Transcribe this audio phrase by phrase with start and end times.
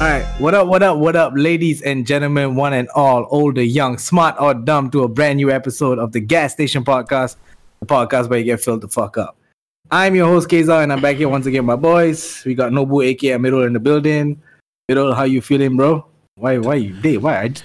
[0.00, 3.64] All right, what up, what up, what up, ladies and gentlemen, one and all, older,
[3.64, 7.34] young, smart or dumb, to a brand new episode of the Gas Station Podcast,
[7.80, 9.36] the podcast where you get filled the fuck up.
[9.90, 12.44] I'm your host Keza, and I'm back here once again, my boys.
[12.46, 14.40] We got Nobu, aka Middle, in the building.
[14.88, 16.06] Middle, how you feeling, bro?
[16.36, 17.16] Why, why you day?
[17.16, 17.40] Why?
[17.40, 17.64] I just,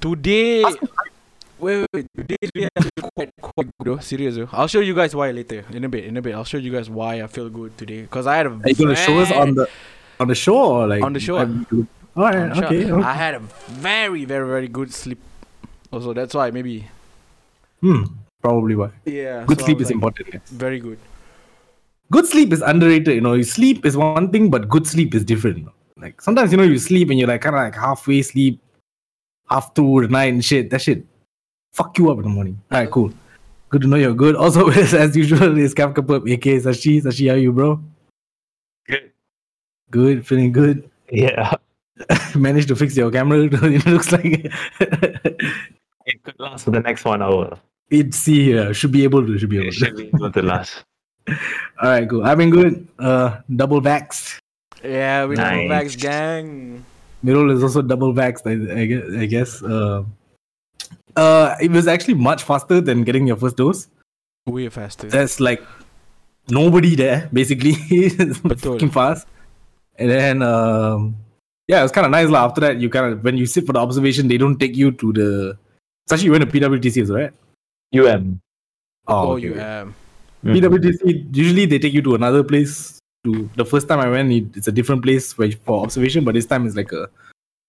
[0.00, 0.78] Today, wait,
[1.58, 2.06] wait, wait.
[2.16, 2.68] Today really
[3.16, 3.98] quite, quite good, though.
[3.98, 4.48] Serious, though.
[4.52, 5.64] I'll show you guys why later.
[5.72, 6.36] In a bit, in a bit.
[6.36, 8.02] I'll show you guys why I feel good today.
[8.02, 8.50] Because I had a.
[8.50, 9.68] are you gonna show us on the
[10.24, 11.36] on the show or like On the show.
[12.16, 12.90] All right, okay.
[12.90, 13.02] okay.
[13.02, 13.40] I had a
[13.86, 15.18] very, very, very good sleep.
[15.92, 16.86] Also, that's why maybe.
[17.80, 18.04] Hmm,
[18.40, 18.90] probably why.
[19.04, 19.44] Yeah.
[19.46, 20.28] Good so sleep is like, important.
[20.32, 20.48] Yes.
[20.50, 20.98] Very good.
[22.10, 23.14] good sleep is underrated.
[23.14, 25.68] You know, sleep is one thing, but good sleep is different.
[25.96, 28.60] Like sometimes you know you sleep and you're like kind of like halfway sleep,
[29.50, 30.70] half through the night and shit.
[30.70, 31.04] That shit
[31.72, 32.60] fuck you up in the morning.
[32.70, 33.12] All right, cool.
[33.70, 34.36] Good to know you're good.
[34.44, 37.02] Also, as usual, is Cap Kapup, aka Sashi.
[37.02, 37.82] Sashi, how you, bro?
[39.90, 40.16] Good.
[40.18, 40.90] Good, feeling good.
[41.10, 41.54] Yeah.
[42.34, 43.38] Managed to fix your camera.
[43.52, 44.50] it looks like
[46.06, 47.58] It could last for the next one hour.
[47.90, 48.12] it.
[48.14, 49.38] See, uh, should be able to.
[49.38, 49.78] Should be able It to.
[49.78, 50.84] should be able to last.
[51.28, 51.34] All
[51.82, 52.24] right, cool.
[52.24, 52.86] I've been good.
[52.98, 54.38] Uh, double vaxxed.
[54.82, 55.68] Yeah, we Nice.
[55.68, 56.84] know Vax gang.
[57.24, 59.04] Mirul is also double vaxxed, I, I guess.
[59.22, 59.62] I guess.
[59.62, 60.04] Uh,
[61.16, 63.88] uh, it was actually much faster than getting your first dose.
[64.46, 65.08] Way faster.
[65.08, 65.62] There's like
[66.50, 67.72] nobody there, basically.
[67.88, 69.26] it's fucking fast.
[69.98, 71.16] And then, um,
[71.68, 72.28] yeah, it was kind of nice.
[72.28, 72.44] lah.
[72.44, 74.90] After that, you kind of, when you sit for the observation, they don't take you
[74.92, 75.58] to the.
[76.06, 77.32] Especially you went to PWTC, is right?
[77.94, 78.40] UM.
[79.06, 79.60] oh, okay, you okay.
[79.60, 79.94] am.
[80.44, 80.60] Mhm.
[80.60, 82.98] PWTC, usually they take you to another place.
[83.24, 86.34] To the first time I went, it, it's a different place where, for observation, but
[86.34, 87.08] this time it's like a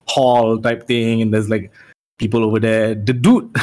[0.07, 1.71] hall type thing, and there's like
[2.17, 2.95] people over there.
[2.95, 3.55] The dude,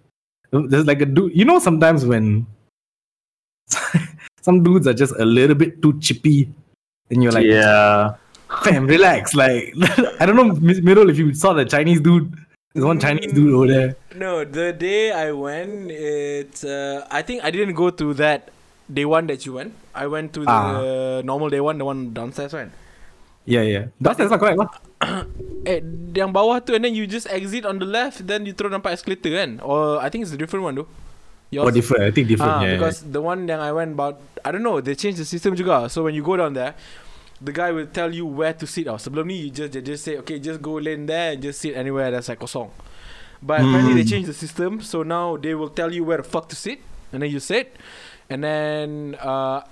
[0.52, 1.36] there's like a dude.
[1.36, 2.46] You know, sometimes when
[4.40, 6.48] some dudes are just a little bit too chippy,
[7.10, 8.14] and you're like, yeah.
[8.62, 9.34] fam, relax.
[9.34, 9.74] Like,
[10.20, 12.32] I don't know, Miss Mirul, if you saw the Chinese dude.
[12.72, 13.96] There's one Chinese dude over there.
[14.14, 16.62] No, the day I went, it's.
[16.62, 18.50] Uh, I think I didn't go to that
[18.86, 19.74] day one that you went.
[19.94, 21.20] I went to the Ah.
[21.26, 22.70] normal day one, the one downstairs one.
[23.42, 23.84] Yeah, yeah.
[24.00, 24.58] That's, that's not correct.
[24.58, 24.70] lah.
[25.60, 25.82] Eh,
[26.16, 28.96] yang bawah tu and then you just exit on the left, then you throw nampak
[28.96, 29.60] escalator kan?
[29.60, 30.88] Or I think it's a different one though.
[31.50, 31.66] Yours?
[31.66, 32.02] Oh, different.
[32.04, 32.52] I think different.
[32.52, 35.24] Ah, yeah, because the one that I went about, I don't know, they changed the
[35.24, 35.90] system juga.
[35.90, 36.74] So when you go down there,
[37.42, 38.86] the guy will tell you where to sit.
[38.86, 41.60] Oh, sebelum ni you just they just say, okay, just go lane there and just
[41.60, 42.70] sit anywhere that's like kosong.
[43.42, 44.10] But apparently they Mm.
[44.10, 46.78] changed the system, so now they will tell you where the fuck to sit,
[47.10, 47.74] and then you sit,
[48.28, 49.62] and then uh,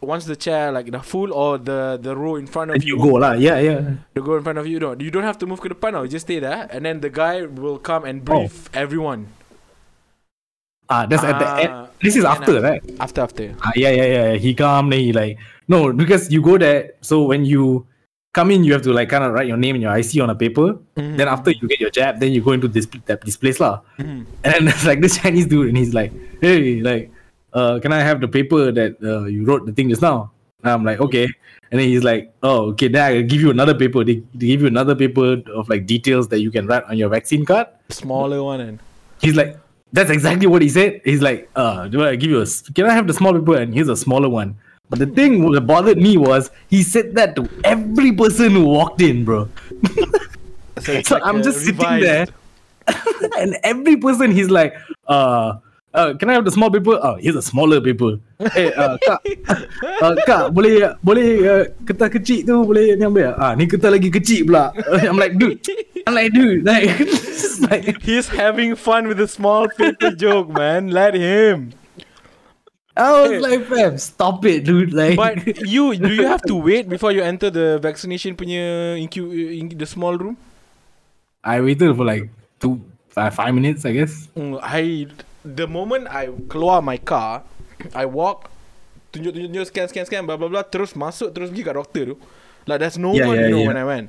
[0.00, 2.96] once the chair like the full or the the row in front of And you
[2.98, 3.36] go lah.
[3.38, 4.00] Yeah, yeah.
[4.16, 6.02] the go in front of you, no, you don't have to move to the panel
[6.02, 8.48] you just stay there, and then the guy will come and Oh.
[8.48, 9.28] brief everyone
[10.92, 11.72] Ah, that's at the Ah, end.
[12.04, 12.68] This is after, after.
[12.68, 12.82] right?
[13.00, 13.44] after after.
[13.64, 14.32] Ah, yeah, yeah, yeah.
[14.44, 15.38] He come, then he like
[15.68, 16.92] no, because you go there.
[17.00, 17.86] So when you
[18.36, 20.28] come in, you have to like kind of write your name and your IC on
[20.28, 20.76] a paper.
[21.00, 21.16] Mhm.
[21.16, 22.84] Then after you get your jab, then you go into this
[23.24, 23.80] this place lah.
[23.98, 24.26] Mhm.
[24.44, 26.12] And then like this Chinese dude, and he's like,
[26.44, 27.08] "Hey, like,
[27.56, 30.28] uh, can I have the paper that uh, you wrote the thing just now?"
[30.62, 31.24] And I'm like, "Okay."
[31.72, 32.88] And then he's like, "Oh, okay.
[32.92, 34.04] Then I give you another paper.
[34.04, 37.08] They, they give you another paper of like details that you can write on your
[37.08, 38.76] vaccine card." smaller one and
[39.22, 39.54] He's like,
[39.92, 42.94] "That's exactly what he said." He's like, "Uh, do I give you a, Can I
[42.94, 44.56] have the small paper?" And here's a smaller one.
[44.90, 49.00] But the thing that bothered me was he said that to every person who walked
[49.00, 49.48] in, bro.
[50.76, 52.26] it's So like I'm just sitting there,
[53.38, 54.74] and every person he's like,
[55.08, 55.54] uh,
[55.94, 56.98] uh, can I have the small paper?
[57.00, 58.18] Oh, here's a smaller paper.
[58.52, 59.20] hey, uh, kak,
[60.02, 63.36] uh, kak, boleh boleh uh, kertas kecil tu boleh ni ambil?
[63.38, 64.72] Ah, ni kertas lagi kecil pula.
[65.04, 65.60] I'm like, dude,
[66.08, 66.90] I'm like, dude, like,
[67.70, 70.90] like He's having fun with the small paper joke, man.
[70.90, 71.76] Let him.
[72.92, 74.92] I was like, fam, stop it, dude.
[74.92, 79.32] Like, But you, do you have to wait before you enter the vaccination punya incu-
[79.32, 80.36] in the small room?
[81.40, 82.28] I waited for like
[82.60, 84.28] two, five, five minutes, I guess.
[84.36, 85.08] Mm, I
[85.44, 87.42] the moment I keluar my car,
[87.94, 88.50] I walk
[89.12, 92.16] tunjuk-tunjuk scan scan scan blah blah blah terus masuk terus pergi kat doktor tu.
[92.64, 93.70] Like there's no Yeah, one yeah, you know yeah.
[93.74, 94.08] when I went.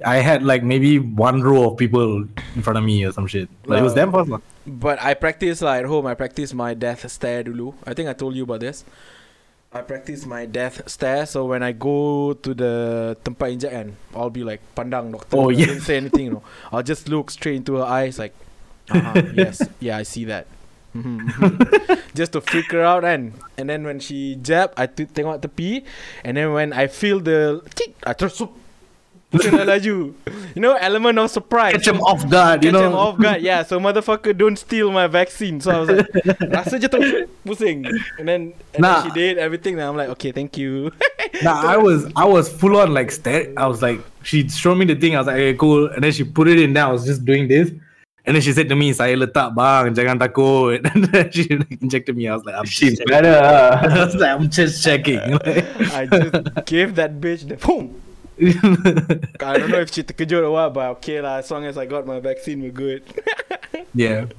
[0.00, 2.24] I had like maybe one row of people
[2.56, 3.52] in front of me or some shit.
[3.68, 4.32] Like, it was Uh, damn fast.
[4.32, 4.40] lah.
[4.64, 6.08] But I practice like at home.
[6.08, 7.76] I practice my death stare dulu.
[7.84, 8.88] I think I told you about this.
[9.70, 11.28] I practice my death stare.
[11.28, 12.72] So when I go to the
[13.22, 15.36] tempat injek kan, I'll be like pandang doctor.
[15.36, 15.68] Oh, I yeah.
[15.68, 16.32] Didn't say anything.
[16.32, 16.42] No.
[16.72, 18.32] I'll just look straight into her eyes like,
[18.90, 20.46] uh-huh, yes, yeah, I see that.
[20.94, 21.98] Mhm, mhm.
[22.18, 25.86] just to freak her out and and then when she jab, I t- tengok tepi,
[26.26, 28.42] and then when I feel the tick, I terus
[29.30, 30.10] dah laju.
[30.58, 31.78] You know, element of surprise.
[31.78, 32.90] Catch them off guard, you Catch know.
[32.90, 33.38] them off guard.
[33.38, 35.62] Yeah, so motherfucker don't steal my vaccine.
[35.62, 36.10] So I was like,
[36.50, 36.98] rasa je tu
[37.46, 37.86] pusing.
[38.18, 39.02] And then, and Nah.
[39.02, 39.78] then she did everything.
[39.78, 40.90] And I'm like, okay, thank you.
[41.46, 43.54] Nah, I was I was full on like stare.
[43.54, 45.14] I was like, she showed me the thing.
[45.14, 45.86] I was like, okay, cool.
[45.94, 46.74] And then she put it in.
[46.74, 47.70] Then I was just doing this.
[48.30, 51.82] And then she said to me, "Saya letak bang, jangan takut." And then she like,
[51.82, 52.30] injected me.
[52.30, 53.34] I was like, "I'm She's just better.
[53.42, 55.66] I was like, "I'm just checking." Like,
[55.98, 57.98] I just gave that bitch the boom.
[59.42, 61.42] I don't know if she terkejut or what, but okay lah.
[61.42, 63.02] As long as I got my vaccine, we're good.
[63.98, 64.30] yeah.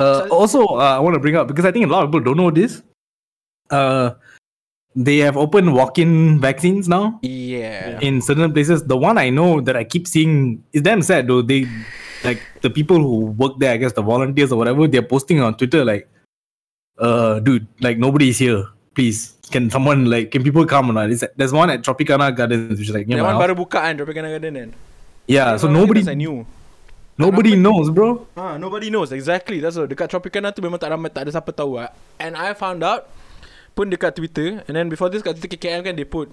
[0.00, 2.32] Uh, also, uh, I want to bring up because I think a lot of people
[2.32, 2.80] don't know this.
[3.68, 4.16] Uh,
[4.96, 7.20] they have open walk-in vaccines now.
[7.20, 8.00] yeah.
[8.00, 8.88] in certain places.
[8.88, 11.44] The one I know that I keep seeing is damn sad though.
[11.44, 11.68] They
[12.24, 15.56] like the people who work there, I guess the volunteers or whatever, they're posting on
[15.56, 16.08] Twitter like,
[16.98, 18.66] uh, dude, like nobody's here.
[18.94, 21.10] Please, can someone like can people come or not?
[21.10, 23.48] It's, there's one at Tropicana Gardens, which is like near That my one house.
[23.48, 24.70] baru buka kan Tropicana Garden kan
[25.26, 26.44] Yeah, so nobody I knew
[27.16, 28.26] nobody knows, bro.
[28.36, 29.60] Ah, nobody knows exactly.
[29.60, 29.86] That's all.
[29.86, 31.88] Dekat Tropicana tu memang tak ramai tak ada siapa tahu ah.
[32.20, 33.08] And I found out
[33.72, 36.28] pun dekat Twitter and then before this kat Twitter KKM kan they put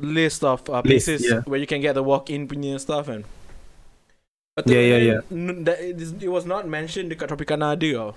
[0.00, 1.44] list of uh, List, places yeah.
[1.44, 3.28] where you can get the walk-in punya stuff and
[4.54, 5.20] But Yeah, yeah, yeah.
[5.32, 8.08] N- that it, was not mentioned dekat Tropicana ada tau.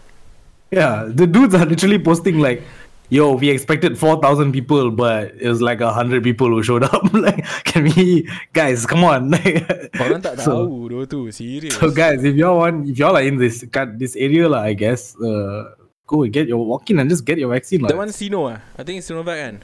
[0.67, 2.59] Yeah, the dudes are literally posting like,
[3.07, 7.07] "Yo, we expected four thousand people, but it was like hundred people who showed up.
[7.15, 9.31] like, can we, guys, come on."
[9.95, 11.79] Tak So- tahu so, tu, serius.
[11.79, 14.75] So guys, if y'all want, if y'all are in this cut- this area lah, I
[14.75, 15.71] guess, uh,
[16.03, 17.79] go and get your walk in and just get your vaccine.
[17.87, 18.59] That one Sino ah.
[18.75, 19.55] I think it's Sinovac kan.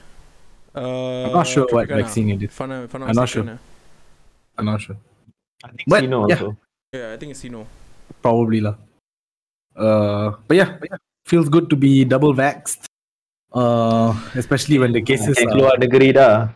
[0.72, 2.56] Uh, I'm not sure what vaccine it is.
[2.56, 3.60] Not- if I'm not ah.
[4.56, 4.96] I'm not sure.
[5.64, 6.36] I think But, Sino yeah.
[6.36, 6.58] also.
[6.94, 7.68] Yeah, I think it's Sino.
[8.22, 8.76] Probably lah.
[9.76, 10.78] Uh, but yeah,
[11.26, 12.86] feels good to be double vaxxed.
[13.54, 15.52] Uh, especially when the cases Can are.
[15.52, 16.50] keluar negeri dah.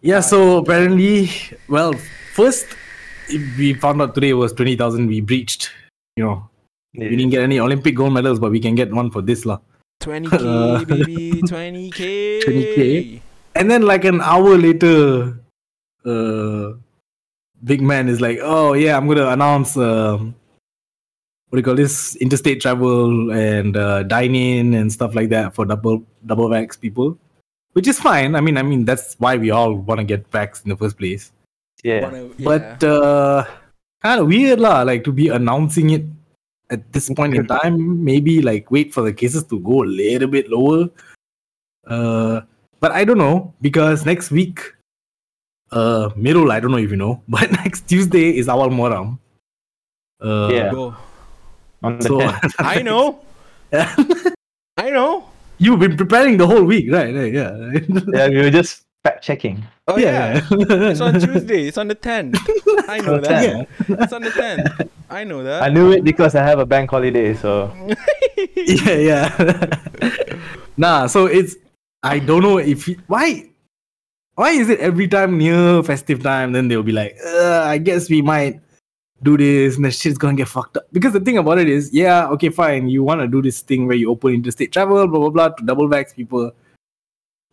[0.00, 1.28] Yeah, so apparently,
[1.68, 1.92] well,
[2.32, 2.68] first
[3.56, 5.08] we found out today was twenty thousand.
[5.08, 5.72] We breached.
[6.16, 6.36] You know,
[6.92, 9.60] we didn't get any Olympic gold medals, but we can get one for this lah.
[10.04, 12.00] 20k Uh, baby 20k
[12.44, 12.78] 20K.
[13.56, 15.38] And then like an hour later,
[16.04, 16.76] uh,
[17.64, 20.34] big man is like, "Oh yeah, I'm gonna announce um,
[21.48, 22.16] what do you call this?
[22.16, 27.18] Interstate travel and uh, dine in and stuff like that for double double vax people."
[27.72, 28.36] Which is fine.
[28.36, 30.96] I mean, I mean that's why we all want to get vax in the first
[30.96, 31.32] place.
[31.82, 32.02] Yeah.
[32.02, 32.44] Wanna- yeah.
[32.44, 33.44] But uh,
[34.00, 36.04] kind of weird lah, like to be announcing it
[36.70, 38.04] at this point in time.
[38.04, 40.88] Maybe like wait for the cases to go a little bit lower.
[41.86, 42.42] Uh,
[42.80, 44.73] but I don't know because next week,
[45.72, 49.18] uh, Mirul, I don't know if you know, but next Tuesday is Awal Muharram.
[50.20, 50.70] Uh, Yeah.
[50.70, 50.96] Go.
[51.82, 52.54] On the So 10th.
[52.58, 53.20] I know.
[54.78, 55.28] I know.
[55.58, 57.14] you've been preparing the whole week, right?
[57.14, 57.50] right, Yeah.
[57.50, 57.84] right.
[58.12, 59.62] yeah, we were just fact checking.
[59.86, 60.40] Oh yeah.
[60.50, 61.68] It's on Tuesday.
[61.68, 62.38] It's on the 10th.
[62.88, 63.42] I know that.
[63.44, 63.96] Yeah.
[64.00, 64.88] It's on the 10th.
[65.10, 65.62] I know that.
[65.62, 67.70] I knew it because I have a bank holiday, so
[68.56, 69.28] yeah, yeah.
[70.76, 71.56] nah, so it's
[72.02, 73.50] I don't know if he, why
[74.34, 78.22] why is it every time near festive time then they'll be like, I guess we
[78.22, 78.60] might
[79.22, 80.86] do this and the shit's gonna get fucked up.
[80.92, 83.96] Because the thing about it is, yeah, okay, fine, you wanna do this thing where
[83.96, 86.52] you open interstate travel, blah blah blah, to double vax people.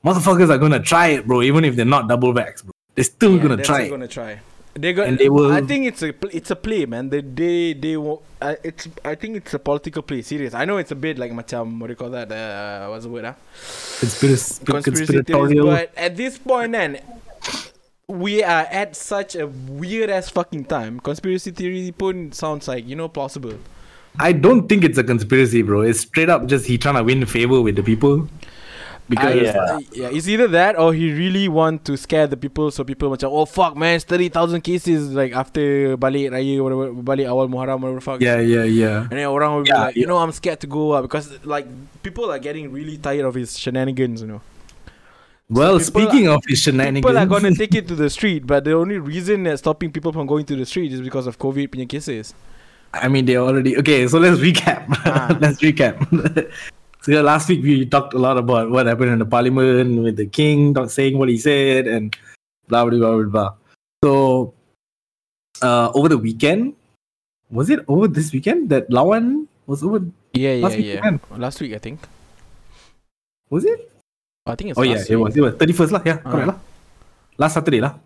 [0.03, 2.71] Motherfuckers are gonna try it, bro, even if they're not double vax, bro.
[2.95, 3.89] They're still Yeah, gonna they're try still it.
[3.91, 4.39] gonna try.
[4.73, 5.07] They got.
[5.07, 7.09] And they will- I think it's a it's a play, man.
[7.09, 7.95] They they they.
[7.97, 10.21] Uh, it's I think it's a political play.
[10.21, 10.53] Serious.
[10.53, 12.31] I know it's a bit like macam what do you call that?
[12.31, 13.25] Uh, what's the word?
[13.25, 13.35] Ah,
[13.99, 15.59] Conspiracy, conspiracy theories.
[15.61, 16.99] But at this point, then
[18.07, 20.99] we are at such a weird ass fucking time.
[20.99, 23.59] Conspiracy theory pun sounds like you know plausible.
[24.19, 25.81] I don't think it's a conspiracy, bro.
[25.81, 28.27] It's straight up just he trying to win favor with the people.
[29.11, 29.59] Because I- yeah.
[29.59, 33.11] uh, yeah, it's either that or he really want to scare the people so people
[33.11, 37.51] macam oh fuck man, it's thirty thousand cases like after balik raya whatever balik awal
[37.51, 38.23] Muharram whatever fuck.
[38.23, 39.11] yeah, yeah, yeah.
[39.11, 40.15] And then orang will be Yeah, like, you yeah.
[40.15, 41.67] know, I'm scared to go up because like
[42.07, 44.41] people are getting really tired of his shenanigans, you know.
[45.51, 48.63] Well, people speaking of his shenanigans, People are gonna take it to the street, but
[48.63, 51.67] the only reason that's stopping people from going to the street is because of COVID
[51.67, 52.31] punya cases.
[52.95, 54.07] I mean, they already okay.
[54.07, 54.83] So let's recap.
[55.03, 55.35] Ah.
[55.43, 55.99] let's recap.
[57.01, 60.15] so yeah, last week we talked a lot about what happened in the parliament with
[60.17, 62.15] the king saying what he said and
[62.69, 63.29] blah blah blah blah.
[63.29, 63.51] blah.
[64.01, 64.53] So
[65.61, 66.73] uh, over the weekend,
[67.51, 70.01] was it over this weekend that Lawan was over?
[70.33, 71.01] Yeah, yeah, Last yeah.
[71.03, 71.15] man.
[71.37, 71.99] Last week, I think.
[73.51, 73.91] Was it?
[74.47, 74.79] I think it's.
[74.79, 75.35] Oh yeah, last it was.
[75.37, 76.01] It was thirty first lah.
[76.05, 76.31] Yeah, Ah.
[76.31, 76.57] correct lah.
[77.37, 77.99] Last Saturday lah.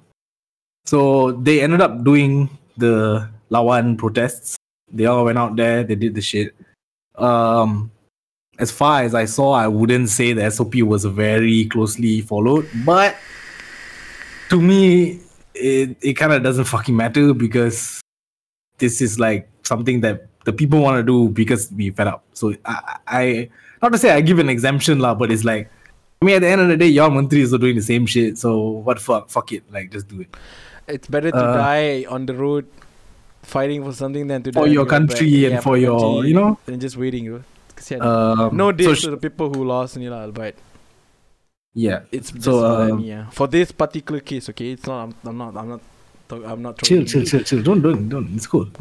[0.85, 4.57] So they ended up doing the Lawan protests.
[4.91, 5.83] They all went out there.
[5.85, 6.53] They did the shit.
[7.15, 7.89] Um,
[8.59, 13.15] as far as I saw, I wouldn't say the SOP was very closely followed, but
[14.49, 15.19] to me,
[15.53, 18.01] it it kind of doesn't fucking matter because
[18.77, 22.23] this is like something that the people want to do because we fed up.
[22.33, 23.49] So I, I
[23.81, 25.69] not to say I give an exemption lah, but it's like
[26.21, 28.37] I mean at the end of the day, your mantris are doing the same shit.
[28.37, 30.29] So what fuck fuck it, like just do it
[30.87, 32.67] It's better to Uh, die on the road
[33.43, 34.59] fighting for something than to die.
[34.59, 36.57] for die your country and for your country you know.
[36.67, 37.25] and just waiting.
[37.29, 37.41] bro.
[37.85, 38.01] Kesian.
[38.01, 40.55] Um, no so diss sh- to the people who lost ni lah, but
[41.73, 42.01] yeah.
[42.11, 43.29] it's So, for, um, me, yeah.
[43.29, 44.49] for this particular case.
[44.49, 45.03] Okay, it's not.
[45.03, 45.55] I'm, I'm not.
[45.57, 45.81] I'm not.
[46.27, 46.81] talk- I'm not.
[46.81, 47.61] Chill, chill, chill, chill.
[47.61, 48.33] Don't, don't, don't.
[48.35, 48.65] It's cool.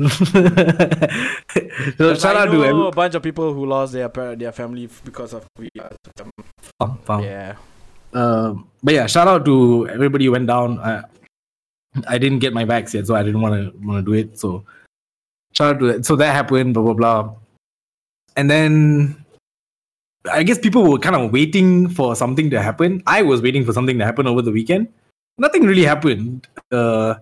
[1.98, 4.88] so shout I out to every- a bunch of people who lost their their family
[5.04, 5.68] because of we.
[5.78, 6.30] Uh, macam,
[6.80, 7.22] Faham, faham.
[7.24, 7.54] yeah.
[8.14, 10.78] Um, but yeah, shout out to everybody who went down.
[10.78, 11.02] I,
[12.08, 14.38] I didn't get my vax yet, so I didn't want to want to do it.
[14.38, 14.64] So
[15.52, 16.06] shout out to that.
[16.06, 16.74] So that happened.
[16.74, 17.34] Blah blah blah.
[18.36, 19.24] And then
[20.30, 23.02] I guess people were kind of waiting for something to happen.
[23.06, 24.88] I was waiting for something to happen over the weekend.
[25.38, 26.48] Nothing really happened.
[26.72, 27.16] Uh,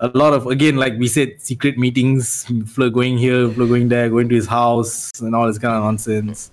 [0.00, 2.46] a lot of again, like we said, secret meetings.
[2.66, 5.82] Fleur going here, Fleur going there, going to his house, and all this kind of
[5.82, 6.50] nonsense.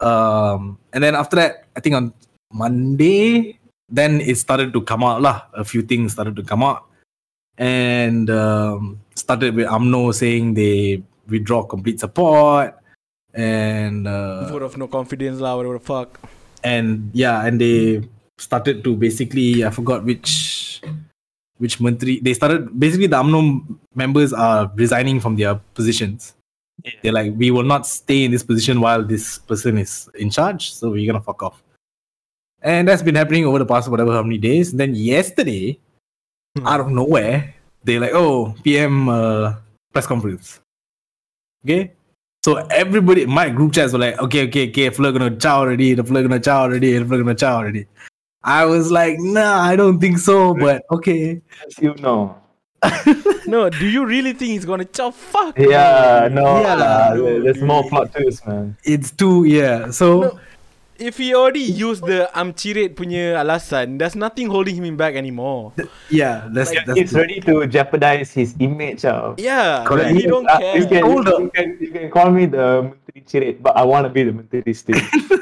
[0.00, 2.12] Um, and then after that, I think on
[2.52, 3.58] Monday,
[3.88, 5.42] then it started to come out lah.
[5.54, 6.86] A few things started to come out,
[7.58, 12.76] and um, started with UMNO saying they withdraw complete support,
[13.34, 15.56] and uh, Vote of no confidence lah.
[15.56, 16.18] Whatever the fuck.
[16.64, 18.00] and yeah, and they
[18.38, 20.80] started to basically I forgot which
[21.58, 23.62] which menteri they started basically the UMNO
[23.94, 26.34] members are resigning from their positions.
[26.82, 26.90] Yeah.
[27.02, 30.72] They're like, we will not stay in this position while this person is in charge,
[30.74, 31.62] so we're gonna fuck off.
[32.64, 34.70] And that's been happening over the past whatever how many days.
[34.72, 35.78] And then yesterday,
[36.56, 36.66] Hmm.
[36.70, 39.54] out of nowhere, they're like, oh, PM uh,
[39.92, 40.60] press conference.
[41.66, 41.90] Okay?
[42.44, 46.04] So everybody, my group chats were like, okay, okay, okay, Fleur gonna chow already, the
[46.04, 47.86] Fleur gonna chow already, the Fleur gonna chow already.
[48.42, 51.40] I was like, nah, I don't think so, but okay.
[51.66, 52.36] As you know.
[53.46, 55.14] No, do you really think he's gonna chop?
[55.14, 55.58] Fuck.
[55.58, 56.60] Yeah, no.
[56.60, 57.90] Yeah, uh, no, there's more dude.
[57.90, 58.76] plot twists, man.
[58.84, 59.90] It's too, yeah.
[59.90, 60.40] So, No.
[60.98, 65.72] If he already used the I'm cirit punya alasan, there's nothing holding him back anymore.
[66.08, 69.04] yeah, that's, Like, that's He's ready to jeopardize his image.
[69.04, 69.34] Uh.
[69.36, 70.14] Yeah, Correct.
[70.14, 70.78] like, he don't Uh, care.
[70.78, 73.82] You can, Hold you, you can, you can call me the Menteri Cirit, but I
[73.82, 75.00] want to be the Menteri still.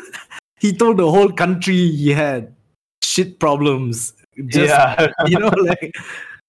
[0.56, 2.54] he told the whole country he had
[3.04, 4.14] shit problems.
[4.48, 5.12] Just, yeah.
[5.26, 5.92] you know, like,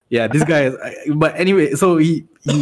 [0.08, 0.76] yeah, this guy is.
[1.12, 2.56] But anyway, so he he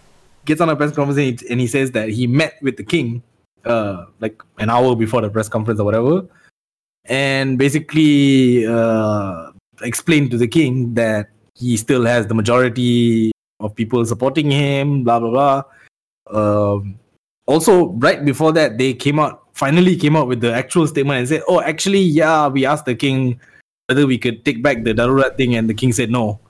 [0.48, 3.20] gets on a press conference and he says that he met with the king,
[3.66, 6.26] uh, like an hour before the press conference or whatever,
[7.06, 9.50] and basically uh,
[9.82, 15.04] explained to the king that he still has the majority of people supporting him.
[15.04, 15.62] Blah blah blah.
[16.30, 16.98] Um,
[17.46, 21.28] also, right before that, they came out finally came out with the actual statement and
[21.28, 23.40] said, "Oh, actually, yeah, we asked the king
[23.86, 26.40] whether we could take back the Darurat thing, and the king said no."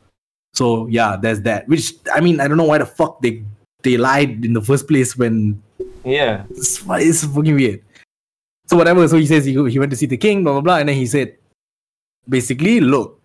[0.54, 1.68] So yeah, there's that.
[1.68, 3.42] Which I mean, I don't know why the fuck they
[3.83, 5.62] they lied in the first place when
[6.04, 6.44] yeah.
[6.50, 7.82] it's, it's fucking weird.
[8.66, 9.06] So whatever.
[9.08, 10.96] So he says he, he went to see the king, blah blah blah, and then
[10.96, 11.37] he said,
[12.28, 13.20] basically, look,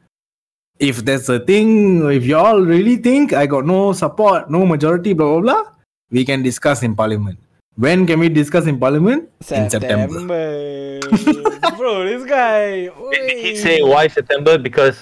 [0.79, 5.39] if there's a thing, if y'all really think I got no support, no majority, blah
[5.39, 5.63] blah blah,
[6.12, 7.39] we can discuss in parliament.
[7.75, 9.29] When can we discuss in parliament?
[9.51, 10.19] In September.
[11.77, 12.91] Bro, this guy.
[13.12, 14.57] Did he say why September?
[14.57, 15.00] Because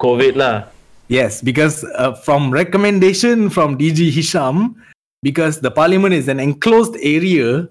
[0.00, 0.68] COVID lah.
[1.08, 4.76] Yes, because uh, from recommendation from DG Hisham,
[5.22, 7.68] because the parliament is an enclosed area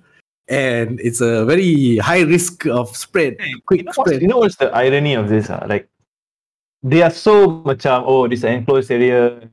[0.48, 4.22] and it's a very high risk of spread, You quick know, what's, spread.
[4.22, 5.50] you know what's the irony of this?
[5.50, 5.66] Uh?
[5.68, 5.88] Like,
[6.84, 9.50] they are so much, oh, this is enclosed area.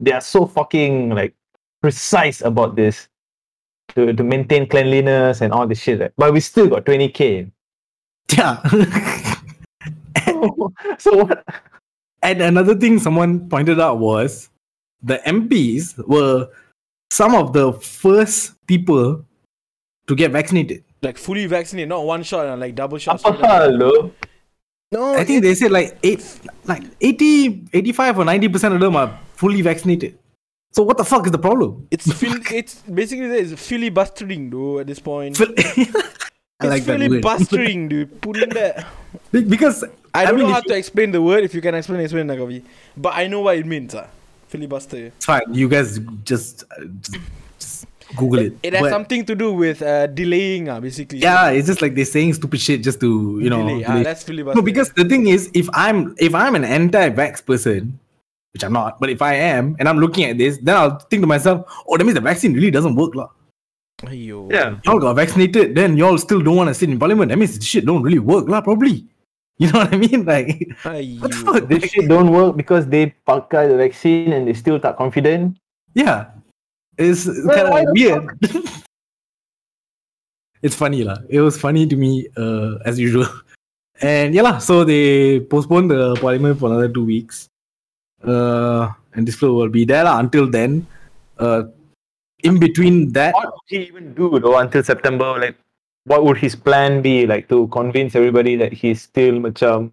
[0.00, 1.34] They are so fucking like
[1.80, 3.08] precise about this
[3.94, 6.00] to, to maintain cleanliness and all this shit.
[6.00, 6.12] Right?
[6.16, 7.50] But we still got 20k.
[8.36, 8.62] Yeah.
[10.98, 11.44] so what?
[12.22, 14.50] and another thing someone pointed out was
[15.02, 16.48] the MPs were
[17.14, 19.24] some of the first people
[20.06, 20.82] to get vaccinated.
[21.02, 23.20] like fully vaccinated, not one shot, uh, like double shot.
[23.24, 24.10] Apa straight up.
[24.90, 26.22] No, I think they said like eight,
[26.64, 30.18] like 80, 85 or 90% of them are fully vaccinated.
[30.72, 31.86] So what the fuck is the problem?
[31.90, 34.80] it's fil- it's basically it's filibustering, dude.
[34.82, 37.10] At this point, Fil- I it's like that word.
[37.22, 38.20] filibustering, dude.
[38.20, 38.86] Put in that.
[39.30, 41.44] Because I don't mean, know how if to explain the word.
[41.44, 42.62] If you can explain, explain, Nagavi.
[42.96, 43.94] But I know what it means.
[43.94, 44.06] Uh.
[44.54, 45.10] Filibuster.
[45.10, 45.42] It's fine.
[45.50, 47.18] You guys just, uh, just,
[47.58, 48.52] just Google it.
[48.62, 51.18] It has But, something to do with uh, delaying, uh, basically.
[51.18, 53.66] yeah, it's just like they're saying stupid shit just to you know.
[53.66, 53.84] Delay.
[53.84, 54.02] Ah, delay.
[54.04, 54.54] that's filibuster.
[54.54, 57.98] no, because the thing is, if I'm if I'm an anti-vax person,
[58.54, 61.22] which I'm not, but if I am, and I'm looking at this, then I'll think
[61.22, 63.34] to myself, oh, that means the vaccine really doesn't work, lah.
[64.06, 64.52] Aiyo.
[64.52, 64.78] Yeah.
[64.84, 67.30] Y'all got vaccinated, then y'all still don't want to sit in parliament.
[67.30, 68.60] That means this shit don't really work, lah.
[68.60, 69.02] Probably.
[69.58, 70.26] You know what I mean?
[70.26, 70.48] Like,
[70.82, 71.20] Aiyo.
[71.22, 71.68] what the fuck?
[71.70, 75.54] This shit don't work because they pakai the vaccine and they still tak confident.
[75.94, 76.34] Yeah,
[76.98, 78.26] it's Well, kind of weird.
[80.62, 81.22] it's funny lah.
[81.30, 83.30] It was funny to me uh, as usual.
[84.02, 87.46] And yeah lah, so they postponed the parliament for another two weeks.
[88.26, 90.82] Uh, and this flow will be there lah until then.
[91.38, 91.70] Uh,
[92.42, 95.38] in between that, What would he even do though until September?
[95.38, 95.54] Like,
[96.04, 97.26] what would his plan be?
[97.26, 99.90] Like to convince everybody that he's still macam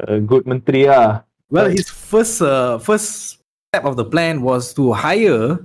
[0.00, 1.24] a good menteri ah.
[1.48, 3.40] well, his first uh, first
[3.72, 5.58] step of the plan was to hire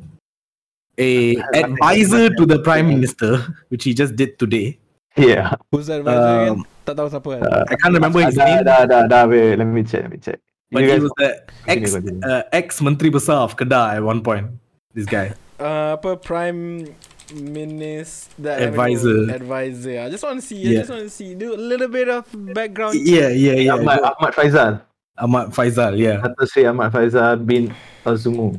[0.97, 4.77] a advisor to the prime minister, which he just did today.
[5.17, 5.55] Yeah.
[5.71, 6.57] Who's that advisor Um, again?
[6.87, 7.41] Tak tahu siapa kan?
[7.43, 10.11] Uh, I can't remember his dah, name, Dah, dah, dah, wait, let me check, let
[10.11, 10.39] me check.
[10.71, 11.29] but You he was the
[11.67, 14.47] ex uh, ex Menteri Besar of Kedah at one point.
[14.95, 15.35] This guy.
[15.59, 16.87] Uh, apa prime
[17.33, 19.31] minister Advisor.
[19.31, 20.01] advisor.
[20.01, 20.61] I just want to see.
[20.61, 20.69] Yeah.
[20.69, 21.35] I just want to see.
[21.35, 22.99] Do a little bit of background.
[22.99, 23.73] Yeah, yeah, yeah.
[23.73, 24.81] Ahmad, Ahmad Faizal.
[25.17, 26.21] Ahmad Faizal, yeah.
[26.21, 27.69] Kata saya Ahmad Faizal bin
[28.03, 28.57] Azumu.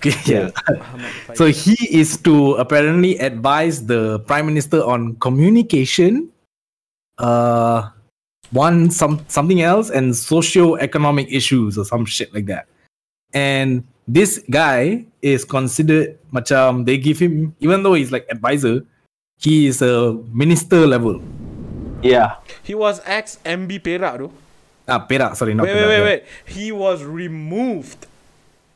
[0.00, 0.50] Okay, yeah.
[0.66, 6.32] Ahmad So he is to apparently advise the prime minister on communication,
[7.18, 7.92] uh,
[8.50, 12.66] one some something else, and socio-economic issues or some shit like that.
[13.36, 18.84] And this guy is considered macam they give him even though he's like advisor,
[19.38, 21.20] he is a minister level.
[22.02, 22.36] Yeah.
[22.62, 24.32] He was ex MB Perak though.
[24.88, 26.04] Ah, Perak, sorry, not Wait, wait, Perak, wait, yeah.
[26.04, 26.22] wait.
[26.46, 28.06] He was removed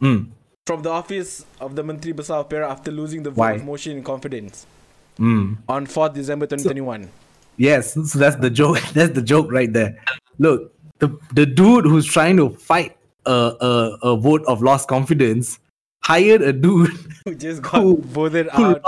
[0.01, 0.29] Mm,
[0.67, 3.53] from the office of the Menteri Besar of Perak after losing the Why?
[3.53, 4.67] vote of motion in confidence
[5.19, 5.57] mm.
[5.69, 7.09] on 4th December 2021.
[7.57, 8.79] Yes, so that's the joke.
[8.93, 9.97] That's the joke right there.
[10.39, 12.93] Look, the the dude who's trying to fight
[13.27, 15.59] a a, a vote of lost confidence
[16.07, 16.95] hired a dude
[17.27, 18.81] Who just got Who- voted who out.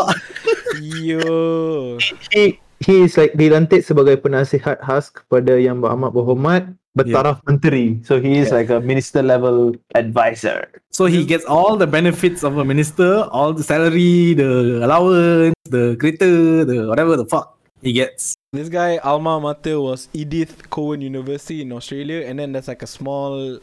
[0.79, 1.99] Yo.
[2.31, 6.63] He he is like dilantik sebagai penasihat khas kepada Yang Beramat Berhormat
[6.95, 7.99] bertaraf menteri.
[8.07, 10.67] So he is like a minister level advisor.
[10.91, 15.95] So he gets all the benefits of a minister, all the salary, the allowance, the
[15.99, 18.35] creator, the whatever the fuck he gets.
[18.51, 22.91] This guy, alma mater was Edith Cowan University in Australia, and then there's like a
[22.91, 23.59] small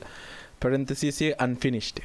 [0.59, 1.99] parenthesis here, unfinished.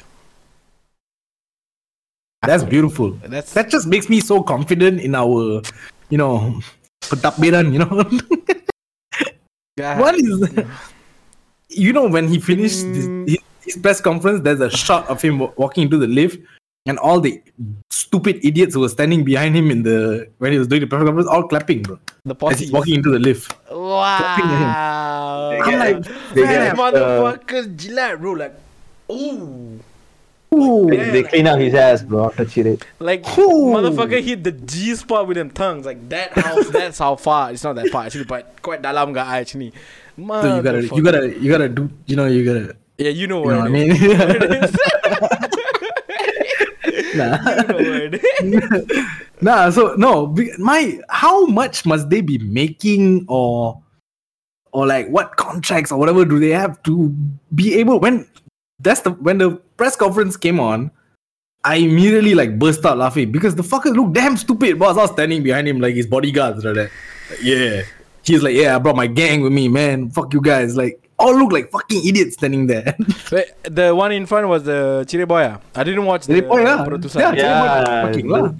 [2.46, 3.10] That's beautiful.
[3.24, 5.60] That's That just makes me so confident in our,
[6.08, 6.60] you know,
[7.12, 8.04] you know.
[9.76, 10.50] What is
[11.68, 13.28] you know when he finished this, Mm.
[13.28, 16.38] his, his press conference there's a shot of him walking into the lift
[16.86, 17.42] and all the
[17.90, 21.04] stupid idiots who were standing behind him in the when he was doing the press
[21.04, 22.64] conference all clapping bro the as posse.
[22.64, 24.72] he's walking into the lift clapping at him.
[24.72, 25.50] Wow.
[25.62, 28.32] i'm like They These get, uh, motherfuckers jilat, bro.
[28.32, 28.54] Like,
[29.10, 29.80] ooh.
[30.54, 32.26] ooh, They, they clean out his ass, bro.
[32.26, 32.84] After cheat it.
[32.98, 33.74] Like, Ooh.
[33.74, 35.84] motherfucker hit the G spot with them tongues.
[35.86, 37.50] Like, that house, that's how far.
[37.52, 39.72] It's not that far, actually, but quite dalam ga actually.
[40.16, 43.40] so you gotta you gotta you gotta do you know you gotta Yeah, you know
[43.40, 44.00] you what know what i it mean is.
[44.18, 44.70] What it is.
[47.16, 47.38] Nah.
[47.44, 49.06] you know what it is.
[49.40, 53.80] nah so no my how much must they be making or
[54.72, 57.08] or like what contracts or whatever do they have to
[57.54, 58.26] be able when
[58.78, 60.90] that's the when the press conference came on
[61.62, 64.78] I immediately like burst out laughing because the fucker looked damn stupid.
[64.78, 66.90] Boss, I was standing behind him like his bodyguards right there.
[67.30, 67.82] Like, yeah.
[68.22, 70.10] He's like, yeah, I brought my gang with me, man.
[70.10, 70.76] Fuck you guys.
[70.76, 72.96] Like, all look like fucking idiots standing there.
[73.32, 75.44] Wait, the one in front was the Chile boy.
[75.44, 75.60] ah?
[75.76, 76.80] I didn't watch the Chile boy, ah.
[76.84, 77.20] Perutusan.
[77.20, 77.34] Yeah.
[77.36, 78.06] Yeah.
[78.08, 78.52] fucking lah.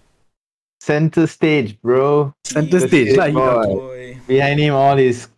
[0.81, 2.33] Center stage, bro.
[2.45, 3.29] Center The stage shit lah.
[3.33, 3.65] boy.
[3.65, 4.19] Boy.
[4.29, 5.29] Behind him, all his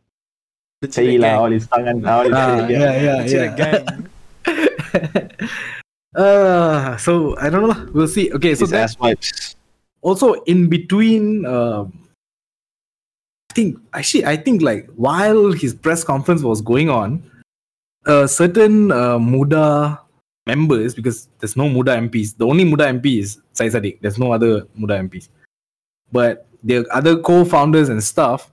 [0.83, 3.55] The Chile tail, lah, all his tangan, all his Ah, yeah, yeah, The Chile yeah.
[3.55, 3.83] gang.
[6.19, 7.79] uh, so I don't know.
[7.95, 8.33] We'll see.
[8.35, 9.55] Okay, so his that ass wipes.
[10.03, 12.02] also in between um I
[13.55, 17.23] think actually I think like while his press conference was going on,
[18.07, 20.01] uh, certain uh, Muda
[20.47, 22.37] members because there's no Muda MPs.
[22.37, 24.01] The only Muda MP is Syed Saddiq.
[24.01, 25.29] There's no other Muda MPs.
[26.11, 28.51] But the other co-founders and stuff,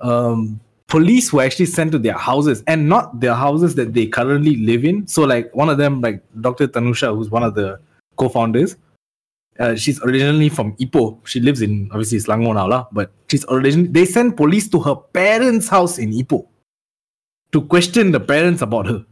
[0.00, 4.56] um, police were actually sent to their houses and not their houses that they currently
[4.56, 5.06] live in.
[5.06, 6.68] So like one of them, like Dr.
[6.68, 7.78] Tanusha, who's one of the
[8.16, 8.76] co-founders,
[9.58, 11.24] uh, she's originally from Ipoh.
[11.26, 12.86] She lives in obviously Selangor now, lah.
[12.92, 16.46] But she's originally they sent police to her parents' house in Ipoh
[17.52, 19.04] to question the parents about her.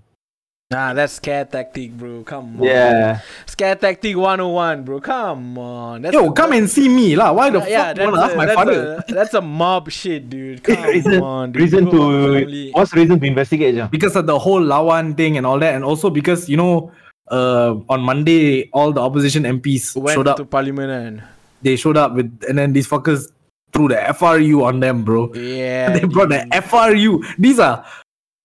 [0.71, 2.23] Nah, that's scare tactic, bro.
[2.23, 2.63] Come on.
[2.63, 3.19] Yeah.
[3.45, 5.01] Scare tactic 101, bro.
[5.01, 6.03] Come on.
[6.03, 7.33] That's Yo, a- come and see me, lah.
[7.35, 9.05] Why the yeah, fuck you wanna that's ask a- my that's father?
[9.09, 10.63] A, that's a mob shit, dude.
[10.65, 11.63] Come reason, on, dude.
[11.63, 12.71] reason People to family.
[12.71, 13.89] what's the reason to investigate, Jam?
[13.91, 16.93] because of the whole Lawan thing and all that, and also because you know,
[17.31, 20.37] uh, on Monday all the opposition MPs went showed up.
[20.37, 21.23] to parliament and
[21.63, 23.29] They showed up with, and then these fuckers
[23.73, 25.29] threw the FRU on them, bro.
[25.37, 25.93] Yeah.
[25.93, 26.47] they brought the.
[26.53, 27.21] FRU.
[27.39, 27.85] These are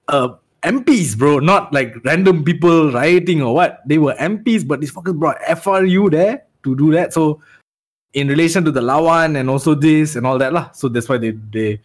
[0.07, 3.81] uh MPs, bro, not like random people rioting or what.
[3.87, 7.13] They were MPs, but these fuckers brought FRU there to do that.
[7.13, 7.39] So
[8.13, 10.71] in relation to the Lawan and also this and all that lah.
[10.71, 11.79] So that's why they they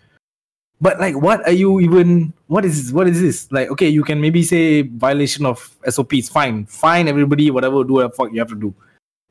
[0.81, 3.51] but like what are you even what is what is this?
[3.53, 6.67] Like okay, you can maybe say violation of SOPs, fine.
[6.67, 8.75] Fine everybody, whatever do what fuck you have to do.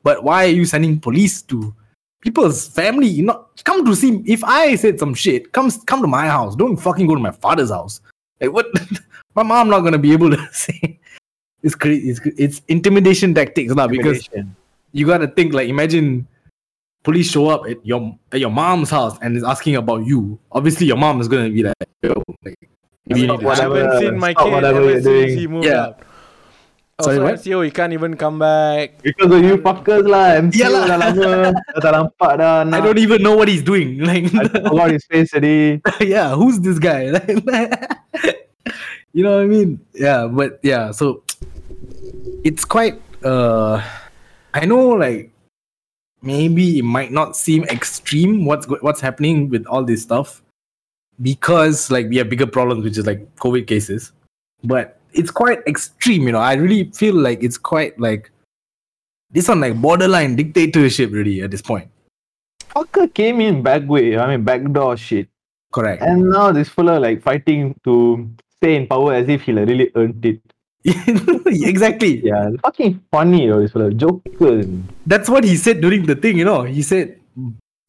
[0.04, 1.74] But why are you sending police to
[2.22, 3.08] people's family?
[3.08, 6.56] You not come to see if I said some shit, come come to my house.
[6.56, 8.02] Don't fucking go to my father's house.
[8.40, 8.68] Like what
[9.36, 11.00] my mom not gonna be able to say
[11.64, 14.30] it's crazy it's, it's intimidation tactics now because
[14.94, 16.28] you gotta think like imagine
[17.04, 20.40] police show up at your at your mom's house and is asking about you.
[20.52, 22.60] Obviously, your mom is gonna be like, yo, like,
[23.08, 25.38] you need to I whatever- haven't seen my kid whatever ever since doing.
[25.38, 25.82] he moved Yeah.
[25.94, 25.96] out.
[27.00, 27.36] Sorry, Also, what?
[27.40, 29.00] SEO, he can't even come back.
[29.02, 30.36] Because of you fuckers lah.
[30.36, 30.84] MCO Yeah lah.
[30.92, 31.56] dah lama.
[31.56, 32.68] Dah tak nampak dah.
[32.68, 33.96] I don't even know what he's doing.
[34.04, 35.80] Like, I forgot his face already.
[36.04, 37.08] yeah, who's this guy?
[39.16, 39.80] you know what I mean?
[39.96, 41.24] Yeah, but yeah, so
[42.44, 43.80] it's quite uh
[44.54, 45.32] I know like
[46.22, 50.42] maybe it might not seem extreme what's what's happening with all this stuff
[51.22, 54.12] because like we have bigger problems which is like covid cases
[54.64, 58.32] but it's quite extreme you know i really feel like it's quite like
[59.32, 61.90] this one like borderline dictatorship really at this point
[62.70, 64.18] Fucker came in back way.
[64.18, 65.28] I mean backdoor shit.
[65.72, 69.68] correct And now this fella like fighting to stay in power as if he like
[69.68, 70.42] really earned it.
[70.86, 73.92] exactly Yeah, fucking funny though, this fella.
[73.94, 74.63] Joker.
[75.06, 76.63] that's what he said during the thing, you know.
[76.63, 77.20] He said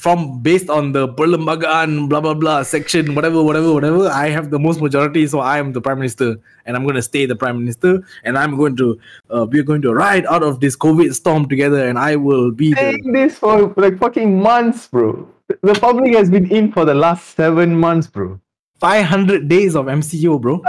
[0.00, 4.58] from based on the Perlembagaan blah blah blah section, whatever, whatever, whatever, I have the
[4.58, 8.02] most majority, so I am the prime minister, and I'm gonna stay the prime minister,
[8.24, 8.98] and I'm going to
[9.30, 12.70] uh, we're going to ride out of this COVID storm together, and I will be
[12.70, 15.28] the Saying this for like fucking months, bro.
[15.62, 18.40] The public has been in for the last seven months, bro.
[18.80, 20.62] 500 days of MCO, bro.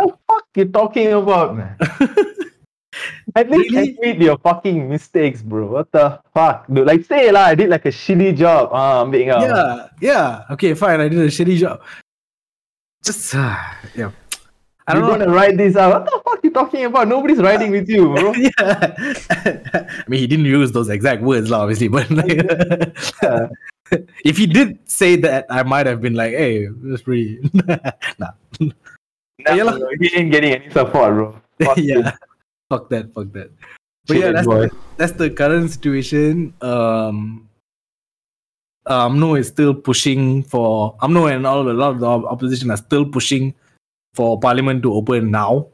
[0.54, 1.78] What the fuck you talking about, man?
[3.36, 3.90] At least Really?
[3.96, 5.68] admit your fucking mistakes, bro.
[5.72, 6.86] What the fuck, dude?
[6.86, 8.70] Like say lah, I did like a shitty job.
[8.74, 9.40] Ah, ambil kau.
[9.40, 10.44] Yeah, yeah.
[10.52, 11.00] Okay, fine.
[11.00, 11.80] I did a shitty job.
[13.04, 13.56] Just uh,
[13.96, 14.12] yeah.
[14.88, 15.26] I You're don't know.
[15.26, 16.04] gonna write this out.
[16.04, 17.08] What the fuck are you talking about?
[17.08, 18.34] Nobody's riding with you, bro.
[18.36, 18.52] yeah.
[19.80, 22.44] I mean, he didn't use those exact words, lah, obviously, but like,
[23.24, 23.48] Yeah.
[24.28, 27.40] if he did say that, I might have been like, "Hey, that's pretty."
[28.20, 28.36] nah.
[29.46, 31.42] Nah, Yeah bro, he ain't getting any support, bro.
[31.64, 32.16] Fuck yeah.
[32.70, 33.14] Fuck that.
[33.14, 33.52] Fuck that.
[34.08, 34.68] But Shit, yeah, that's boy.
[34.68, 36.54] the, that's the current situation.
[36.62, 37.50] Um,
[38.88, 43.06] UMNO is still pushing for UMNO and all a lot of the opposition are still
[43.06, 43.54] pushing
[44.14, 45.68] for Parliament to open now,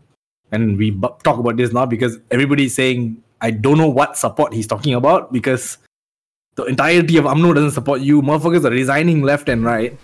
[0.51, 4.53] and we bu- talk about this now because everybody's saying I don't know what support
[4.53, 5.77] he's talking about because
[6.55, 8.21] the entirety of UMNO doesn't support you.
[8.21, 9.97] Motherfuckers are resigning left and right.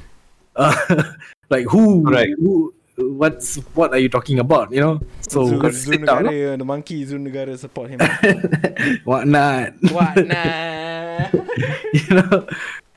[0.55, 1.03] Uh,
[1.49, 2.03] like who?
[2.09, 2.29] right.
[2.39, 2.73] Who?
[2.95, 4.71] What's what are you talking about?
[4.71, 4.95] You know.
[5.25, 6.25] So Zul, Zul sit down.
[6.25, 7.97] Negara, the monkey Zul Negara support him.
[9.03, 9.73] what not?
[9.89, 11.33] what not?
[11.93, 12.47] you know,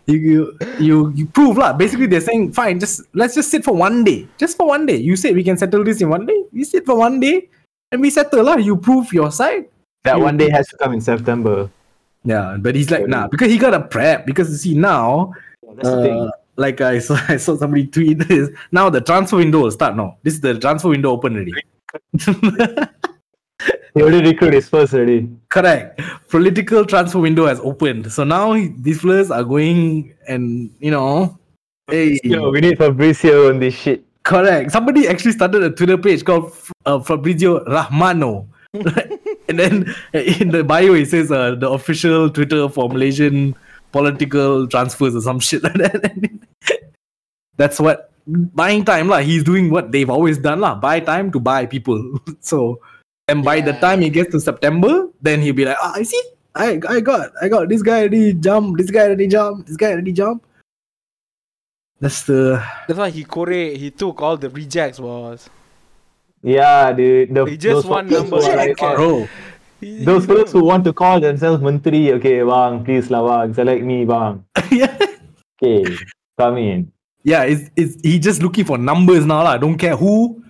[0.04, 0.40] you, you
[0.78, 1.72] you you prove lah.
[1.72, 2.78] Basically, they're saying fine.
[2.78, 4.28] Just let's just sit for one day.
[4.36, 4.96] Just for one day.
[5.00, 6.44] You said we can settle this in one day.
[6.52, 7.48] We sit for one day,
[7.90, 8.60] and we settle lah.
[8.60, 9.72] You prove your side.
[10.04, 11.70] That one day has to come in September.
[12.22, 15.32] Yeah, but he's like nah because he got a prep because you see now.
[15.74, 16.20] That's the thing.
[16.20, 18.50] Uh, Like I saw, I saw somebody tweet this.
[18.72, 20.18] Now the transfer window will start now.
[20.22, 21.52] This is the transfer window open already.
[23.94, 25.28] He already recruited his first already.
[25.48, 26.00] Correct.
[26.28, 28.12] Political transfer window has opened.
[28.12, 31.38] So now he- these players are going and you know,
[31.90, 34.04] hey, Yo, we need Fabrizio on this shit.
[34.24, 34.70] correct.
[34.72, 36.52] Somebody actually started a Twitter page called
[36.84, 38.46] uh, Fabrizio Rahmano.
[39.48, 43.54] and then in the bio it says uh, the official Twitter for Malaysian
[43.92, 46.12] political transfers or some shit like that.
[47.56, 49.18] That's what buying time lah.
[49.20, 50.74] He's doing what they've always done lah.
[50.74, 52.00] Buy time to buy people.
[52.40, 52.80] so
[53.28, 56.22] and by the time he gets to September, then he'll be like, ah, I see,
[56.54, 59.92] I I got I got this guy already jump, this guy already jump, this guy
[59.92, 60.44] already jump.
[62.00, 65.48] That's the That's why he Kore, he took all the rejects was.
[66.42, 67.34] Yeah, dude.
[67.34, 68.96] The, He just those one number who one like, cat.
[68.96, 69.26] bro.
[69.80, 70.60] He- Those he fellas know.
[70.60, 74.44] who want to call themselves Menteri, okay, bang, please lah, bang, select me, bang.
[74.70, 74.96] yeah.
[75.56, 75.84] Okay,
[76.38, 76.92] come in.
[77.26, 79.42] Yeah, it's, it's he just looking for numbers now.
[79.42, 79.58] lah.
[79.58, 80.44] Don't care who,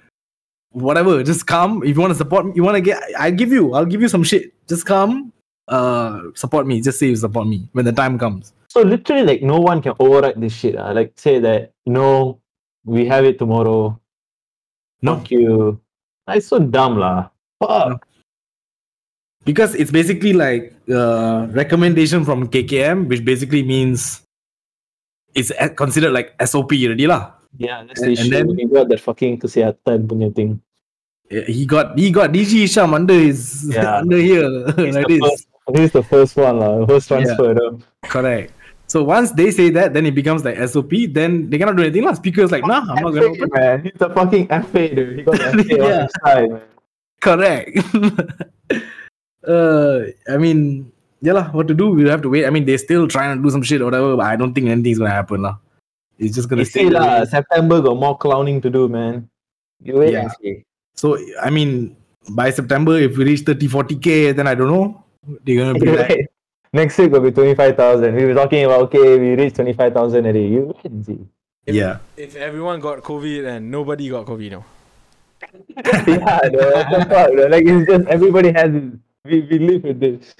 [0.72, 1.22] whatever.
[1.22, 1.82] Just come.
[1.82, 3.72] If you want to support me, you want to get, I'll give you.
[3.72, 4.52] I'll give you some shit.
[4.68, 5.32] Just come,
[5.68, 6.82] uh, support me.
[6.82, 8.52] Just say you support me when the time comes.
[8.68, 10.76] So literally, like, no one can override this shit.
[10.76, 10.92] Uh.
[10.92, 12.40] Like, say that, no,
[12.84, 13.98] we have it tomorrow.
[15.00, 15.16] No.
[15.16, 15.80] Fuck you.
[16.28, 17.30] It's so dumb, lah.
[17.58, 18.04] Fuck.
[19.44, 24.25] Because it's basically like uh, recommendation from KKM, which basically means
[25.36, 27.36] it's considered like SOP already lah.
[27.60, 28.32] Yeah, that's And- the and issue.
[28.32, 30.60] then- he got that fucking kesihatan punya thing.
[31.28, 33.98] He got he got DG Isham under his Yeah.
[34.06, 34.46] under here
[34.78, 35.18] He's like this.
[35.20, 35.42] first,
[35.74, 36.86] this is the first one, lah.
[36.86, 37.50] First transfer.
[37.50, 37.82] though.
[38.06, 38.54] Correct.
[38.86, 41.10] So once they say that, then it becomes like SOP.
[41.10, 42.06] Then they cannot do anything.
[42.06, 42.14] lah.
[42.14, 43.34] Speakers like, nah, I'm not gonna.
[43.34, 43.76] FA, man.
[43.82, 45.18] He's a fucking FA, dude.
[45.18, 46.02] He got FA on Yeah.
[46.06, 46.62] his side, man.
[47.18, 47.68] Correct.
[49.42, 49.98] uh,
[50.30, 51.50] I mean, yeah lah.
[51.52, 51.90] What to do?
[51.90, 52.46] We have to wait.
[52.46, 54.68] I mean, they're still trying to do some shit or whatever, but I don't think
[54.68, 55.56] anything's gonna happen lah.
[56.18, 56.84] It's just gonna You stay.
[56.84, 57.24] see, the lah.
[57.24, 59.28] September got more clowning to do, man.
[59.82, 60.32] You wait and Yeah.
[60.40, 60.64] see.
[60.94, 61.96] So I mean,
[62.30, 65.04] by September, if we reach 30, 40k, then I don't know.
[65.44, 66.26] They're gonna be like, Wait.
[66.72, 68.14] Next week will be 25,000.
[68.14, 70.44] We were talking about, okay, we reached 25,000 already.
[70.44, 71.20] You wait and see.
[71.66, 74.64] yeah, If everyone got COVID and nobody got COVID, no.
[75.76, 77.46] yeah, the, what the fuck, though?
[77.48, 78.70] Like, it's just everybody has.
[79.24, 80.34] We, we live with this.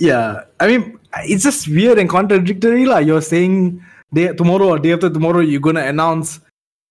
[0.00, 0.44] Yeah.
[0.58, 2.98] I mean, it's just weird and contradictory lah.
[2.98, 3.82] You're saying
[4.12, 6.40] day tomorrow or day after tomorrow, you're gonna announce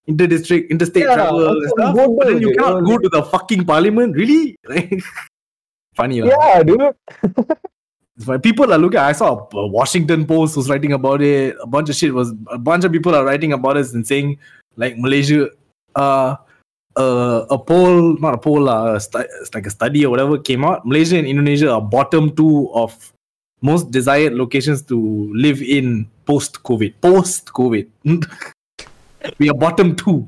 [0.07, 4.15] inter-district, interstate Yeah, travel and stuff, but then you cannot go to the fucking parliament.
[4.15, 4.57] Really?
[4.65, 5.03] Like,
[5.95, 6.17] funny.
[6.17, 6.95] Yeah, dude.
[8.15, 8.41] It's fine.
[8.41, 8.99] People are looking.
[8.99, 11.55] I saw a Washington Post was writing about it.
[11.61, 12.33] A bunch of shit was.
[12.47, 14.37] A bunch of people are writing about it and saying
[14.75, 15.49] like Malaysia,
[15.95, 16.35] uh,
[16.99, 20.37] uh, a poll, not a poll, uh, a stu- it's like a study or whatever
[20.37, 20.85] came out.
[20.85, 23.13] Malaysia and Indonesia are bottom two of
[23.61, 26.93] most desired locations to live in post COVID.
[27.01, 27.87] Post COVID,
[29.39, 30.27] we are bottom two.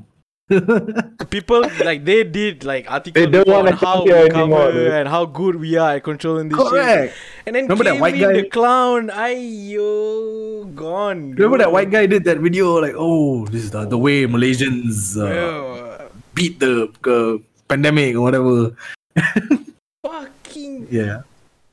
[1.30, 4.68] People like they did like articles They don't on wanna how come we here cover
[4.68, 6.68] anymore, and how good we are at controlling this shit.
[6.68, 7.14] Correct.
[7.46, 8.32] And then Remember that came white guy?
[8.32, 9.08] the clown.
[9.08, 11.32] Ayo, gone.
[11.32, 15.16] Remember that white guy did that video like, oh, this is the, the way Malaysians
[15.16, 15.91] uh, Yo,
[16.34, 18.76] beat the uh, pandemic or whatever.
[20.04, 21.22] fucking Yeah.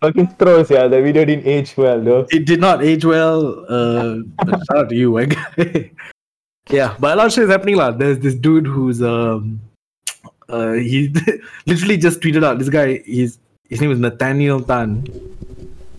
[0.02, 0.88] Fucking throws, yeah.
[0.88, 2.26] The video didn't age well, though.
[2.32, 3.66] it did not age well.
[3.68, 5.34] Uh, shout out to you, Wang.
[6.70, 7.76] yeah, but a lot of shit is happening.
[7.76, 7.92] lah.
[7.92, 9.60] There's this dude who's um,
[10.48, 11.14] uh, he
[11.66, 12.60] literally just tweeted out.
[12.60, 15.04] This guy, he's his name is Nathaniel Tan.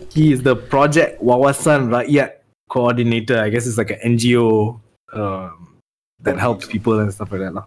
[0.08, 3.38] He is the Project Wawasan Rakyat coordinator.
[3.38, 4.80] I guess it's like an NGO
[5.12, 5.76] um,
[6.20, 7.52] that helps people and stuff like that.
[7.52, 7.64] lah.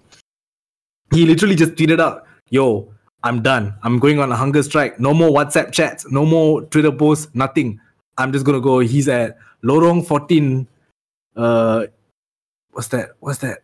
[1.13, 2.89] He literally just tweeted out, "Yo,
[3.23, 3.75] I'm done.
[3.83, 4.99] I'm going on a hunger strike.
[4.99, 6.09] No more WhatsApp chats.
[6.11, 7.27] No more Twitter posts.
[7.33, 7.79] Nothing.
[8.17, 10.67] I'm just gonna go." He's at Lorong 14.
[11.35, 11.85] Uh,
[12.71, 13.11] what's that?
[13.19, 13.63] What's that?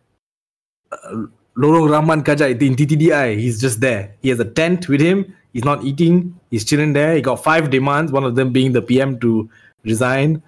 [0.92, 3.36] Uh, Lorong Rahman Kajai in TTDI.
[3.36, 4.14] He's just there.
[4.22, 5.34] He has a tent with him.
[5.52, 6.38] He's not eating.
[6.50, 7.14] He's chilling there.
[7.14, 8.12] He got five demands.
[8.12, 9.50] One of them being the PM to
[9.84, 10.42] resign.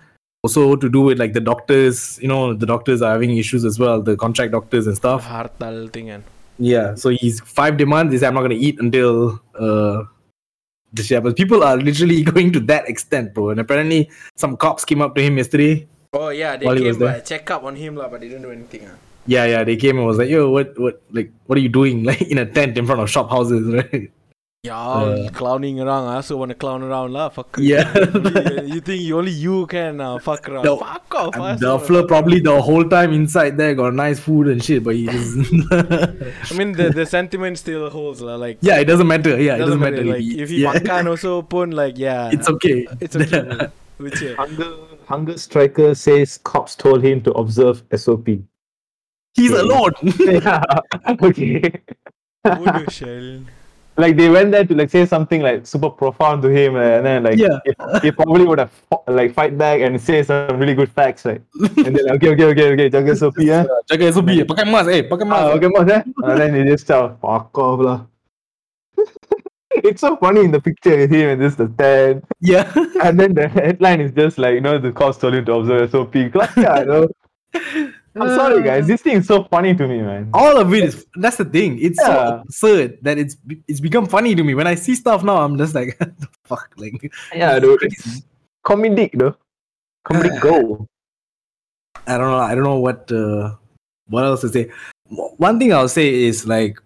[0.45, 2.19] Also to do with like the doctors.
[2.23, 4.01] You know, the doctors are having issues as well.
[4.01, 5.27] The contract doctors and stuff.
[5.27, 6.25] hartal thing and
[6.63, 8.13] Yeah, so he's five demands.
[8.15, 10.05] He said, I'm not gonna eat until uh
[10.93, 11.21] this year.
[11.21, 13.51] But people are literally going to that extent, bro.
[13.51, 15.89] And apparently some cops came up to him yesterday.
[16.13, 17.15] Oh yeah, they While he was came there.
[17.19, 18.87] by check up on him lah, but they didn't do anything.
[18.87, 18.95] ah.
[19.27, 22.05] Yeah, yeah, they came and was like, yo, what what like what are you doing?
[22.11, 24.11] Like in a tent in front of shop houses, right?
[24.65, 25.29] Yeah, Uh.
[25.31, 26.07] clowning around.
[26.07, 27.31] I also want to clown around lah.
[27.31, 27.57] Fuck.
[27.59, 27.93] Yeah.
[28.63, 30.63] you think you only you can uh, fuck around?
[30.67, 31.35] No, fuck off.
[31.37, 34.95] I the Duffler probably the whole time inside there got nice food and shit, but
[34.95, 35.35] he just
[35.73, 38.37] I mean the the sentiment still holds lah.
[38.37, 39.31] Like Yeah, it doesn't matter.
[39.31, 40.05] Yeah, it doesn't doesn't matter.
[40.05, 40.75] Like he- if you yeah.
[40.79, 42.87] makan also pun like yeah, it's okay.
[43.01, 43.43] it's okay.
[43.43, 43.67] bro.
[43.99, 44.37] Legit.
[44.39, 44.71] Hunger,
[45.11, 48.31] Hunger Striker says cops told him to observe SOP.
[49.35, 49.59] He's Okay.
[49.59, 49.93] alone.
[50.23, 50.63] yeah.
[51.19, 51.83] Okay.
[52.47, 53.43] Bodoh shell.
[53.97, 57.07] Like they went there to like say something like super profound to him, eh, and
[57.07, 57.59] then like Yeah.
[57.65, 57.73] he,
[58.09, 58.73] he probably would have
[59.07, 61.43] like fight back and say some really good facts, right?
[61.85, 63.65] and then okay, okay, okay, okay, jaga SOP, eh?
[63.91, 64.27] Jaga SOP.
[64.49, 65.03] Pakai mask, eh.
[65.03, 65.43] Pakai mask.
[65.45, 66.03] Ah, okay, mas, eh?
[66.25, 67.99] And then he just shout, fuck off lah.
[69.85, 72.25] it's so funny in the picture with him and just the tent.
[72.41, 72.73] Yeah.
[73.03, 75.91] And then the headline is just like, you know, the cops told him to observe
[75.91, 76.13] SOP.
[76.33, 77.09] Class, yeah, you know?
[78.15, 78.87] I'm sorry, guys.
[78.87, 80.29] This thing is so funny to me, man.
[80.35, 83.37] all of it is that's the thing it's so absurd that it's
[83.69, 86.69] it's become funny to me when i see stuff now i'm just like the fuck
[86.77, 87.83] like Yeah, dude.
[87.83, 88.23] It's
[88.67, 89.35] comedic, though.
[90.07, 90.87] Comedic gold.
[92.07, 93.55] i don't know i don't know what uh
[94.09, 94.71] what else to say
[95.39, 96.79] one thing i'll say is like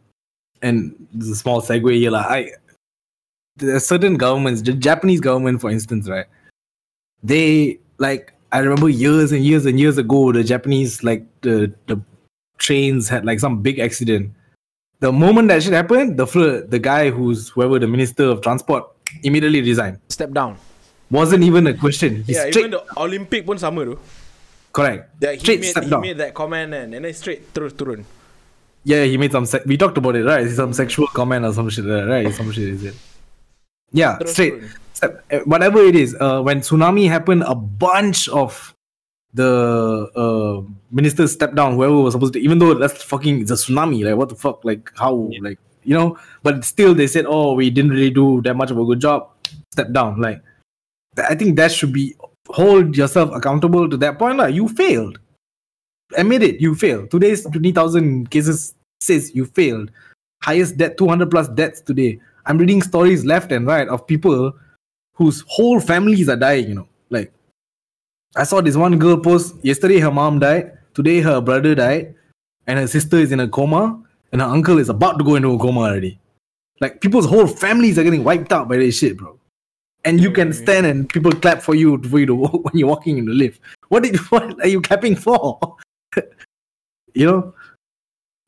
[0.62, 2.50] and this is a small segue here like i
[3.56, 6.26] there are certain governments the japanese government for instance right
[7.22, 11.54] they like i remember years and years and years ago the japanese like the
[11.92, 11.96] the
[12.66, 14.30] trains had like some big accident
[15.06, 18.84] the moment that shit happened the fl- the guy who's whoever the minister of transport
[19.30, 20.56] immediately resigned Step down.
[21.16, 23.96] wasn't even a question he yeah, straight even the Olympic pun sama tu.
[24.78, 27.42] correct That he straight made step he down made that comment and, and then straight
[27.54, 28.02] terus turun.
[28.90, 29.46] Yeah, he made some.
[29.50, 30.46] Se- we talked about it, right?
[30.56, 32.30] Some sexual comment or some shit, right?
[32.38, 32.94] Some shit is it?
[34.00, 34.54] Yeah, Terus straight.
[34.62, 34.70] turun.
[35.02, 38.74] Uh, Whatever it is, uh, when tsunami happened, a bunch of
[39.34, 44.04] the uh, minister stepped down, whoever was supposed to, even though that's fucking a tsunami,
[44.04, 47.68] like what the fuck, like how, like you know, but still they said, oh, we
[47.68, 49.28] didn't really do that much of a good job,
[49.72, 50.18] step down.
[50.20, 50.40] Like,
[51.18, 52.14] I think that should be
[52.48, 54.38] hold yourself accountable to that point.
[54.38, 55.18] Like, you failed,
[56.16, 57.10] admit it, you failed.
[57.10, 59.90] Today's twenty thousand cases says you failed.
[60.42, 62.18] Highest debt, two hundred plus deaths today.
[62.46, 64.54] I'm reading stories left and right of people
[65.16, 66.68] whose whole families are dying.
[66.68, 67.32] You know, like
[68.36, 69.98] I saw this one girl post yesterday.
[69.98, 70.72] Her mom died.
[70.94, 72.14] Today her brother died,
[72.66, 74.02] and her sister is in a coma,
[74.32, 76.18] and her uncle is about to go into a coma already.
[76.80, 79.38] Like people's whole families are getting wiped out by this shit, bro.
[80.04, 82.88] And you can stand and people clap for you for you to walk when you're
[82.88, 83.60] walking in the lift.
[83.88, 85.58] What did what are you clapping for?
[87.14, 87.54] you know.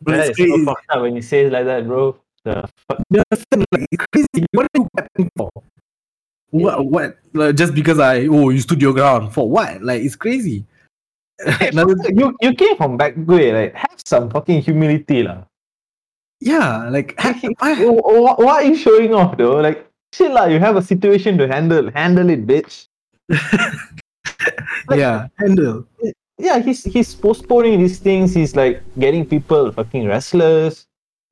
[0.00, 2.16] But That it's is so fucked up when you say it like that, bro.
[2.44, 3.02] The fuck?
[3.10, 3.22] You?
[3.72, 4.46] Like, it's crazy.
[4.52, 5.50] What are you clapping for?
[6.50, 6.86] What?
[6.86, 7.18] What?
[7.34, 9.82] Like, just because I oh you stood your ground for what?
[9.82, 10.64] Like it's crazy.
[11.60, 15.44] Another you you came from back way, like have some fucking humility, lah.
[16.40, 19.60] yeah, like I- Wh- wh- Why are you showing off though?
[19.60, 20.46] Like shit, lah.
[20.46, 21.90] You have a situation to handle.
[21.92, 22.88] Handle it, bitch.
[24.90, 25.84] yeah, handle.
[26.38, 28.32] Yeah, he's he's postponing these things.
[28.34, 30.86] He's like getting people fucking restless.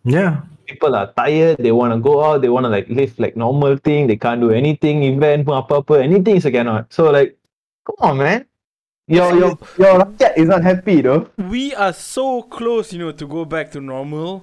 [0.04, 1.58] Yeah, People are tired.
[1.62, 2.42] They want to go out.
[2.42, 4.06] They want to like live like normal thing.
[4.10, 5.06] They can't do anything.
[5.06, 6.02] Event pun apa-apa.
[6.02, 6.90] Anything so cannot.
[6.90, 7.38] So like,
[7.86, 8.40] come on, man.
[9.06, 11.30] Your your your rakyat is not happy though.
[11.38, 14.42] We are so close, you know, to go back to normal.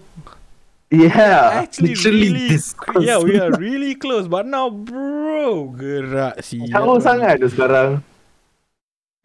[0.88, 1.68] Yeah.
[1.68, 3.04] Actually, literally really, close.
[3.04, 4.30] yeah, we are really close.
[4.30, 6.64] But now, bro, gerak sih.
[6.70, 8.06] Jauh sangat tu sekarang.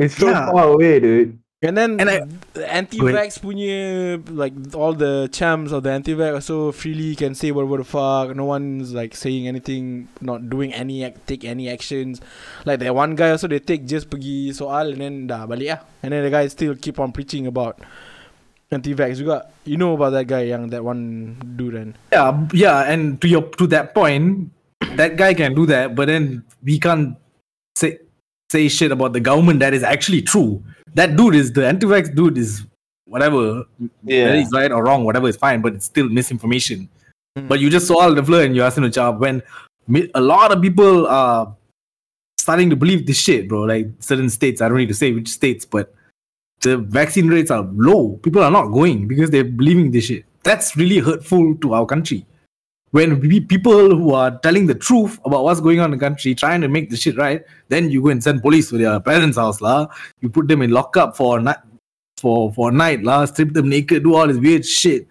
[0.01, 0.49] It's so Yeah.
[0.51, 1.39] far away, dude.
[1.59, 2.23] And then And I-
[2.71, 7.89] anti-vax punya like all the champs of the anti-vax also freely can say whatever the
[7.89, 8.31] fuck.
[8.39, 12.23] No one's like saying anything, not doing any take any actions.
[12.63, 15.81] Like that one guy also they take just pergi soal and then dah balik ah.
[16.07, 17.83] And then the guy still keep on preaching about
[18.71, 19.51] anti-vax juga.
[19.67, 22.87] You know about that guy yang that one dude and yeah, yeah.
[22.87, 24.55] And to your to that point,
[24.95, 27.19] that guy can do that, but then we can't
[27.75, 27.99] say
[28.51, 30.63] say shit about the government that is actually true.
[30.95, 32.65] That dude is the anti-vax dude is
[33.07, 33.65] whatever.
[34.05, 34.25] Yeah.
[34.25, 36.89] Whether he's right or wrong, whatever is fine, but it's still misinformation.
[37.39, 37.49] Mm.
[37.49, 39.43] But you just saw the floor and you him a job when
[40.15, 41.55] a lot of people are
[42.39, 43.63] starting to believe this shit, bro.
[43.63, 45.95] Like certain states, I don't need to say which states, but
[46.61, 48.19] the vaccine rates are low.
[48.23, 50.25] People are not going because they're believing this shit.
[50.43, 52.25] That's really hurtful to our country.
[52.91, 56.35] When we, people who are telling the truth about what's going on in the country,
[56.35, 59.37] trying to make the shit right, then you go and send police to their parents'
[59.37, 59.89] house, lah.
[60.21, 61.61] You put them in lockup for a night,
[62.17, 63.27] for for night, lah.
[63.27, 65.07] Strip them naked, do all this weird shit.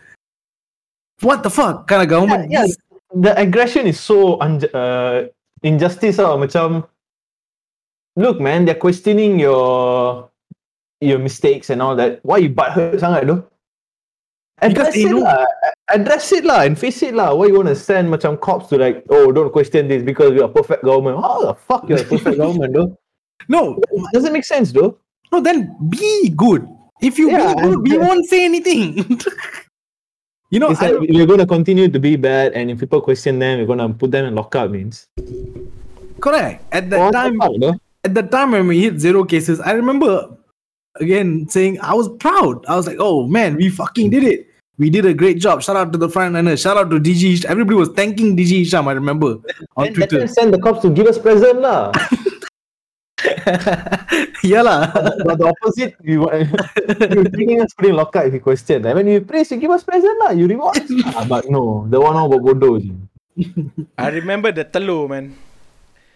[1.22, 2.50] What the fuck kind of government?
[2.50, 2.66] yeah,
[3.14, 5.28] the aggression is so un- uh,
[5.64, 6.84] injustice lah macam
[8.18, 10.28] look man they're questioning your
[11.02, 13.42] your mistakes and all that why you butthurt sangat though
[14.62, 15.46] address it know- lah.
[15.90, 17.32] Address it lah and face it lah.
[17.34, 20.42] Why you want to send macam cops to like oh don't question this because we
[20.44, 21.22] are perfect government.
[21.24, 22.92] How the fuck you're a perfect government though?
[23.48, 23.80] No,
[24.12, 25.00] doesn't make sense though.
[25.32, 26.68] No, then be good.
[27.00, 29.06] If you Yeah, be good, we won't say anything.
[30.52, 33.60] you know, like we're going to continue to be bad and if people question them
[33.60, 35.08] we're going to put them in lockup means.
[36.20, 36.64] Correct.
[36.74, 40.36] At that time, fuck, at the time when we hit zero cases, I remember
[41.00, 42.66] again saying I was proud.
[42.68, 44.48] I was like, oh man, we fucking did it.
[44.78, 45.64] We did a great job.
[45.64, 46.62] Shout out to the frontliners.
[46.62, 47.46] Shout out to DG.
[47.46, 49.42] Everybody was thanking DG Hisham, I remember
[49.76, 50.20] on Then let Twitter.
[50.20, 51.92] them send the cops to give us present lah
[54.44, 54.92] yeah, lah.
[55.26, 56.46] but the opposite, you want
[57.10, 58.86] you're taking us putting lockup if you question.
[58.86, 60.32] And when you praise, you give us present lah.
[60.38, 61.26] You reward us lah.
[61.26, 62.94] But no, the one all bodoh je.
[63.98, 65.34] I remember the telur man.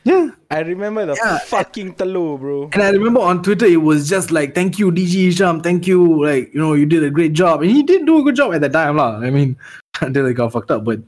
[0.04, 0.30] Yeah.
[0.50, 1.38] I remember the Yeah.
[1.40, 2.70] fucking telur, bro.
[2.74, 5.62] And I remember on Twitter, it was just like, thank you, DG Hisham.
[5.62, 6.24] Thank you.
[6.26, 7.62] Like, you know, you did a great job.
[7.62, 8.98] And he did do a good job at that time.
[8.98, 9.20] lah.
[9.22, 9.56] I mean,
[10.02, 10.84] until it got fucked up.
[10.84, 11.00] But,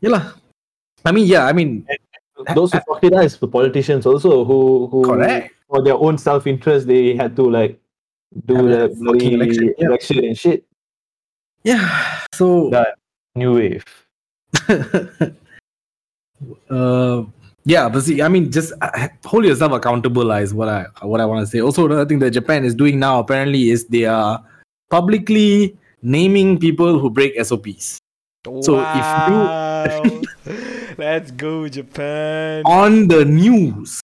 [0.00, 0.10] yeah.
[0.10, 0.32] lah.
[1.04, 1.86] I mean, yeah, I mean,
[2.54, 5.54] Those who fucked it up is the politicians also who who Correct.
[5.70, 7.78] for their own self interest they had to like
[8.50, 9.86] do Have the a bloody election, yeah.
[9.86, 10.64] election and shit.
[11.62, 11.86] yeah.
[12.34, 12.98] So, That
[13.38, 13.86] new wave.
[16.70, 17.22] uh,
[17.64, 21.24] yeah, but see, I mean, just uh, hold yourself accountable is what I what I
[21.26, 21.60] want to say.
[21.60, 24.42] Also, another thing that Japan is doing now apparently is they are
[24.90, 27.98] publicly naming people who break SOPs
[28.44, 29.02] So if you-
[29.32, 30.02] Wow.
[30.98, 32.62] let's go Japan.
[32.66, 34.00] on the news,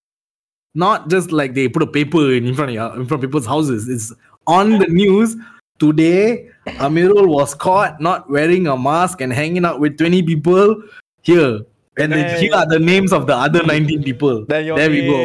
[0.74, 3.46] not just like they put a paper in front of your, in front of people's
[3.46, 3.88] houses.
[3.88, 4.12] It's
[4.46, 5.36] on the news
[5.78, 6.48] today.
[6.78, 10.82] Amirul was caught not wearing a mask and hanging out with twenty people
[11.22, 11.60] here
[11.98, 14.44] And then Then- here are the names of the other 19 people.
[14.46, 15.18] Then your there we go.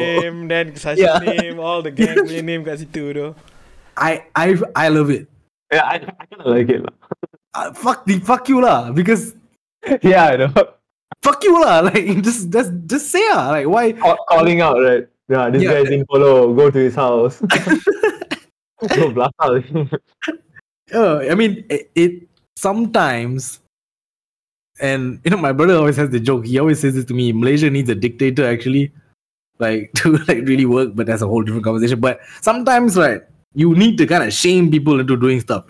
[0.50, 1.20] then Sashi Yeah.
[1.22, 3.26] name, all the gang punya name kat situ tu.
[3.96, 5.30] I I I love it.
[5.72, 6.82] Yeah, I, I kind of like it.
[6.82, 6.94] lah.
[7.54, 9.38] Uh, fuck the fuck you lah because
[10.02, 10.50] yeah, I know.
[11.24, 15.06] fuck you lah like just just just say ah like why Call, calling out, right?
[15.32, 15.78] Yeah, this Yeah.
[15.80, 16.52] guy's in polo.
[16.58, 17.40] Go to his house.
[18.98, 19.64] Go blast out.
[20.92, 22.14] uh, I mean it, it
[22.60, 23.63] sometimes
[24.80, 27.32] and you know my brother always has the joke he always says this to me
[27.32, 28.92] Malaysia needs a dictator actually
[29.60, 33.22] like to like really work but that's a whole different conversation but sometimes right
[33.54, 35.66] you need to kind of shame people into doing stuff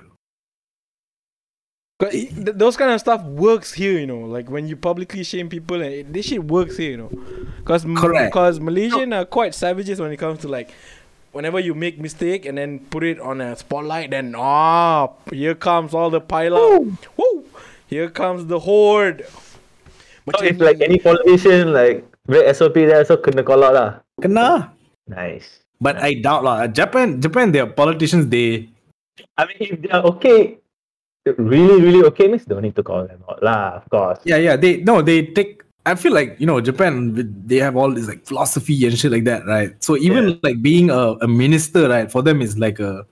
[2.12, 4.20] those kind of stuff works here, you know.
[4.20, 7.12] Like when you publicly shame people, and this shit works here, you know.
[7.58, 10.72] Because because Malaysian are quite savages when it comes to like,
[11.32, 15.94] whenever you make mistake and then put it on a spotlight, then ah, here comes
[15.94, 17.18] all the pile up.
[17.18, 17.46] Woo!
[17.94, 19.30] Here comes the horde.
[20.26, 23.90] so if like any politician like very SOP there, so kena call out lah.
[24.18, 24.74] Kena.
[25.06, 25.64] Nice.
[25.84, 28.72] but I doubt lah Japan Japan their politicians they
[29.38, 30.58] I mean, if they're okay,
[31.38, 33.84] really, really okay, means don't need to call them out lah.
[33.84, 34.24] Of course.
[34.24, 37.12] yeah yeah they no they take I feel like you know Japan
[37.44, 40.88] they have all this like philosophy and shit like that right so even like being
[40.88, 43.04] a, a minister right for them is like a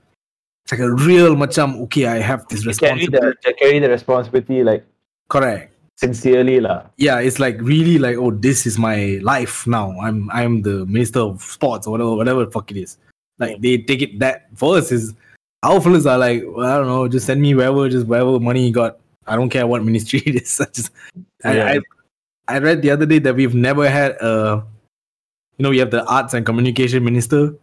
[0.63, 3.11] it's like a real macam okay I have this responsibility.
[3.11, 4.85] Carry the carry the responsibility like
[5.29, 5.73] correct.
[6.01, 6.89] sincerely lah.
[6.97, 9.93] yeah it's like really like oh this is my life now.
[10.01, 12.97] I'm I'm the minister of sports or whatever whatever the fuck it is.
[13.37, 15.13] Like they take it that for us is
[15.61, 18.65] our fellas are like well, I don't know just send me wherever just wherever money
[18.67, 18.97] you got.
[19.27, 20.61] I don't care what ministry it is.
[20.61, 20.91] I just
[21.45, 21.65] I, Yeah.
[21.69, 24.65] I I read the other day that we've never had a
[25.57, 27.53] you know we have the arts and communication minister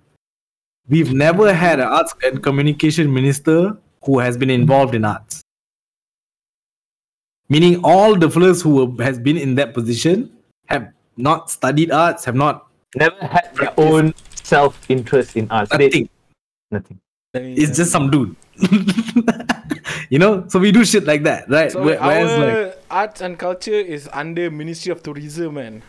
[0.89, 5.43] we've never had an arts and communication minister who has been involved in arts
[7.49, 10.31] meaning all the fellows who has been in that position
[10.67, 12.65] have not studied arts have not
[12.97, 15.71] Never had their own self interest in arts.
[15.77, 16.09] They- nothing
[16.71, 16.99] nothing.
[17.35, 18.35] it's just some dude
[20.09, 23.39] you know so we do shit like that right So Where- our like arts and
[23.39, 25.83] culture is under Ministry of Tourism, man.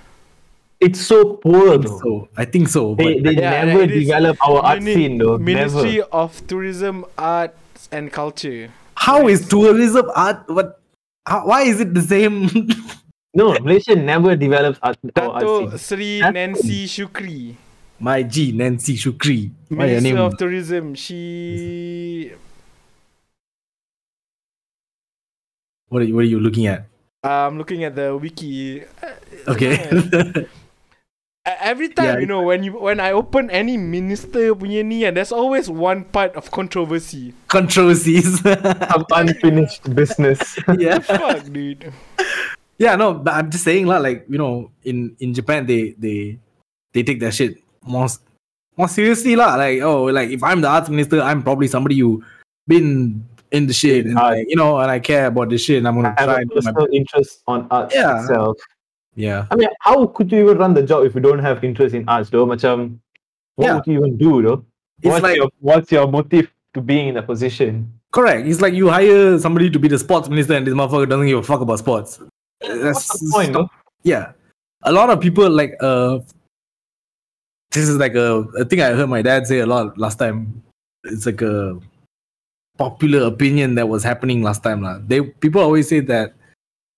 [0.79, 1.99] It's so poor though.
[1.99, 5.17] so i think so They, they Yeah, never it is develop our art Mini- scene
[5.19, 5.37] though.
[5.37, 6.07] Ministry Never.
[6.23, 8.71] of Tourism, Arts and Culture.
[8.95, 10.79] how is tourism art what
[11.27, 12.47] how, why is it the same
[13.35, 15.77] No, Malaysia never develops art, our art Dato scene.
[15.77, 17.55] Sri That's Nancy Shukri,
[17.99, 20.95] my g nancy shukri why your Minister name of Tourism.
[20.95, 22.31] She
[25.89, 26.87] what are you, what are you looking at
[27.23, 28.81] I'm looking at the wiki.
[29.03, 29.75] Uh, okay
[31.57, 35.17] Every time Yeah, you know when you when I open any minister punya ni, and
[35.17, 37.33] there's always one part of controversy.
[37.49, 38.39] controversies
[38.93, 40.37] Some unfinished business.
[40.77, 41.89] yeah Fuck, dude.
[42.79, 46.39] yeah no but i'm just saying lah like you know in in japan they they
[46.95, 48.23] they take that shit more s-
[48.79, 52.23] more seriously lah like oh like if i'm the arts minister i'm probably somebody who
[52.71, 53.19] been
[53.51, 54.39] in the shit and art.
[54.39, 56.39] like, you know and i care about this shit and i'm gonna I have try
[56.39, 58.23] a and do my personal interest on art Yeah.
[58.23, 58.55] itself.
[59.19, 61.93] Yeah I mean, how could you even run the job if you don't have interest
[61.93, 62.47] in arts, though?
[62.47, 62.97] Macam,
[63.59, 63.75] what Yeah.
[63.75, 64.63] would you even do, though?
[65.03, 67.91] It's What's like- your What's your motive to being in a position?
[68.11, 71.27] correct it's like you hire somebody to be the sports minister and this motherfucker doesn't
[71.29, 72.17] give a fuck about sports
[72.57, 73.69] What's the point, though?
[74.01, 74.31] yeah
[74.81, 76.17] a lot of people like uh
[77.69, 80.63] this is like a, a thing i heard my dad say a lot last time
[81.03, 81.77] it's like a
[82.81, 84.97] popular opinion that was happening last time lah.
[85.05, 86.33] they people always say that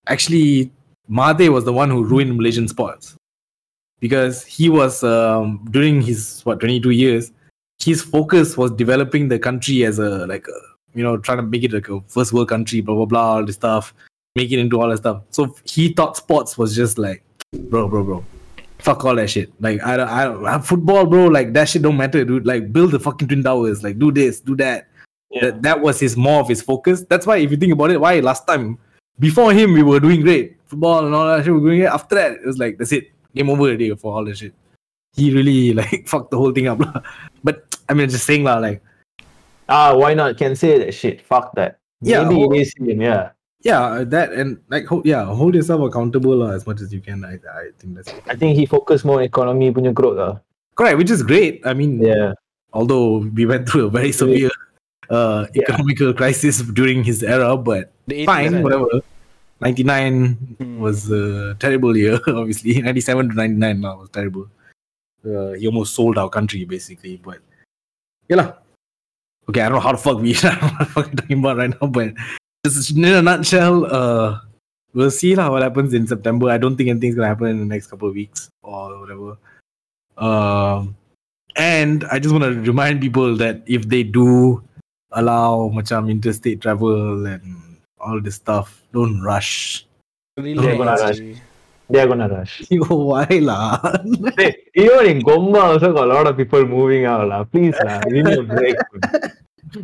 [0.08, 0.72] actually
[1.12, 3.16] Mate was the one who ruined malaysian sports
[4.00, 7.32] because he was um, during his what 22 years
[7.80, 10.60] his focus was developing the country as a like a,
[10.98, 13.46] you know trying to make it like a first world country blah blah blah all
[13.46, 13.94] this stuff
[14.36, 15.24] make it into all that stuff.
[15.32, 18.26] So he thought sports was just like, bro, bro, bro,
[18.80, 19.52] fuck all that shit.
[19.60, 21.28] Like I don't, I don't, football, bro.
[21.28, 22.46] Like that shit don't matter, dude.
[22.46, 23.84] Like build the fucking twin towers.
[23.84, 24.88] Like do this, do that.
[25.30, 25.42] Yeah.
[25.46, 27.04] That, that was his more of his focus.
[27.08, 28.78] That's why if you think about it, why last time
[29.20, 31.54] before him we were doing great football and all that shit.
[31.54, 31.92] We were doing it.
[31.92, 34.56] After that, it was like that's it, game over already for all that shit.
[35.14, 37.04] He really like fucked the whole thing up, lah.
[37.44, 38.80] But I mean, just saying lah, like
[39.72, 40.36] Ah, why not?
[40.40, 41.22] Can say that shit.
[41.24, 41.80] Fuck that.
[42.02, 43.32] Yeah, Maybe whole- it is him, yeah.
[43.64, 47.24] yeah, that and like hold, yeah, hold yourself accountable lah, as much as you can.
[47.24, 50.34] I I think that's I think he focused more on economy punya growth lah.
[50.76, 51.62] correct, which is great.
[51.64, 52.34] I mean, Yeah.
[52.74, 54.50] although we went through a very severe
[55.14, 55.68] uh, Yeah.
[55.68, 57.92] economical crisis during his era, but
[58.26, 58.64] fine, right?
[58.66, 59.04] whatever.
[59.62, 60.80] 99 Hmm.
[60.80, 62.82] was a terrible year, obviously.
[62.82, 64.48] 97 to 99 now was terrible.
[65.26, 67.18] Uh, he almost sold our country, basically.
[67.18, 67.40] But,
[68.28, 68.36] yeah.
[68.38, 68.50] lah.
[69.50, 72.14] Okay, I don't know how the fuck we are fucking talking about right now, but
[72.66, 74.40] just in a nutshell, uh,
[74.94, 76.50] we'll see lah what happens in September.
[76.50, 79.38] I don't think anything's gonna happen in the next couple of weeks or whatever.
[80.18, 80.96] Um,
[81.58, 84.62] and I just want to remind people that if they do
[85.12, 87.42] allow macam interstate travel and
[88.02, 89.86] all this stuff, don't rush.
[90.36, 91.18] They're gonna rush.
[91.18, 91.38] G.
[91.90, 92.64] They're gonna rush.
[92.70, 93.78] Yo, why lah?
[94.38, 97.44] hey, even in Gombak also got a lot of people moving out lah.
[97.44, 98.76] Please lah, give me a break.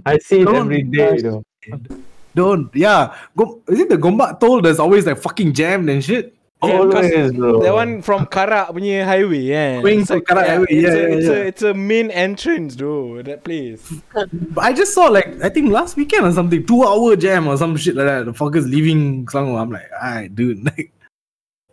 [0.06, 1.12] I see it Don't every day.
[1.12, 1.22] rush.
[1.22, 2.02] You know.
[2.34, 2.72] don't.
[2.74, 3.18] Yeah.
[3.36, 6.37] Go, is it the Gombak toll that's always like fucking jammed and shit?
[6.64, 7.62] Yeah, Always, bro.
[7.62, 9.86] That one from Karak punya highway kan.
[9.86, 11.34] Going to Karak highway, It's, yeah, a, yeah, it's, yeah.
[11.38, 13.22] A, it's a main entrance, though.
[13.22, 13.86] That place.
[14.10, 17.62] But I just saw like I think last weekend or something, two hour jam or
[17.62, 18.26] some shit like that.
[18.26, 19.62] The fuckers leaving Selangor.
[19.62, 20.66] I'm like, alright, dude.
[20.74, 20.90] Like,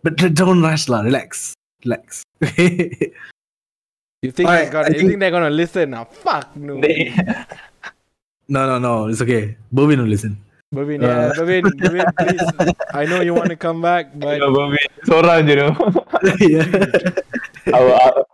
[0.05, 1.01] but don't rush lah.
[1.01, 2.21] Relax, relax.
[4.21, 5.97] You think they're gonna, I you think- think they're gonna listen?
[5.97, 6.77] Now, fuck no.
[6.81, 7.09] They-
[8.53, 9.09] no, no, no.
[9.09, 9.57] It's okay.
[9.73, 10.44] Bobin will listen.
[10.75, 12.43] Bavin, yeah, Uh, Bavin, Bavin, please.
[12.93, 15.73] I know you want to come back, but Yeah, but we seorang je, you know.
[16.41, 17.75] yeah.
[17.77, 18.27] Our- our-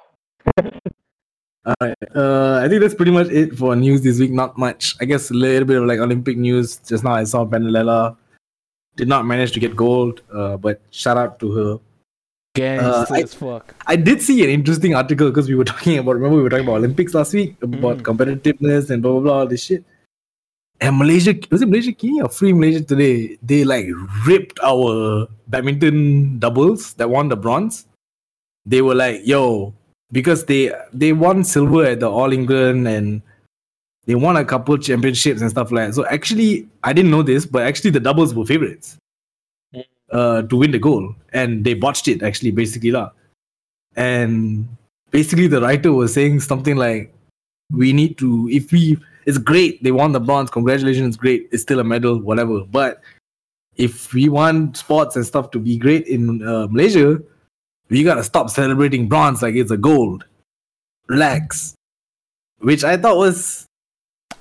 [1.67, 1.97] Alright.
[2.17, 4.33] Uh, I think that's pretty much it for news this week.
[4.33, 4.97] Not much.
[5.01, 6.79] I guess a little bit of like Olympic news.
[6.89, 8.17] Just now I saw Pandelela
[8.97, 10.23] did not manage to get gold.
[10.33, 11.71] Uh, but shout out to her.
[12.57, 13.75] gangster I- as fuck.
[13.87, 16.67] I did see an interesting article because we were talking about remember we were talking
[16.67, 18.09] about Olympics last week about Mm.
[18.09, 19.85] competitiveness and blah blah blah all this shit.
[20.81, 23.37] And Malaysia was it Malaysiakini or Free Malaysia today?
[23.43, 23.87] They like
[24.27, 27.87] ripped our badminton doubles that won the bronze.
[28.65, 29.75] They were like, yo,
[30.13, 33.21] because they they won silver at the All England and
[34.07, 35.95] they won a couple championships and stuff like that.
[35.95, 38.97] So actually, I didn't know this, but actually the doubles were favorites
[40.11, 43.11] uh, to win the goal, and they botched it actually, basically lah.
[43.97, 44.67] And
[45.11, 47.13] basically, the writer was saying something like,
[47.71, 48.97] "We need to, if we,
[49.31, 52.67] it's great they won the bronze, congratulations, great, it's still a medal, whatever.
[52.67, 52.99] But
[53.79, 57.23] if we want sports and stuff to be great in uh, Malaysia,
[57.87, 60.27] we gotta stop celebrating bronze like it's a gold.
[61.07, 61.79] Relax."
[62.59, 63.65] Which I thought was,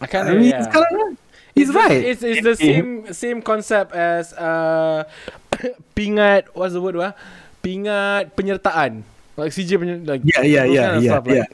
[0.01, 0.65] I kind I mean, yeah.
[0.65, 1.15] it's kind of right.
[1.55, 2.01] He's It's the- right.
[2.03, 5.05] It's, it's the same same concept as uh,
[5.95, 6.51] pingat.
[6.57, 6.97] What's the word?
[6.97, 7.13] Wah?
[7.61, 9.05] Pingat penyertaan.
[9.39, 11.47] Like CJ penyer, like Yeah, yeah, yeah, kind of yeah, like, yeah.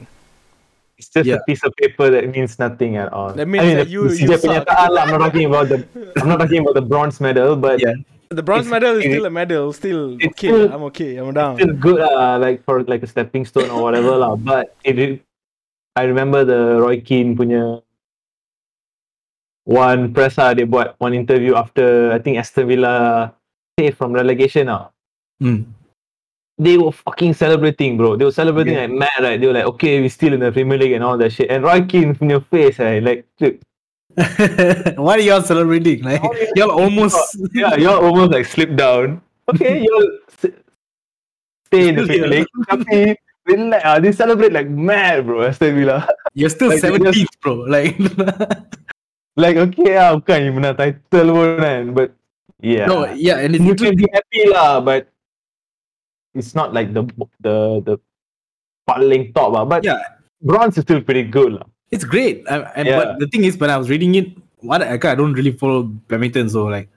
[0.96, 1.36] It's just Yeah.
[1.36, 3.36] a piece of paper that means nothing at all.
[3.36, 4.64] That means I mean, that the you- CJ you suck.
[4.64, 5.78] penyataan lah, I'm not talking about the
[6.16, 8.00] I'm not talking about the bronze medal, but Yeah.
[8.32, 9.70] The bronze medal is it- still a medal.
[9.76, 10.48] Still it's okay.
[10.50, 11.20] still- I'm okay.
[11.20, 11.60] I'm down.
[11.60, 14.34] still good uh, like for like a stepping stone or whatever lah.
[14.50, 15.10] But it, it
[15.94, 17.84] I remember the Roy Keane punya
[19.68, 23.30] one press ah, dia buat one interview after I think Aston Villa
[23.76, 24.90] saved from relegation ah.
[25.42, 25.66] Mm.
[26.58, 28.16] They were fucking celebrating, bro.
[28.16, 28.88] They were celebrating Yeah.
[28.88, 29.36] like mad, right?
[29.40, 31.50] They were like, okay, we still in the Premier League and all that shit.
[31.52, 33.02] And Roy Keane from your face, right?
[33.02, 33.60] Like, dude,
[34.96, 36.00] Why are y'all celebrating?
[36.00, 36.24] Like
[36.56, 37.20] y'all almost
[37.52, 39.20] yeah, you're almost like slipped down.
[39.52, 40.08] Okay, you'll
[40.40, 40.56] s-
[41.68, 42.48] stay in the Premier League.
[42.64, 45.44] Tapi, relax, ah, they celebrate like mad, bro.
[45.44, 46.08] Aston Villa.
[46.32, 47.54] you're still Like, they just- 17th, bro.
[47.68, 48.00] Like
[49.36, 52.16] like okay ah, bukan you menang title pun kan, but
[52.64, 52.88] yeah.
[52.88, 55.12] no, yeah, and it's you can be happy lah, but
[56.36, 57.02] it's not like the
[57.40, 57.94] the the
[58.86, 59.64] paling top lah.
[59.64, 59.98] But Yeah.
[60.42, 61.58] bronze is still pretty good.
[61.90, 62.44] It's great.
[62.48, 62.98] I, and Yeah.
[62.98, 65.84] but the thing is, when I was reading it, what I, I don't really follow
[66.08, 66.88] badminton, so like,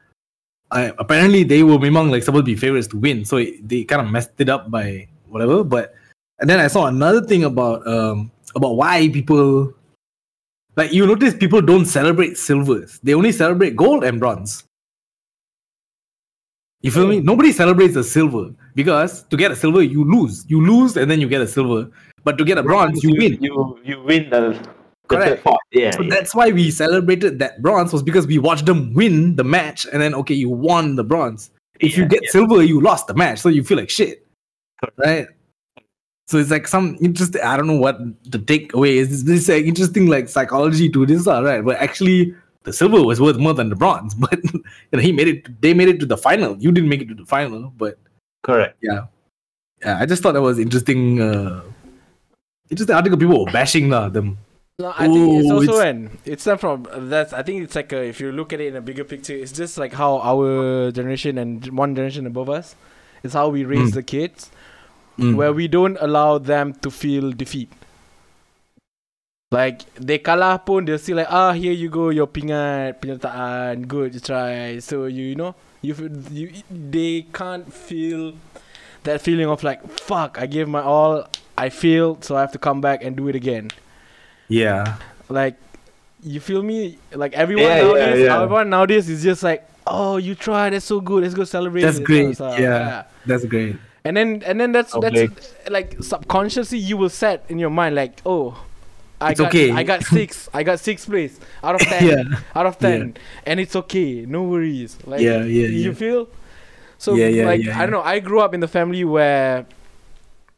[0.72, 3.84] I apparently they were memang like supposed to be favorites to win, so it, they
[3.84, 5.64] kind of messed it up by whatever.
[5.64, 5.94] But
[6.40, 9.74] and then I saw another thing about um about why people
[10.78, 14.64] like you notice people don't celebrate silvers; they only celebrate gold and bronze.
[16.82, 17.20] You feel me?
[17.20, 21.20] Nobody celebrates a silver because to get a silver you lose, you lose, and then
[21.20, 21.90] you get a silver.
[22.24, 23.38] But to get a bronze, you win.
[23.42, 24.52] You you win the,
[25.10, 25.46] the Correct.
[25.72, 25.92] Yeah.
[25.92, 26.10] So yeah.
[26.10, 30.02] that's why we celebrated that bronze was because we watched them win the match and
[30.02, 31.52] then okay you won the bronze.
[31.80, 32.32] If you get yeah.
[32.32, 34.26] silver, you lost the match, so you feel like shit,
[34.98, 35.28] right?
[36.28, 37.42] So it's like some interesting.
[37.42, 37.98] I don't know what
[38.30, 39.10] the takeaway is.
[39.10, 41.64] This, this like interesting like psychology to this, all right?
[41.64, 44.14] But actually, the silver was worth more than the bronze.
[44.20, 44.62] But you
[44.94, 45.62] know, he made it.
[45.62, 46.58] They made it to the final.
[46.58, 47.98] You didn't make it to the final, but
[48.44, 48.78] correct.
[48.82, 49.06] yeah,
[49.82, 49.98] yeah.
[50.00, 51.22] I just thought that was interesting.
[51.22, 51.62] Uh,
[52.70, 53.18] interesting article.
[53.18, 54.38] People were bashing lah them.
[54.80, 57.92] No, I think it's also it's- an it's not from that's I think it's like
[57.92, 60.92] a, if you look at it in a bigger picture, it's just like how our
[60.92, 62.76] generation and one generation above us,
[63.24, 63.94] it's how we raise Mm.
[64.00, 64.52] the kids,
[65.20, 65.36] Mm.
[65.36, 67.68] where we don't allow them to feel defeat.
[69.52, 74.14] Like they kalah pun they'll still like ah here you go your pingat penyertaan good
[74.14, 78.38] you try so you you know you feel- you they can't feel
[79.10, 81.26] that feeling of like fuck I gave my all
[81.58, 83.74] I failed so I have to come back and do it again
[84.54, 85.02] yeah.
[85.34, 85.58] like
[86.22, 87.00] You feel me?
[87.16, 88.36] Like everyone Yeah, yeah, nowadays, yeah.
[88.44, 91.88] everyone nowadays is just like, oh, you tried, that's so good, let's go celebrate.
[91.88, 92.36] That's it," great.
[92.36, 93.08] so, Yeah.
[93.26, 93.80] That's great.
[94.04, 98.20] And then and then that's that's like subconsciously you will set in your mind like,
[98.28, 98.60] oh,
[99.20, 99.72] I It's got okay.
[99.72, 102.40] I got six, I got six place out of ten, Yeah.
[102.56, 104.96] out of ten, and it's okay, no worries.
[105.04, 105.94] Like, Yeah, yeah, You yeah.
[105.94, 106.22] feel?
[106.98, 108.04] So Yeah, yeah, like yeah, I don't know.
[108.04, 109.66] I grew up in the family where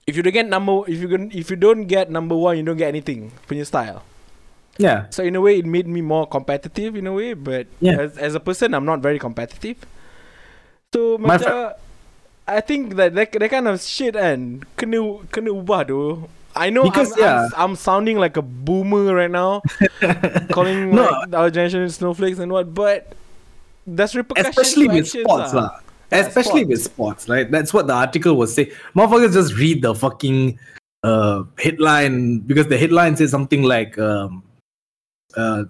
[0.05, 2.63] if you don't get number, if you gon- if you don't get number one, you
[2.65, 3.31] don't get anything.
[3.49, 4.01] Punya style.
[4.77, 5.05] Yeah.
[5.09, 7.33] So in a way, it made me more competitive in a way.
[7.33, 7.97] But Yeah.
[7.97, 9.77] as, as a person, I'm not very competitive.
[10.93, 11.73] So My macam,
[12.47, 16.29] I think that that, that kind of shit and kena kena ubah though.
[16.55, 17.49] I know Because, I'm, yeah.
[17.55, 19.61] I'm, I'm sounding like a boomer right now,
[20.51, 21.03] calling No.
[21.03, 23.13] like, our generation snowflakes and what, but
[23.87, 24.57] that's repercussions.
[24.57, 25.57] Especially with actions, sports, ah.
[25.57, 25.79] lah.
[26.11, 27.49] Especially with sports, right?
[27.49, 28.71] That's what the article was saying.
[28.95, 30.59] Motherfuckers just read the fucking
[31.03, 34.43] uh headline because the headline says something like um
[35.35, 35.63] uh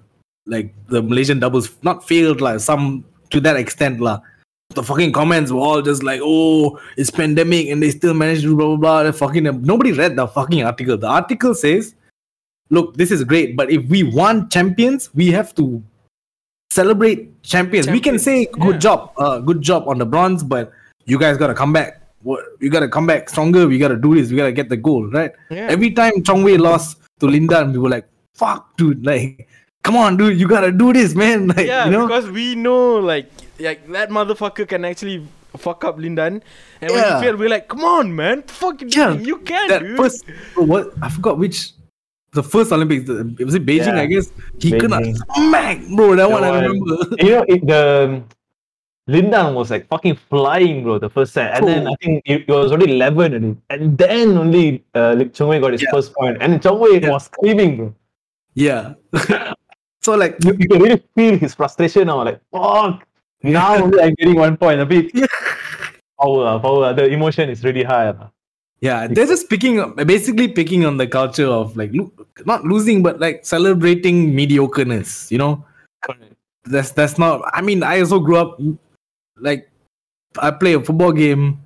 [0.45, 4.19] like the Malaysian doubles not failed like some to that extent lah.
[4.74, 8.55] The fucking comments were all just like, oh, it's pandemic and they still managed to
[8.55, 9.11] blah blah blah.
[9.11, 10.97] Fucking nobody read the fucking article.
[10.97, 11.95] The article says,
[12.69, 15.84] look, this is great, but if we want champions, we have to
[16.72, 17.88] celebrate champions.
[17.88, 18.80] we can say good yeah.
[18.80, 20.72] job, uh, good job on the bronze, but
[21.05, 22.01] you guys gotta come back.
[22.24, 23.67] What you gotta come back stronger.
[23.67, 24.30] We gotta do this.
[24.30, 25.32] We gotta get the goal right.
[25.49, 25.67] Yeah.
[25.69, 29.03] Every time Chong Wei lost to Lin Dan, we were like, "Fuck, dude!
[29.05, 29.47] Like,
[29.84, 32.97] come on, dude, you gotta do this, man!" Like, yeah, you know, because we know
[32.97, 33.26] like
[33.62, 35.26] like that motherfucker can actually
[35.57, 36.41] fuck up Lin Dan,
[36.82, 37.20] and when Yeah.
[37.20, 39.97] he fail, we're like, come on, man, fuck, Yeah, you can, that dude.
[39.97, 40.24] first
[40.55, 41.74] what I forgot which
[42.34, 43.03] the first Olympics.
[43.07, 43.88] the- Was it Beijing?
[43.97, 44.01] Yeah.
[44.01, 45.18] I guess he could not Beijing.
[45.36, 46.16] smack, bro.
[46.16, 46.95] That one I remember.
[47.20, 48.24] you know, it, the
[49.07, 51.57] Lin Dan was like fucking flying, bro, the first set.
[51.57, 51.88] And then.
[51.88, 53.57] I think it, it was already 11 already.
[53.70, 55.91] And then only uh, Lee Chong Wei got his Yeah.
[55.91, 56.38] first point.
[56.39, 57.09] And Chong Wei Yeah.
[57.09, 57.93] was screaming, bro.
[58.53, 58.93] yeah.
[60.01, 62.24] so like, You, you can really feel his frustration now.
[62.24, 63.03] Like, fuck,
[63.43, 64.79] now I'm getting one point.
[64.81, 65.11] A bit
[66.19, 66.93] power, power.
[66.93, 68.09] The emotion is really high.
[68.09, 68.29] ah.
[68.81, 72.11] Yeah, they're just picking basically picking on the culture of like lo-
[72.45, 75.29] not losing, but like celebrating mediocreness.
[75.29, 75.65] You know,
[76.65, 77.41] that's that's not.
[77.53, 78.57] I mean, I also grew up
[79.37, 79.69] like
[80.39, 81.59] I play a football game,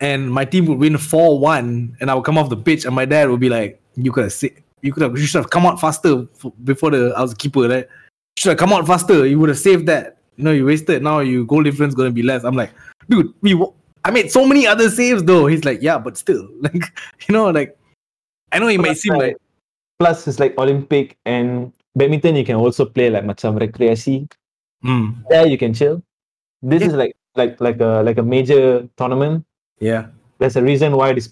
[0.00, 2.94] and my team would win four one, and I would come off the pitch, and
[2.94, 5.50] my dad would be like, "You could have sit, you could have, you should have
[5.50, 6.26] come out faster
[6.64, 7.88] before the I was a keeper, right?
[7.88, 9.24] You should have come out faster.
[9.26, 10.17] You would have saved that.
[10.38, 11.02] You know, you wasted.
[11.02, 12.70] Now your goal difference gonna be less." I'm like,
[13.10, 13.54] dude, we.
[13.54, 13.74] wa-
[14.06, 15.46] I made so many other saves though.
[15.50, 16.86] He's like, yeah, but still, like,
[17.26, 17.76] you know, like,
[18.54, 19.36] I know it may seem like,
[19.98, 22.36] Plus, it's like Olympic and badminton.
[22.38, 24.30] You can also play like macam rekreasi.
[24.86, 26.00] mm, There you can chill.
[26.62, 26.88] This Yeah.
[26.88, 29.44] is like like like a like a major tournament.
[29.82, 30.06] yeah,
[30.38, 31.26] there's a reason why these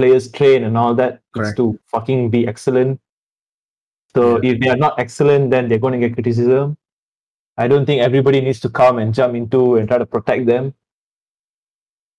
[0.00, 1.20] players train and all that.
[1.36, 2.98] It's to fucking be excellent.
[4.16, 6.76] So if they are not excellent, then they're going to get criticism.
[7.62, 10.74] I don't think everybody needs to come and jump into and try to protect them.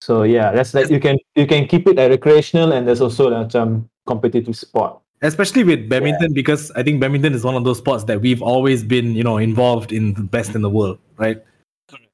[0.01, 3.29] So yeah, that's like you can you can keep it a recreational and there's also
[3.29, 4.99] like um competitive sport.
[5.23, 8.83] especially with badminton because I think badminton is one of those sports that we've always
[8.83, 11.41] been, you know, involved in the best in the world, right?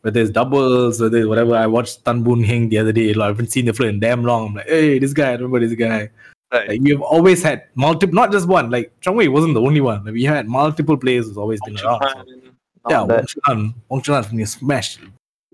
[0.01, 1.55] Whether it's doubles, whether it's whatever.
[1.55, 3.13] I watched Tan Boon Heong the other day.
[3.13, 4.49] Like, I haven't seen the floor in damn long.
[4.49, 6.09] I'm like, hey, this guy, I remember this guy.
[6.51, 6.69] Right.
[6.69, 8.69] Like, we've always had multiple, not just one.
[8.69, 10.05] Like Chong Wei wasn't the only one.
[10.05, 12.01] Like, we had multiple players who's always been around.
[12.03, 12.23] So,
[12.89, 13.27] yeah, that.
[13.27, 14.97] Choong Hann, Wong Choong Hann from your smash.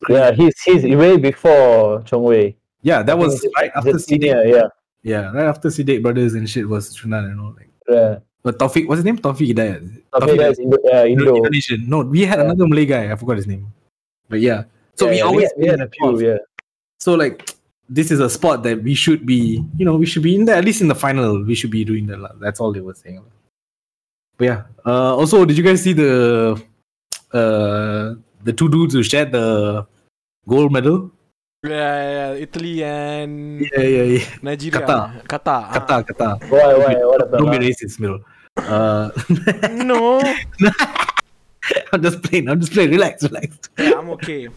[0.09, 2.55] yeah, he's he's way before Chong Wei.
[2.81, 4.67] Yeah, that was right after senior, yeah.
[5.03, 7.53] Yeah, right after C Brothers and shit was Choong Hann and all.
[7.57, 8.19] Like, Yeah.
[8.43, 9.17] but Taufik, what's his name?
[9.17, 10.01] Taufik Hidayat.
[10.21, 11.35] Okay, that's Indo, uh, Indo- Indo.
[11.37, 11.89] Indonesian.
[11.89, 12.45] No, we had Yeah.
[12.45, 13.11] another Malay guy.
[13.11, 13.67] I forgot his name.
[14.29, 14.63] But yeah,
[14.95, 16.37] so Yeah, we yeah, always we had, we had a few, yeah.
[16.99, 17.49] So like,
[17.89, 19.63] this is a spot that we should be.
[19.77, 21.43] You know, we should be in there at least in the final.
[21.45, 22.17] We should be doing that.
[22.39, 23.21] That's all they were saying.
[24.37, 24.63] But yeah.
[24.85, 26.59] Uh, also, did you guys see the
[27.35, 29.85] uh the two dudes who shared the
[30.47, 31.11] gold medal?
[31.65, 31.71] Yeah,
[32.35, 34.25] yeah, Italy and Yeah, yeah, yeah.
[34.45, 34.79] Nigeria.
[34.85, 35.03] Qatar.
[35.25, 35.61] Qatar.
[35.65, 35.73] ah.
[35.73, 36.33] Qatar, Qatar.
[36.53, 37.39] Why, why, what happened?
[37.41, 38.21] Don't be racist, Miro.
[38.57, 39.09] Uh,
[39.83, 40.21] No.
[41.91, 42.47] I'm just playing.
[42.49, 42.91] I'm just playing.
[42.91, 43.57] Relax, relax.
[43.79, 44.47] yeah, I'm okay.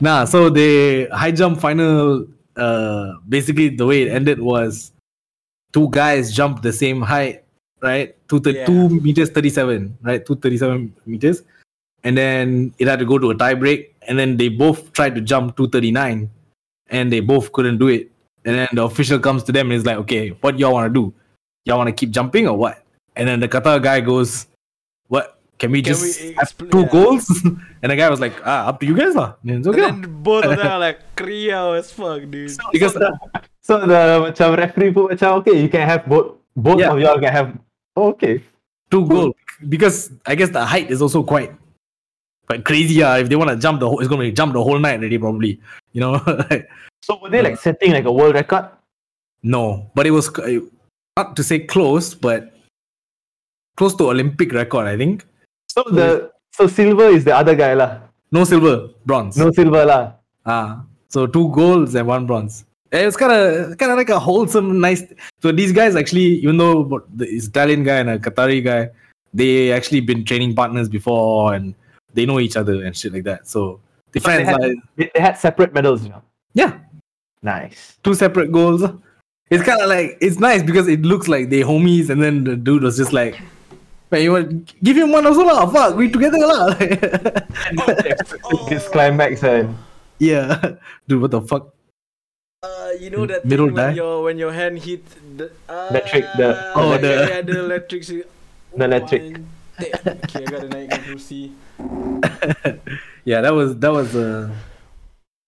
[0.00, 2.26] Nah, so the high jump final,
[2.56, 4.90] uh, basically the way it ended was
[5.72, 7.44] two guys jumped the same height,
[7.80, 8.16] right?
[8.26, 8.66] Two, thir- Yeah.
[8.66, 10.26] two meters thirty-seven, right?
[10.26, 11.42] Two thirty-seven meters,
[12.04, 15.14] and then it had to go to a tie break, and then they both tried
[15.16, 16.30] to jump two thirty-nine,
[16.88, 18.10] and they both couldn't do it.
[18.44, 20.94] And then the official comes to them and is like, "Okay, what y'all want to
[20.94, 21.12] do?
[21.64, 22.84] Y'all want to keep jumping or what?"
[23.16, 24.46] And then the Qatar guy goes,
[25.08, 25.40] "What?
[25.56, 26.92] Can we Can just we have two yeah.
[26.92, 27.24] goals?"
[27.82, 29.80] and the guy was like, "Ah, up to you guys lah." And it's And okay.
[29.80, 32.52] lah." then both of them are like Korea as fuck, dude.
[32.68, 32.92] because
[33.64, 36.92] So the macam referee pun macam okay, you can have both both Yeah.
[36.92, 37.56] of y'all can have
[37.96, 38.44] oh, okay.
[38.92, 39.32] two goals
[39.72, 41.48] because I guess the height is also quite
[42.46, 43.02] quite crazy.
[43.02, 44.98] Uh, if they want to jump the whole, it's gonna be jump the whole night
[45.00, 45.60] already probably.
[45.92, 46.14] You know,
[47.04, 48.70] So were they like setting like a world record?
[49.42, 50.60] no, but it was uh,
[51.18, 52.54] not to say close, but
[53.76, 54.86] close to Olympic record.
[54.86, 55.24] I think
[55.68, 57.98] So the so silver is the other guy lah.
[58.32, 59.36] no silver, bronze.
[59.36, 60.12] No silver lah.
[60.46, 62.64] Ah, so two golds and one bronze.
[62.90, 65.02] It was kind of kind of like a wholesome, nice.
[65.42, 68.88] So these guys actually, even though what- the Italian guy and a Qatari guy,
[69.34, 71.74] they actually been training partners before and
[72.14, 73.46] they know each other and shit like that.
[73.48, 73.80] So
[74.12, 76.02] the But they had, are, they, they had separate medals.
[76.04, 76.22] You know?
[76.54, 76.78] yeah,
[77.42, 77.98] Nice.
[78.02, 78.82] two separate goals.
[79.50, 82.56] It's kind of like it's nice because it looks like they homies, and then the
[82.56, 83.36] dude was just like,
[84.10, 85.68] "Man, you want give him one also lah?
[85.68, 86.72] Fuck, we together lah."
[88.68, 89.76] This climax and
[90.18, 90.76] yeah,
[91.08, 91.74] dude, what the fuck?
[92.64, 94.00] Uh, you know that Middle thing when die?
[94.00, 95.04] your when your hand hit
[95.36, 98.24] the uh, Electric, the- Oh, the- yeah, the electric The
[98.84, 99.36] electric.
[99.78, 100.18] One, damn.
[100.24, 101.52] okay I gotta naik to see
[103.24, 104.50] yeah, that was that was uh,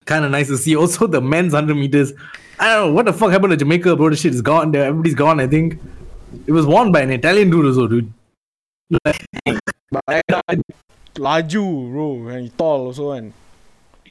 [0.05, 0.75] kind of nice to see.
[0.75, 2.13] Also, the men's hundred meters.
[2.59, 4.09] I don't know what the fuck happened to Jamaica, bro.
[4.09, 4.71] The shit is gone.
[4.71, 5.39] There, everybody's gone.
[5.39, 5.79] I think
[6.45, 8.11] it was won by an Italian dude, also, dude.
[11.17, 13.33] laju bro and he tall also kan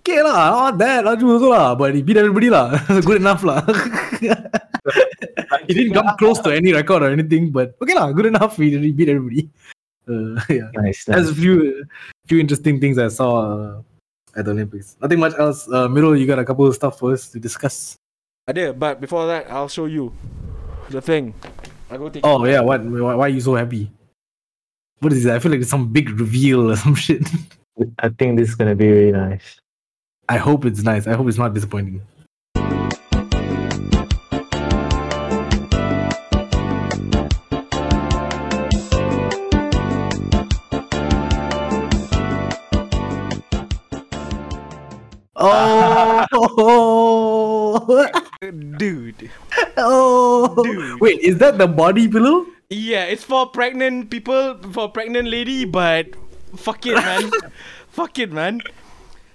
[0.06, 2.78] Okay lah, not that laju also lah, but he beat everybody lah.
[3.08, 3.66] good enough lah.
[5.66, 8.54] he didn't come close to any record or anything, but okay lah, good enough.
[8.54, 9.50] He, he beat everybody.
[10.08, 11.04] Uh, yeah, nice.
[11.04, 11.84] there's a few
[12.26, 13.82] few interesting things I saw uh,
[14.36, 14.96] at the Olympics.
[15.02, 15.68] Nothing much else.
[15.68, 17.96] Uh, middle, you got a couple of stuff for us to discuss.
[18.46, 20.12] I did, but before that I'll show you
[20.90, 21.34] the thing
[21.90, 22.82] I go take Oh yeah, what?
[22.84, 23.90] Why, why are you so happy?
[25.00, 25.34] What is it?
[25.34, 27.26] I feel like it's some big reveal or some shit.
[27.98, 29.60] I think this is gonna be really nice.
[30.28, 31.06] I hope it's nice.
[31.06, 32.02] I hope it's not disappointing.
[45.38, 46.26] Oh,
[48.78, 49.30] dude
[49.76, 50.62] oh.
[50.64, 51.00] Dude.
[51.00, 52.46] Wait, is that the body pillow?
[52.68, 56.08] yeah it's for pregnant people for pregnant lady but
[56.56, 57.30] fuck it man
[57.88, 58.60] fuck it man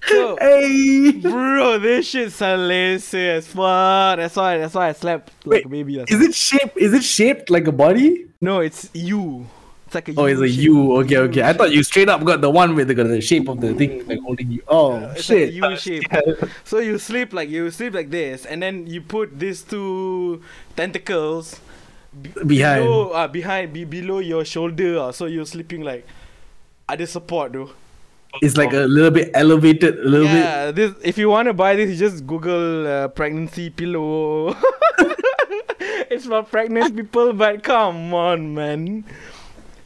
[0.08, 4.18] so Hey, Bro, this shit's hilarious as fuck.
[4.18, 6.76] That's why that's why I slept like Wait, a baby is it shaped?
[6.76, 8.26] Is it shaped like a body?
[8.42, 9.46] No, it's you.
[9.92, 10.64] It's like a Oh, it's a shape.
[10.72, 10.94] U.
[11.04, 11.44] Okay, okay.
[11.44, 14.08] I thought you straight up got the one with the, the shape of the thing
[14.08, 14.64] like holding you.
[14.68, 15.54] Oh It's shit!
[15.60, 16.06] like U shape.
[16.64, 20.42] so you sleep like you sleep like this, and then you put these two
[20.78, 21.60] tentacles
[22.46, 22.84] Behind.
[22.84, 25.00] below, uh, behind, be below your shoulder.
[25.00, 26.06] Uh, so you're sleeping like
[26.88, 27.72] other support, though.
[28.42, 30.36] It's like a little bit elevated, a little bit.
[30.40, 30.94] Yeah, this.
[31.04, 34.56] If you want to buy this, you just Google uh, pregnancy pillow.
[36.10, 39.04] it's for pregnant people, but come on, man.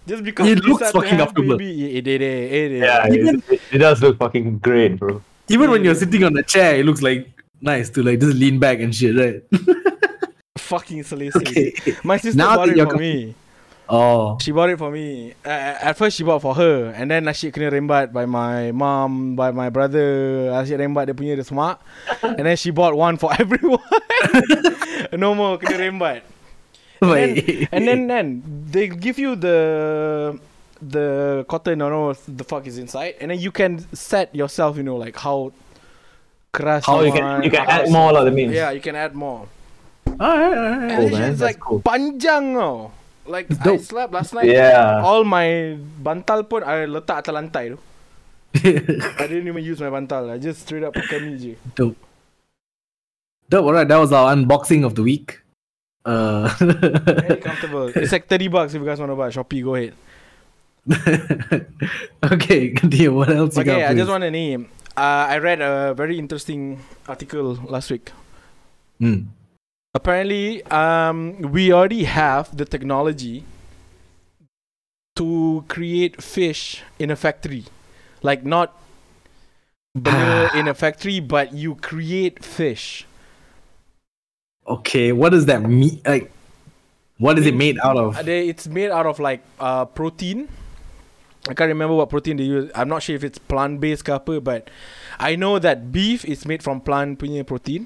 [0.08, 1.58] Just because It looks fucking have comfortable.
[1.58, 5.00] Baby, it, it, it, it, it, Yeah, Even- it, it, it does look fucking great,
[5.00, 5.22] bro.
[5.50, 7.30] Even when you're sitting on a chair, it looks like
[7.62, 9.42] nice to like just lean back and shit, right?
[10.58, 11.36] fucking salacious.
[11.42, 11.74] Okay.
[12.04, 13.36] My sister Now bought it for com- me.
[13.88, 15.34] Oh, She bought it for me.
[15.46, 19.36] Uh, at first she bought for her, and then asyik kena rembat by my mom,
[19.36, 20.50] by my brother.
[20.58, 21.78] Asyik rembat dia punya dia smart,
[22.26, 23.86] and then she bought one for everyone.
[25.14, 26.22] no more kena rembat.
[27.02, 28.28] And then, and then then
[28.72, 30.40] they give you the
[30.82, 34.78] the cotton or know the fuck is inside, and then you can set yourself.
[34.78, 35.52] You know, like how
[36.56, 38.24] keras How you can you can how- add more lah.
[38.24, 38.54] That means.
[38.56, 39.48] Yeah, you can add more.
[40.08, 40.92] alright, alright.
[40.92, 41.82] And Oh, then man, it's that's like cool.
[41.84, 42.92] panjang tau.
[43.28, 44.48] Like It's I slept last night.
[44.48, 45.02] Yeah.
[45.04, 47.80] All my bantal pun I letak atas lantai tu.
[49.20, 50.30] I didn't even use my bantal.
[50.32, 51.54] I just straight up pakai ni je.
[51.76, 51.98] Dope.
[53.50, 53.66] Dope.
[53.66, 55.42] Alright, that was our unboxing of the week.
[56.06, 57.88] Uh, Very comfortable.
[57.88, 59.30] It's like 30 bucks if you guys want to buy.
[59.30, 59.96] Shopee, go ahead.
[62.32, 63.14] okay, continue.
[63.14, 63.92] What else you Okay, got?
[63.92, 64.70] I just want to name.
[64.96, 68.12] Uh, I read a very interesting article last week.
[69.02, 69.28] Mm.
[69.96, 73.44] Apparently, um, we already have the technology
[75.16, 77.66] to create fish in a factory.
[78.22, 78.78] Like not
[79.96, 83.08] in a factory, but you create fish.
[84.68, 86.02] Okay, what does that mean?
[86.06, 86.32] Like,
[87.18, 88.26] what is it made out of?
[88.26, 90.50] They, it's made out of like uh, protein.
[91.48, 92.72] I can't remember what protein they use.
[92.74, 94.70] I'm not sure if it's plant based ke apa, but
[95.20, 97.86] I know that beef is made from plant punya protein,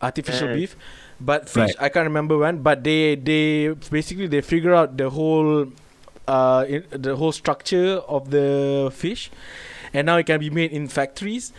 [0.00, 0.54] artificial Mm.
[0.54, 0.76] beef.
[1.20, 1.82] But fish, Right.
[1.82, 2.62] I can't remember when.
[2.62, 5.66] But they they basically they figure out the whole
[6.30, 6.62] uh
[6.94, 9.30] the whole structure of the fish,
[9.92, 11.50] and now it can be made in factories.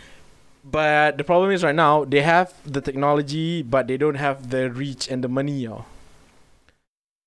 [0.68, 4.68] But the problem is right now they have the technology, but they don't have the
[4.70, 5.68] reach and the money.
[5.68, 5.84] Oh.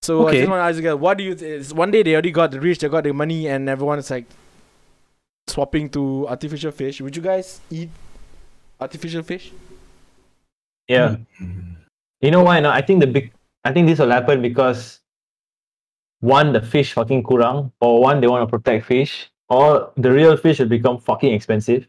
[0.01, 1.35] So I just want to ask you guys, what do you?
[1.35, 4.11] Th- one day they already got the reach, they got the money, and everyone is
[4.11, 4.25] like
[5.47, 6.99] swapping to artificial fish.
[6.99, 7.89] Would you guys eat
[8.79, 9.51] artificial fish?
[10.87, 11.17] Yeah.
[11.37, 11.79] Hmm.
[12.19, 12.75] You know why not?
[12.75, 13.31] I think the big
[13.63, 14.99] I think this will happen because
[16.19, 20.35] one, the fish fucking kurang, or one, they want to protect fish, or the real
[20.35, 21.87] fish will become fucking expensive.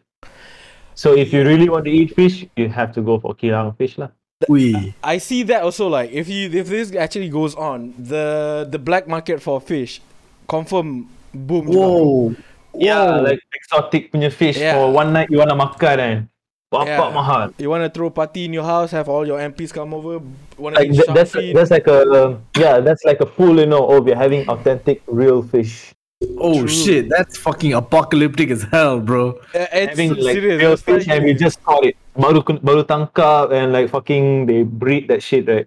[1.00, 3.96] So if you really want to eat fish, you have to go for kirang fish
[3.96, 4.12] lah.
[4.52, 4.92] Ui.
[5.00, 5.88] I see that also.
[5.88, 10.04] Like if you if this actually goes on, the the black market for fish
[10.44, 11.72] confirm boom.
[11.72, 11.80] juga.
[11.80, 12.36] Whoa.
[12.76, 13.32] Yeah, Whoa.
[13.32, 14.76] like exotic punya fish Yeah.
[14.76, 16.16] for one night you wanna makan kan.
[16.68, 17.16] Bapak Yeah.
[17.16, 17.44] mahal.
[17.56, 20.20] You want to throw party in your house, have all your MPs come over,
[20.60, 23.66] want to Like eat th- that's that's like a yeah, that's like a pool, you
[23.66, 23.82] know.
[23.88, 25.96] Oh, we're having authentic real fish.
[26.38, 26.68] Oh True.
[26.68, 29.40] shit, that's fucking apocalyptic as hell, bro.
[29.54, 30.60] Uh, it's having like serious.
[30.60, 31.96] real fish like- and we just caught it.
[32.14, 35.66] Baru baru tangkap and like fucking they breed that shit right.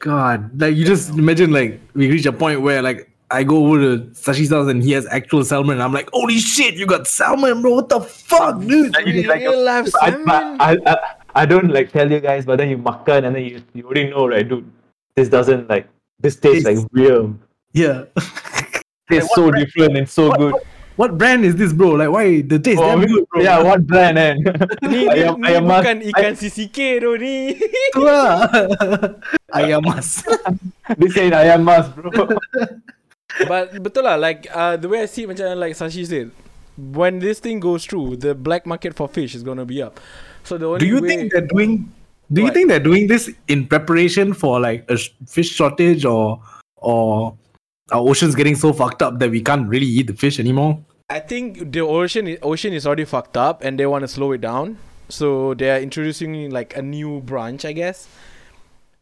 [0.00, 3.78] God, like you just imagine like we reach a point where like I go over
[3.78, 5.74] to Sashi's house and he has actual salmon.
[5.74, 7.74] And I'm like, holy shit, you got salmon, bro.
[7.74, 8.94] What the fuck, dude?
[8.94, 10.56] Like, you like real life I, salmon.
[10.60, 10.96] I, I,
[11.34, 14.10] I don't like tell you guys, but then you makan and then you, you already
[14.10, 14.70] know, right, dude?
[15.14, 17.36] This doesn't like this tastes like real.
[17.72, 18.04] Yeah.
[19.08, 20.54] Tastes so different and so good.
[20.98, 21.94] What brand is this, bro?
[21.94, 23.40] Like, why the taste Oh, damn good, bro?
[23.40, 24.36] yeah, what brand man?
[24.82, 25.80] Ni, ayam, ni ayam mas.
[25.86, 27.54] bukan ikan CCK tu ni.
[27.94, 28.50] Tu lah.
[29.54, 30.26] Ayam mas.
[30.98, 32.34] This ain't ayam mas, bro.
[33.46, 36.34] But betul lah, like uh, the way I see it, macam like Sashi said,
[36.74, 40.00] when this thing goes through, the black market for fish is gonna be up.
[40.42, 41.86] So the only Do you way, think they're doing?
[42.34, 44.98] Do you think they're doing this in preparation for like a
[45.30, 46.42] fish shortage or
[46.76, 47.38] or
[47.90, 50.80] our oceans getting so fucked up that we can't really eat the fish anymore?
[51.08, 54.40] I think the ocean ocean is already fucked up and they want to slow it
[54.44, 54.76] down.
[55.08, 58.08] So they are introducing like a new branch, I guess.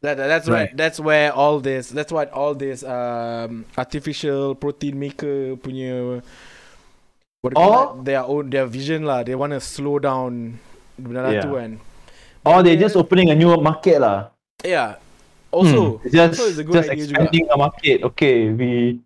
[0.02, 0.70] That that's right.
[0.70, 0.76] Right.
[0.76, 1.90] That's where all this.
[1.90, 6.22] That's what all this um artificial protein maker punya.
[7.42, 9.26] What Or- their own their vision lah.
[9.26, 10.62] They want to slow down.
[10.96, 11.42] Yeah.
[11.42, 11.80] tu kan.
[12.46, 14.30] Or they're just opening a new market lah.
[14.62, 15.02] Yeah.
[15.56, 17.08] Also, It's just also it's a good just idea juga.
[17.16, 17.96] expanding the market.
[18.12, 19.00] Okay, we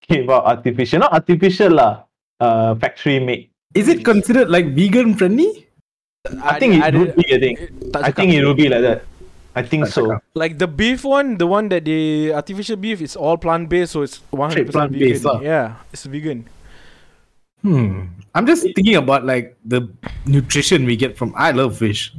[0.00, 2.08] came out artificial, not artificial lah.
[2.40, 3.52] Uh, factory made.
[3.76, 5.68] Is it considered like vegan friendly?
[6.40, 7.28] I, think it would be.
[7.28, 7.56] I think.
[8.00, 9.04] I think it will be like that.
[9.52, 10.02] I think Tak so.
[10.08, 10.20] cakap.
[10.32, 14.00] Like the beef one, the one that they artificial beef is all plant based, so
[14.00, 15.36] it's one hundred percent plant-based vegan.
[15.36, 15.38] lah.
[15.44, 16.48] Yeah, it's vegan.
[17.62, 18.08] Hmm.
[18.32, 19.84] I'm just thinking about like the
[20.24, 21.34] nutrition we get from.
[21.36, 22.14] I love fish,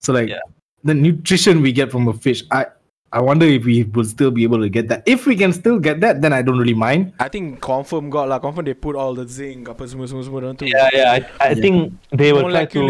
[0.00, 0.40] so like Yeah.
[0.86, 2.44] the nutrition we get from a fish.
[2.48, 2.70] I
[3.12, 5.02] I wonder if we will still be able to get that.
[5.04, 7.12] If we can still get that, then I don't really mind.
[7.18, 8.38] I think confirm got lah.
[8.38, 10.70] Confirm they put all the zinc apa semua semua semua dalam tu.
[10.70, 11.18] Yeah, yeah.
[11.18, 11.58] I, I Yeah.
[11.58, 11.76] think
[12.14, 12.80] they will try to.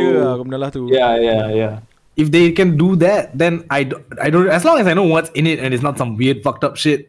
[0.45, 0.93] Lah tu.
[0.93, 1.75] Yeah, yeah, yeah.
[2.21, 4.53] If they can do that, then I don't, I don't.
[4.53, 6.77] As long as I know what's in it and it's not some weird fucked up
[6.77, 7.09] shit,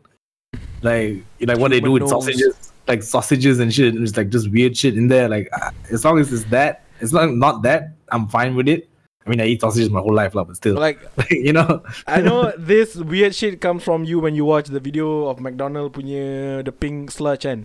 [0.80, 2.16] like like what they do with nose.
[2.16, 3.92] sausages, like sausages and shit.
[3.92, 5.28] and It's like just weird shit in there.
[5.28, 8.88] Like uh, as long as it's that, it's not not that, I'm fine with it.
[9.32, 11.00] I mean, I eat sausages my whole life, but still, Like
[11.32, 11.88] you know.
[12.06, 15.96] I know this weird shit comes from you when you watch the video of McDonald
[15.96, 17.64] punya the pink sludge kan.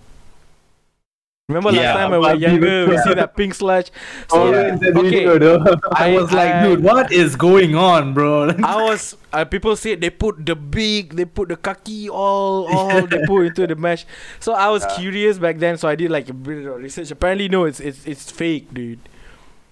[1.48, 3.90] Remember last Yeah, time I was younger, we see that pink sludge.
[4.34, 4.78] Oh, Yeah.
[4.78, 5.26] okay.
[5.26, 5.62] video.
[5.94, 8.50] I was like, I- dude, what is going on, bro?
[8.62, 13.06] I was uh, people said they put the big, they put the kaki all, all
[13.06, 14.06] they put into the mesh.
[14.38, 17.10] So I was curious back then, so I did like a bit of research.
[17.10, 18.98] Apparently, no, it's it's it's fake, dude.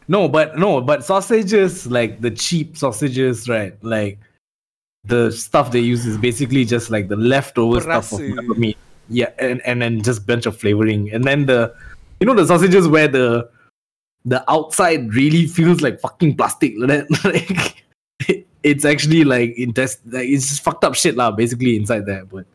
[0.08, 3.76] No, but no, but sausages, like the cheap sausages, right?
[3.82, 4.18] Like
[5.04, 8.76] the stuff they use is basically just like the leftover stuff of meat.
[9.08, 11.12] Yeah, and, and then just bunch of flavoring.
[11.12, 11.74] And then the
[12.20, 13.48] you know the sausages where the
[14.24, 16.74] the outside really feels like fucking plastic.
[17.24, 17.84] Like,
[18.62, 22.24] it's actually like intest like it's just fucked up shit lah, basically inside there.
[22.24, 22.46] But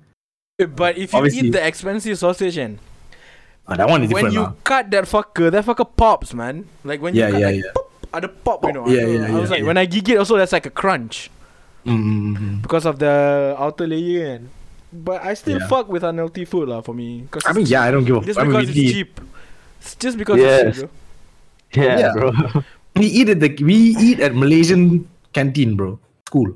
[0.57, 1.47] eh, But if you Obviously.
[1.49, 2.79] eat the expensive sausage, and
[3.69, 4.33] ah, that one is when different.
[4.33, 4.53] you lah.
[4.65, 6.65] cut that fucker, that fucker pops, man.
[6.83, 7.71] Like when you Yeah, cut yeah, like, yeah.
[7.77, 8.85] pop, ada pop, you know.
[8.89, 9.67] Yeah, I, yeah, I was yeah, like, yeah.
[9.69, 11.29] when I gig it, also that's like a crunch
[11.87, 12.57] Mm, mm, mm, mm.
[12.61, 14.49] because of the outer layer, and
[14.91, 15.67] but I still Yeah.
[15.71, 17.23] fuck with unhealthy food lah for me.
[17.31, 18.21] Cause I mean, yeah, I don't give a.
[18.25, 19.11] just I mean, because it's eat- cheap.
[19.79, 20.75] It's just because Yes.
[20.75, 20.91] it's cheap,
[21.79, 21.83] bro.
[21.87, 22.11] Yeah, Yeah.
[22.13, 22.29] bro.
[22.99, 26.03] We eat at the we eat at Malaysian canteen, bro.
[26.27, 26.51] School.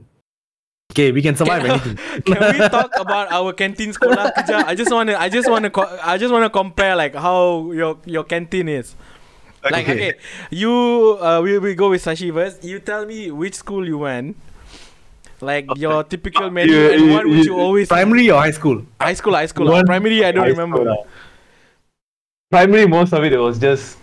[0.94, 1.96] Okay, we can survive Can- anything.
[2.30, 4.70] Can we talk about our canteen sekolah kejap?
[4.70, 8.22] I just wanna, I just wanna, co- I just wanna compare like how your your
[8.24, 8.94] canteen is.
[9.66, 10.20] Like okay,
[10.54, 10.70] you
[11.18, 12.62] uh, we we go with Sashi first.
[12.62, 14.38] You tell me which school you went.
[15.44, 17.50] Like your typical menu Yeah, and yeah, what would yeah.
[17.52, 18.80] you always Primary or high school?
[18.96, 21.04] high school high school One- primary I don't remember school.
[22.48, 23.98] Primary, most of it, it was just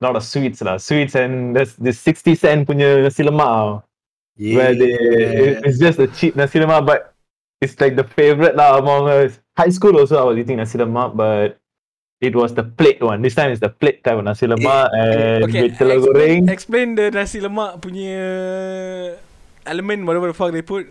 [0.00, 0.78] not a sweets lah.
[0.78, 3.84] Sweets and there's this 60 cent punya nasi lemak.
[4.36, 4.56] Yeah.
[4.58, 7.14] where they it- it's just a cheap nasi lemak but
[7.62, 9.38] it's like the favorite lah among us.
[9.56, 11.56] High school also I was eating nasi lemak, but
[12.20, 13.22] it was the plate one.
[13.22, 16.50] This time it's the plate type of nasi lemak and Okay, with telur goreng.
[16.50, 19.16] explain, the nasi lemak punya
[19.64, 20.90] element, whatever the fuck they put.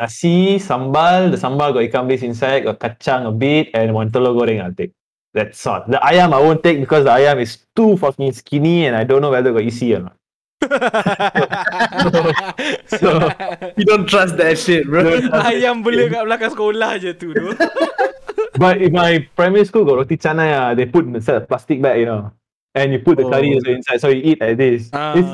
[0.00, 4.32] Nasi, sambal, the sambal got ikan bilis inside, got kacang a bit, and one telur
[4.32, 4.96] goreng I'll take.
[5.36, 5.84] That's all.
[5.86, 9.20] The ayam I won't take because the ayam is too fucking skinny and I don't
[9.20, 10.16] know whether got isi or not.
[12.86, 13.30] So,
[13.76, 15.02] You don't trust that shit, bro.
[15.48, 17.32] Ayam bela kat belakang sekolah je tu.
[17.34, 17.46] tu.
[18.62, 22.00] but in my primary school got roti canai, ah, they put in a plastic bag,
[22.00, 22.30] you know.
[22.74, 23.60] And you put the curry Oh.
[23.60, 24.88] also inside, so you eat like this.
[24.96, 25.12] Ah.
[25.12, 25.28] It's,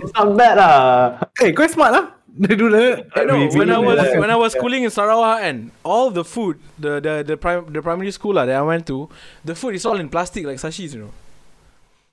[0.00, 1.20] it's not bad lah.
[1.36, 2.04] Hey, quite smart lah.
[2.30, 3.04] They do that.
[3.18, 4.16] I know We- we when I do was that.
[4.16, 7.82] when I was schooling in Sarawak and all the food the the the, prim- the
[7.84, 9.10] primary school lah that I went to
[9.44, 11.12] the food is all in plastic like sashis you know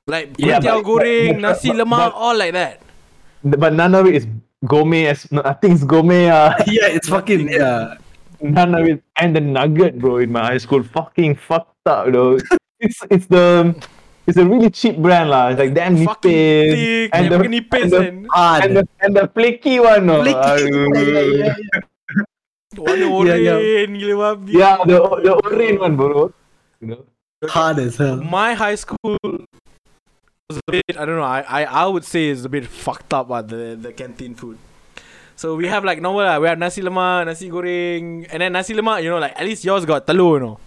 [0.07, 2.81] like Yeah, kuih but- goreng but- nasi but- lemak but- all like that
[3.43, 4.25] But none of it is
[4.65, 5.07] gourmet.
[5.13, 6.27] As, I think it's gourmet.
[6.27, 7.95] Uh, Yeah, it's fucking yeah.
[8.41, 8.99] none of it.
[9.15, 12.41] And the nugget, bro, in my high school, fucking fucked up, though.
[12.81, 13.71] it's it's the
[14.25, 15.53] it's a really cheap brand, lah.
[15.53, 16.17] It's like damn nipis.
[16.25, 18.59] thick and and the- nipis and the- and Hard.
[18.65, 20.25] And the and the flaky one, no.
[20.25, 20.53] Flaky.
[20.57, 21.85] Aduh.
[22.75, 23.85] Yeah, yeah, warna Yeah, yeah.
[23.87, 26.33] gila babi Yeah, the the orange one, bro.
[26.81, 27.01] You know?
[27.47, 28.17] Hard as hell.
[28.17, 29.17] my high school
[30.49, 33.13] was a bit I don't know I I, I would say it's a bit fucked
[33.13, 34.57] up uh, the the canteen food.
[35.35, 36.39] So we have like normal lah.
[36.39, 39.03] We have nasi lemak, nasi goreng, and then nasi lemak.
[39.03, 40.39] You know, like at least yours got telur.
[40.39, 40.59] You know,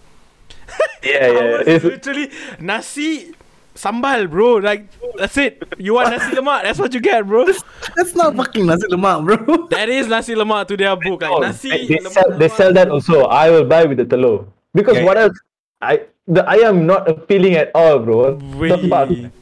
[1.03, 1.39] Yeah, yeah.
[1.41, 2.29] ours It's, literally
[2.59, 3.33] nasi
[3.75, 4.57] sambal, bro.
[4.57, 4.85] Like
[5.17, 5.63] that's it.
[5.77, 6.61] You want nasi lemak?
[6.61, 7.47] That's what you get, bro.
[7.95, 9.67] That's not fucking nasi lemak, bro.
[9.73, 11.21] That is nasi lemak to their book.
[11.23, 11.69] Like oh, nasi.
[11.69, 13.23] they, they lemak, sell they sell that also.
[13.25, 15.05] I will buy with the telur because Yeah.
[15.05, 15.37] what else?
[15.81, 18.37] I the ayam not appealing at all, bro.
[18.57, 18.71] Wait,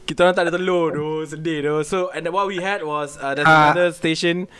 [0.08, 3.30] kita orang tak ada telur tu Sedih tu So and what we had was uh,
[3.36, 3.70] There's Ah.
[3.70, 4.50] another station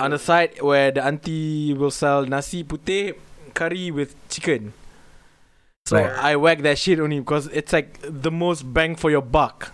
[0.00, 3.14] On the side Where the auntie Will sell nasi putih
[3.54, 4.74] Curry with chicken
[5.86, 6.34] So Right.
[6.34, 9.70] I whack that shit only Because it's like The most bang for your buck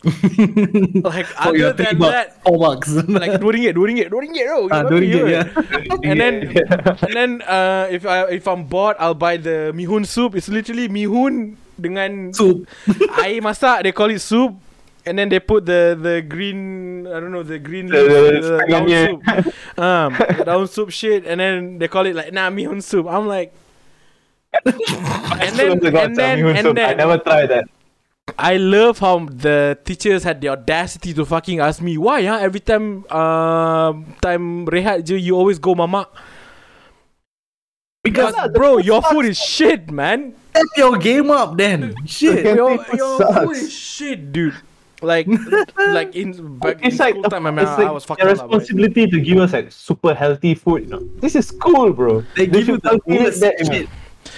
[1.04, 2.88] Like For other than bucks, that four bucks.
[3.04, 5.44] Like dua ringgit Dua ringgit Dua ringgit tau Ah, Gila dua ringgit, yeah.
[6.08, 6.34] And then
[7.04, 10.88] And then uh, If I if I'm bored I'll buy the Mihun soup It's literally
[10.88, 12.64] Mihun Dengan Soup.
[13.20, 14.52] air masak they call it soup
[15.08, 18.20] and then they put the the green I don't know the green The- the the
[18.20, 19.02] daun setengahnya.
[19.08, 19.20] soup
[19.80, 23.24] um the daun soup shit and then they call it like nah mihun soup I'm
[23.24, 23.52] like
[25.40, 27.64] and then and then and I never tried that.
[28.38, 32.38] I love how the teachers had the audacity to fucking ask me why huh?
[32.40, 36.08] every time um time rehat je you always go mama.
[38.02, 41.94] because Yeah, bro food your food is shit man Step your game up then.
[42.06, 42.44] Shit.
[42.44, 42.54] Okay.
[42.54, 43.44] your, food your sucks.
[43.44, 44.54] food is shit, dude.
[45.02, 45.26] Like,
[45.78, 48.24] like in back in It's like, school time, I, mean, it's like I was fucking
[48.24, 48.50] their up.
[48.50, 50.82] But responsibility to give us like super healthy food.
[50.82, 52.22] You know, this is cool, bro.
[52.36, 53.88] They give you should the cultivate worst that,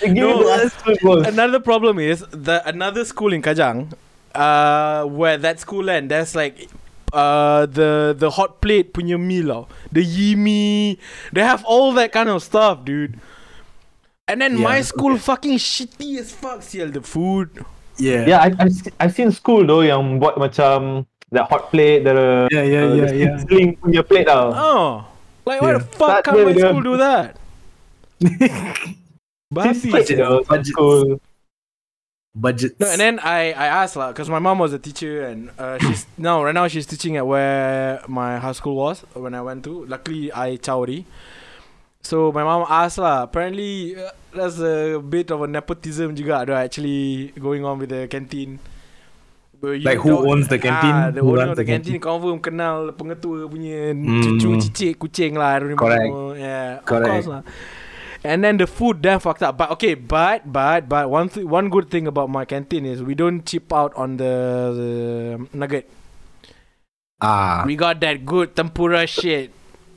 [0.02, 0.14] you know.
[0.14, 0.14] shit.
[0.14, 1.24] They give No, you the that's- absolute worst.
[1.30, 3.92] another problem is the another school in Kajang,
[4.34, 6.68] uh, where that school end, there's like.
[7.12, 9.62] Uh, the the hot plate punya meal tau.
[9.92, 10.96] The yimi
[11.28, 13.20] They have all that kind of stuff dude
[14.24, 17.68] And then Yeah, my school fucking shitty as fuck Sial the food
[18.00, 18.24] Yeah.
[18.24, 21.04] Yeah, I, I've, I've seen school though yang buat macam
[21.36, 23.36] that hot plate, the Yeah, yeah, uh, yeah, the yeah.
[23.44, 24.48] sizzling punya plate tau.
[24.56, 24.88] Oh
[25.44, 27.36] Like why the fuck Tak can't my school do that
[29.52, 30.66] Babi know, some Budget.
[30.72, 31.20] school.
[32.34, 32.80] Budgets.
[32.80, 35.76] No, and then I I asked lah, cause my mom was a teacher and uh,
[35.76, 39.68] she's no right now she's teaching at where my high school was when I went
[39.68, 39.84] to.
[39.84, 41.04] Luckily I chowdy.
[42.00, 43.28] So my mom asked lah.
[43.28, 48.08] Apparently uh, there's a bit of a nepotism juga ada actually going on with the
[48.08, 48.56] canteen.
[49.62, 50.90] Like who owns the canteen?
[50.90, 54.40] Ah, the Who owner of the the canteen, confirm kenal pengetua punya Hmm.
[54.40, 55.54] cucu cicit kucing lah.
[55.54, 56.00] I don't Correct.
[56.02, 56.34] remember.
[56.40, 57.12] Yeah, of Correct.
[57.12, 57.42] course lah.
[58.24, 59.58] And then the food damn fucked up.
[59.58, 63.14] But okay, but but but one th- one good thing about my canteen is we
[63.18, 65.90] don't chip out on the, the nugget.
[67.20, 67.62] Ah.
[67.66, 69.50] We got that good tempura shit.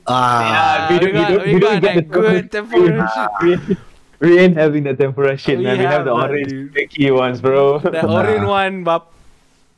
[0.06, 0.90] Ah.
[0.90, 3.58] yeah, we got- we got that good tempura shit.
[3.68, 3.76] We,
[4.22, 5.78] we ain't having the tempura shit, We man.
[5.78, 6.70] We have the have that, orange dude.
[6.72, 7.78] sticky ones, bro.
[7.78, 8.22] That Nah.
[8.22, 9.06] orange one, bapa,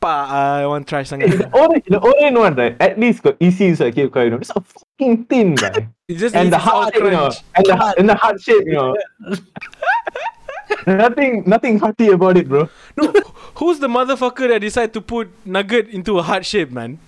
[0.05, 1.29] I want to try something.
[1.37, 1.53] the sangat.
[1.53, 2.77] orange, the orange one, right?
[2.79, 4.29] At least got easy, so I keep quiet.
[4.33, 4.61] You it's a
[4.99, 5.87] fucking thin, guy.
[6.09, 7.41] Just and the heart, you know, crunch.
[7.55, 8.97] and the and the heart shape, you know.
[10.87, 12.69] nothing, nothing hearty about it, bro.
[12.97, 13.13] No,
[13.55, 16.99] who's the motherfucker that decided to put nugget into a heart shape, man?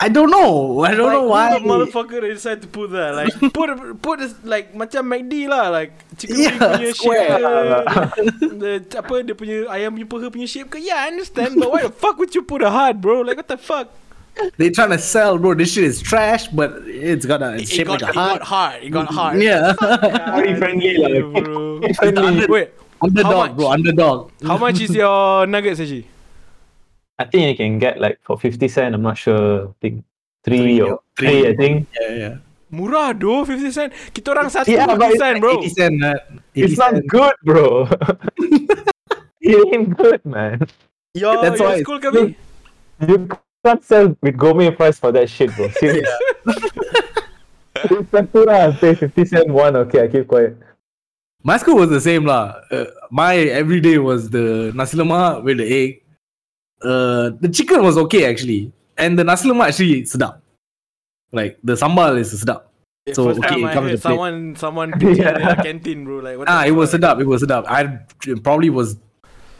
[0.00, 0.80] I don't know.
[0.80, 1.54] I don't know why.
[1.58, 3.16] Like, the motherfucker that decide to put that?
[3.16, 7.28] Like, put a- put a, like macam McD lah, like chicken wing Yeah, punya square.
[7.28, 8.22] shape ke,
[8.62, 10.78] the apa dia punya ayam punya peha punya shape ke?
[10.80, 13.20] Yeah, I understand, but why the fuck would you put a heart, bro?
[13.26, 13.90] Like what the fuck?
[14.56, 15.54] They trying to sell, bro.
[15.54, 18.14] This shit is trash, but it's got a it's It shaped got, like a it
[18.14, 18.42] got heart.
[18.42, 18.76] hard.
[18.84, 19.42] It got hard.
[19.42, 19.72] Yeah,
[20.36, 21.44] Very friendly, Yeah, like.
[21.44, 21.82] bro.
[21.94, 22.46] Friendly.
[22.46, 22.70] Wait,
[23.02, 23.68] underdog, bro.
[23.72, 24.30] Underdog.
[24.42, 26.06] how much is your nuggets, actually?
[27.18, 29.68] I think you can get like for 50 cent, I'm not sure.
[29.68, 30.04] I think
[30.44, 31.42] three, Three or or- three.
[31.42, 31.88] three, I think.
[32.00, 32.34] Yeah, yeah.
[32.70, 33.90] Murah doh, 50 cent.
[34.12, 35.52] Kita orang satu Yeah, but 50 it's cent, bro.
[35.58, 35.94] Eighty cent.
[36.04, 36.14] Uh,
[36.54, 37.06] 80 It's not cent.
[37.08, 37.88] good, bro.
[39.40, 40.60] it ain't good, man.
[41.14, 42.36] Your, That's your why school kami.
[43.02, 43.28] You
[43.64, 45.68] can't sell with gourmet price for that shit, bro.
[45.80, 46.08] Serious.
[47.80, 50.58] It's Sakura, pay 50 cent one, okay, I keep quiet.
[51.44, 52.58] My school was the same lah.
[52.72, 56.02] Uh, my everyday was the nasi lemak with the egg.
[56.82, 60.40] Uh, the chicken was okay actually, and the nasi lemak actually sedap.
[61.30, 62.62] Like the sambal is sedap.
[63.14, 64.10] So, First okay, time it I comes heard plate.
[64.10, 65.36] someone someone pitch Yeah.
[65.38, 66.18] in a canteen, bro.
[66.18, 67.00] Like what Ah, it was fuck?
[67.00, 67.20] sedap.
[67.22, 67.62] It was sedap.
[67.70, 68.02] I
[68.42, 68.98] probably was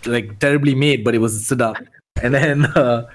[0.07, 1.79] like terribly made, but it was sedap.
[2.21, 3.07] And then uh,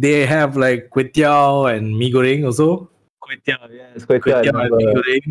[0.00, 2.88] they have like kway teow and mee goreng also.
[3.22, 4.40] Kway teow, yes, kway teow.
[4.40, 5.28] I and mee goreng.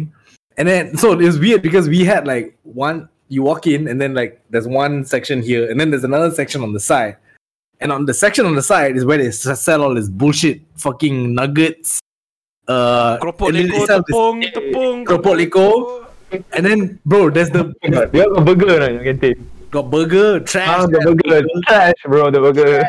[0.57, 3.09] And then so it's weird because we had like one.
[3.31, 6.63] You walk in and then like there's one section here and then there's another section
[6.63, 7.17] on the side.
[7.79, 11.33] And on the section on the side is where they sell all this bullshit fucking
[11.33, 12.01] nuggets.
[12.67, 15.05] Uh, Keropok and then they leko, sell this- tepung, tepung.
[15.05, 16.05] Keropok leko.
[16.53, 19.49] And then, bro, there's the Do you have a burger or not in your canteen?
[19.71, 20.67] Got burger, trash.
[20.67, 21.45] Ah, the burger.
[21.67, 22.83] Trash, bro, the burger.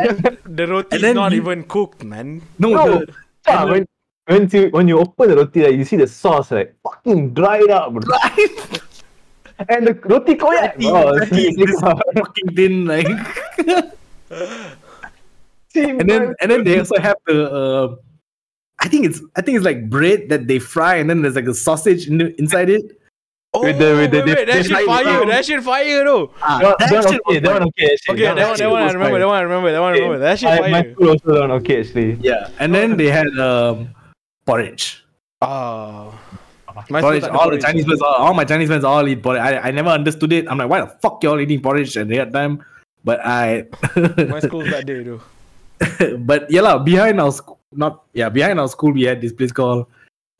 [0.51, 2.43] The roti And is not you- even cooked, man.
[2.59, 3.15] No, No, the,
[3.47, 3.87] ah, when,
[4.27, 7.71] when, you, when you open the roti, like, you see the sauce like fucking dried
[7.71, 8.03] up, bro.
[9.69, 11.13] And the roti koyak, bro.
[11.13, 13.07] Exactly, seriously, this fucking thin like.
[15.69, 16.35] see, and then man.
[16.41, 17.51] and then they also have the.
[17.53, 17.97] Uh,
[18.81, 21.45] I think it's I think it's like bread that they fry and then there's like
[21.47, 23.00] a sausage in the, inside it.
[23.53, 25.27] Oh, With the- with the- wait, wait, they- that they shit fire, down.
[25.29, 26.31] that shit fire though.
[26.41, 27.87] Ah, that, that that, one shit okay, was that one okay.
[27.91, 28.15] Actually.
[28.15, 29.21] Okay, that one, that one I was remember, fine.
[29.21, 30.19] that one I remember, that one I remember.
[30.23, 30.93] That shit I, my fire.
[30.95, 32.11] school also that one okay actually.
[32.23, 33.91] Yeah, and then they had um,
[34.47, 35.03] porridge.
[35.43, 36.15] Ah.
[36.89, 37.27] My porridge.
[37.27, 37.59] school tak ada All the.
[37.59, 39.43] Chinese friends, all, all my Chinese friends all eat porridge.
[39.43, 40.47] I, I never understood it.
[40.47, 42.63] I'm like, why the fuck y'all eating porridge at that time?
[43.03, 43.67] But I,
[44.31, 45.23] My school tak ada though.
[46.29, 49.51] but yeah lah, behind our school, not yeah, behind our school we had this place
[49.51, 49.91] called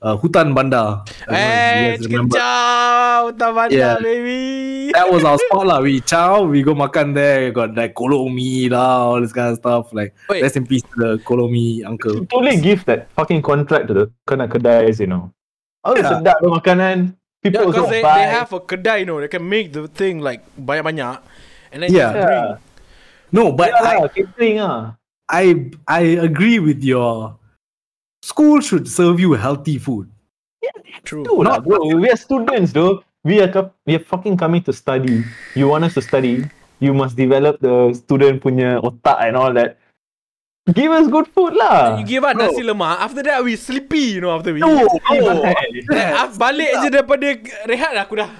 [0.03, 1.05] uh, Hutan Banda.
[1.29, 2.37] I don't know if you Eh, remember.
[2.39, 3.97] chow, Tavanda, Yeah.
[4.01, 4.91] baby.
[4.93, 5.79] that was our spot lah.
[5.81, 7.47] We chow, we go makan there.
[7.47, 9.93] We got like kolomi lah, all this kind of stuff.
[9.93, 10.43] Like Wait.
[10.43, 12.15] rest in peace to the kolomi uncle.
[12.15, 15.31] You totally give that fucking contract to the kena kedais, you know.
[15.85, 16.21] Oh, Yeah.
[16.21, 17.15] sedap tu makanan.
[17.41, 18.19] People Yeah, also because they, buy.
[18.21, 21.25] they have a kedai, you know, they can make the thing like banyak-banyak,
[21.73, 22.13] and then Yeah.
[22.13, 22.25] bring.
[22.29, 22.51] yeah.
[23.33, 24.99] No, but yeah, I, lah, catering ah.
[25.31, 27.39] I I agree with your
[28.31, 30.07] school should serve you healthy food.
[31.03, 31.27] True.
[31.27, 31.99] Dude, Not- lah, bro.
[31.99, 33.03] We are students, though.
[33.21, 33.53] We are
[33.85, 35.27] we are fucking coming to study.
[35.53, 36.49] You want us to study?
[36.81, 39.77] You must develop the student punya otak and all that.
[40.73, 42.01] Give us good food lah.
[42.01, 42.41] You give us Bro.
[42.49, 44.89] nasi lemak, after that we sleepy, you know, after we No.
[45.13, 47.29] Eh, ah, balik je daripada
[47.69, 48.31] rehat aku dah.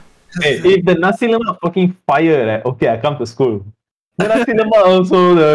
[0.41, 3.61] Hey, if the nasi lemak fucking fire, like, okay, I come to school.
[4.17, 5.49] The nasi lemak also the.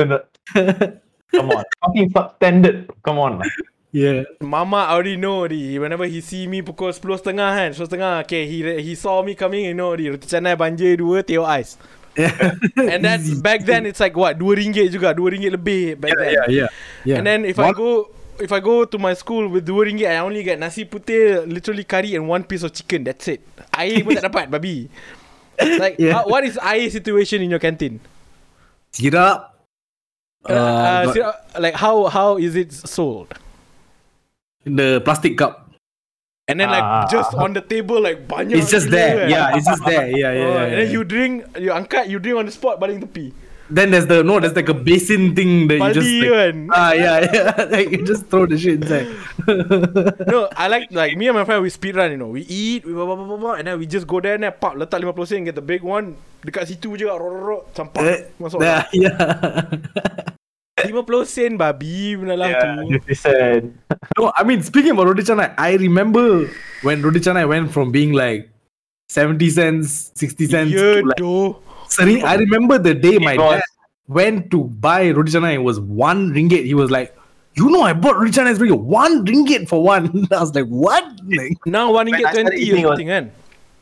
[1.33, 2.93] Come on, fucking fuck tended.
[3.01, 3.49] Come on, lah.
[3.95, 4.27] Yeah.
[4.43, 5.79] Mama already know already.
[5.79, 9.71] Whenever he see me pukul 10.30 kan, 10.30, okay, he he saw me coming, you
[9.71, 10.11] know already.
[10.11, 11.79] Roti canai banjir dua, teo ais.
[12.75, 16.27] And then back then it's like what, dua ringgit juga, dua ringgit lebih back then.
[16.35, 16.69] yeah, yeah,
[17.07, 17.17] yeah.
[17.19, 17.89] And then if I One- go
[18.35, 21.87] if I go to my school with dua ringgit, I only get nasi putih, literally
[21.87, 23.07] curry and one piece of chicken.
[23.07, 23.47] That's it.
[23.71, 24.91] Air pun tak dapat, babi.
[25.55, 26.19] Like, Yeah.
[26.19, 28.03] how, what is air situation in your canteen?
[28.91, 29.55] syrup.
[30.43, 33.31] Uh, uh, Uh, got sira- like how how is it sold?
[34.65, 35.61] The plastic cup.
[36.45, 37.09] And then like Ah.
[37.09, 38.53] just on the table like banyak.
[38.61, 39.25] It's just there.
[39.25, 39.33] kan?
[39.33, 40.05] Yeah, it's just there.
[40.13, 40.65] Yeah, yeah, Oh, yeah.
[40.69, 40.93] and then yeah.
[40.93, 43.33] you drink, you angkat, you drink on the spot, baling tepi.
[43.65, 46.55] Then there's the no, there's like a basin thing that you just Baldi like, kan.
[46.69, 49.09] ah yeah yeah like you just throw the shit inside.
[50.29, 52.29] No, I like like me and my friend we speed run, you know.
[52.29, 54.45] We eat, we blah, blah, blah, blah, blah, and then we just go there and
[54.45, 56.13] then pop letak 50 sen get the big one.
[56.45, 57.65] Dekat situ je ro ro
[58.05, 58.61] Eh, masuk.
[58.61, 60.37] yeah, yeah.
[60.85, 62.99] 50 sen babi benda lah Yeah, tu.
[62.99, 63.63] 50 cent.
[64.19, 66.51] no, I mean speaking about roti canai, I remember
[66.83, 68.51] when roti canai went from being like
[69.07, 71.63] 70 cents, 60 cents Ya to like doh.
[71.87, 73.63] Seri- I remember the day my was- dad
[74.07, 75.55] went to buy roti canai.
[75.55, 76.65] It was one ringgit.
[76.67, 77.15] He was like,
[77.55, 78.81] "You know, I bought roti canai ringgit.
[78.83, 82.83] One ringgit for one." I was like, "What?" Like Now 1 ringgit 20 or eating
[82.83, 83.31] something kan.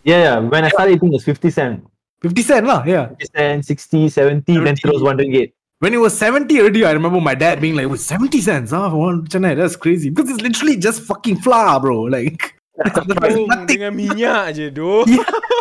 [0.05, 0.37] Yeah, yeah.
[0.45, 1.81] When I started eating, it was 50 cent.
[2.21, 2.83] fifty cent lah.
[2.87, 3.11] Yeah.
[3.19, 4.87] 50 cent, 60, 70, then 70.
[4.87, 5.49] it was 1 ringgit.
[5.83, 8.71] When it was seventy already, I remember my dad being like, "It was seventy cents,
[8.71, 9.57] ah, for one roti.
[9.59, 12.03] That's crazy because it's literally just fucking flour, bro.
[12.07, 12.55] Like,
[12.87, 13.67] Oh, nothing.
[13.67, 15.03] dengan minyak je doh.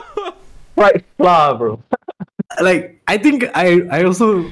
[0.78, 1.73] Fried flour, bro.
[2.62, 4.47] Like, I think I I also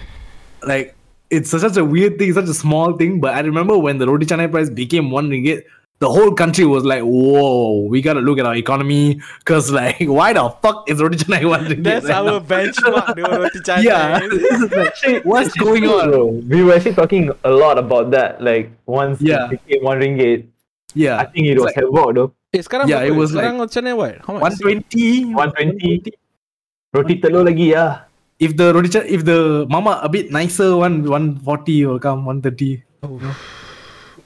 [0.67, 0.99] like
[1.31, 3.23] it's such a weird thing, such a small thing.
[3.23, 6.83] But I remember when the roti canai price became one ringgit, the whole country was
[6.85, 11.19] like, "Whoa, we gotta look at our economy." Cause like, why the fuck is roti
[11.21, 11.85] canai one ringgit?
[11.85, 12.41] That's right our now?
[12.41, 13.85] benchmark, the roti canai.
[13.85, 16.11] Yeah, this is like, what's going True, on?
[16.11, 16.25] bro.
[16.49, 18.41] We were actually talking a lot about that.
[18.43, 19.47] Like once Yeah.
[19.53, 20.49] it became one ringgit,
[20.97, 22.31] Yeah, I think it was like- havoc though.
[22.57, 24.25] Eh, sekarang Yeah, it was sekarang roti canai what?
[24.25, 24.43] How much?
[24.43, 25.29] one twenty.
[25.37, 26.17] 120.
[26.97, 28.09] Roti telur lagi ah.
[28.41, 32.25] If the roti cha- if the mama a bit nicer, one one forty will come
[32.25, 32.81] one thirty.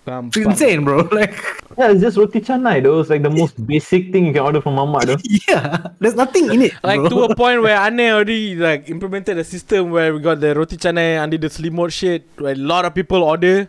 [0.06, 1.08] Um, It's insane, bro.
[1.12, 1.34] Like,
[1.78, 3.00] Yeah, it's just roti canai though.
[3.00, 5.16] It's like the most basic thing you can order from mama though.
[5.48, 6.74] yeah, there's nothing in it.
[6.82, 7.08] Like bro.
[7.08, 10.76] to a point where Ane already like implemented a system where we got the roti
[10.76, 13.68] canai under the slimot shit where a lot of people order.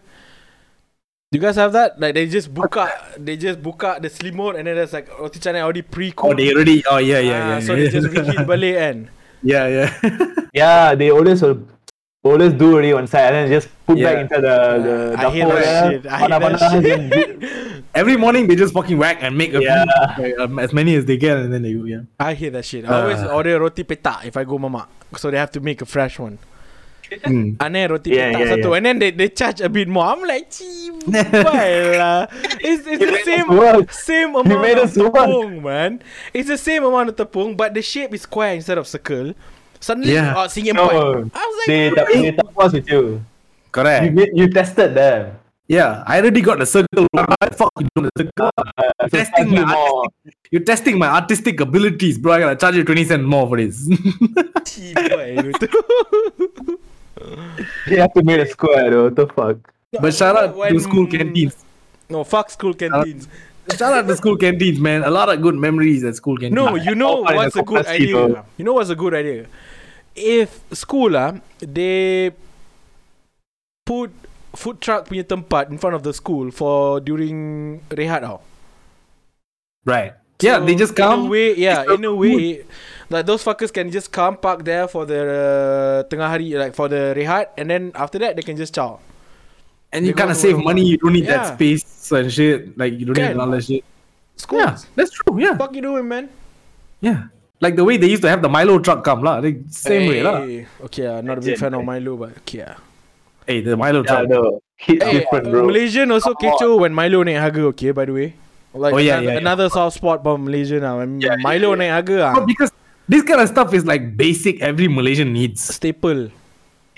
[1.31, 1.99] You guys have that?
[1.99, 5.09] Like they just book out, they just book out the slimot and then there's like
[5.19, 6.33] roti canai already pre-cooked.
[6.33, 6.83] Oh, they already.
[6.89, 7.59] Oh, yeah, yeah, Ah, yeah.
[7.59, 7.83] So yeah.
[7.83, 9.07] they just reheat balik and
[9.41, 9.89] yeah, yeah.
[10.53, 11.67] Yeah, they always will
[12.25, 14.05] always do already on site and then just put Yeah.
[14.09, 16.01] back into the the I hate that shit.
[16.09, 16.83] I hate that shit.
[16.83, 19.85] then Every morning they just fucking whack and make a few, Yeah.
[20.19, 21.71] like, um, as many as they can, and then they.
[21.71, 22.01] Yeah.
[22.19, 22.83] I hate that shit.
[22.83, 23.31] I always Ah.
[23.37, 24.87] order roti petak if I go mama.
[25.15, 26.35] So they have to make a fresh one.
[27.05, 27.55] Mm.
[27.63, 28.77] Aneh roti Yeah, petak yeah, satu yeah.
[28.81, 32.25] And then they, they charge a bit more I'm like Cibai lah
[32.65, 33.45] It's, it's the same.
[33.93, 36.01] Same amount of tepung man
[36.33, 39.37] It's the same amount of tepung But the shape is square instead of circle
[39.85, 40.33] Suddenly Yeah.
[40.33, 40.89] oh, Singing No.
[40.89, 43.01] empat I was like they tak they tak puas with you.
[43.05, 43.21] You,
[43.75, 44.03] Correct.
[44.17, 45.37] made- you tested them.
[45.67, 47.05] Yeah, I already got the circle.
[47.13, 48.49] Why the fuck you doing the circle?
[48.53, 50.01] Uh, so testing charge you my more.
[50.05, 52.33] artistic, you're testing my artistic abilities, bro.
[52.33, 53.77] I gotta charge you 20 cents more for this.
[54.69, 55.73] Cibai betul.
[57.89, 59.03] They have to make a square though.
[59.09, 59.57] What the fuck?
[60.01, 61.55] but shout out When- to school canteens.
[62.09, 63.27] No fuck school canteens
[63.73, 65.01] Shout out to school canteens, man.
[65.03, 66.53] A lot of good memories at school canteens.
[66.53, 68.45] No, you know Oh, what's a good idea?
[68.57, 69.47] You know what's a good idea?
[70.15, 72.31] If school ah, they
[73.85, 74.11] put
[74.55, 78.39] food truck punya tempat in front of the school for during rehat tau.
[79.85, 80.15] right.
[80.43, 81.29] Yeah, they just In a come.
[81.31, 82.67] way, yeah, in a way,
[83.07, 86.91] like those fuckers can just come park there for the uh, tengah hari, like for
[86.91, 88.99] the rehat, and then after that they can just chow.
[89.95, 90.83] and you kind of save money.
[90.83, 91.39] You don't need Yeah.
[91.39, 92.75] that space and shit.
[92.75, 93.87] Like, you don't need all that shit.
[94.35, 95.39] School, Yeah, that's true.
[95.39, 95.55] Yeah.
[95.55, 96.27] What fuck you doing, man?
[96.99, 97.31] Yeah.
[97.65, 99.35] Like the way they used to have the Milo truck come, lah.
[99.45, 100.35] Like, same way, lah.
[100.45, 102.61] Hey, Okay, uh, not a big fan of Milo, but okay.
[102.69, 102.75] ah.
[103.49, 104.29] Hey, the Milo Yeah, truck.
[104.33, 104.41] no.
[104.85, 105.65] Hits Hey, different, bro.
[105.69, 108.27] Malaysian also kecoh when Milo naik harga, okay, by the way.
[108.85, 109.43] Like Oh, yeah, another, yeah, yeah.
[109.45, 110.97] another soft spot for Malaysia now.
[111.01, 112.71] When Yeah, yeah, Milo naik harga, ah, But because
[113.15, 115.63] this kind of stuff is like basic every Malaysian needs.
[115.77, 116.25] staple.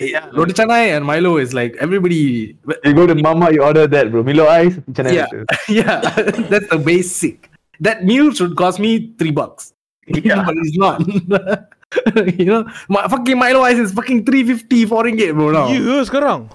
[0.00, 0.26] Yeah.
[0.32, 2.56] Roti canai and Milo is like everybody.
[2.84, 4.22] You go to mama, you order that, bro.
[4.32, 5.26] Milo ice, chana Yeah,
[5.80, 6.00] yeah,
[6.52, 7.50] that's the basic.
[7.80, 9.72] That meal should cost me three bucks.
[10.12, 10.44] Yeah.
[10.46, 11.00] but it's not.
[12.38, 15.50] you know, my fucking Milo ice is fucking three fifty, four ringgit, bro.
[15.50, 15.68] Now.
[15.72, 16.48] You sekarang.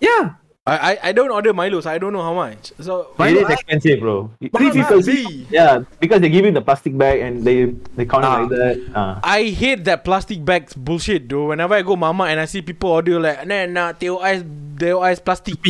[0.00, 2.72] Yeah, I, I I don't order Milo, so I don't know how much.
[2.80, 4.30] So It Milo is expensive, bro.
[4.40, 5.46] Mahal Because, babi.
[5.52, 8.36] yeah, because they give you the plastic bag and they they count it Ah.
[8.40, 8.74] like that.
[8.96, 9.14] Uh.
[9.22, 11.52] I hate that plastic bags bullshit, though.
[11.52, 14.40] Whenever I go mama and I see people order like, nah, nah, teo ice,
[14.80, 15.60] teo ice plastic.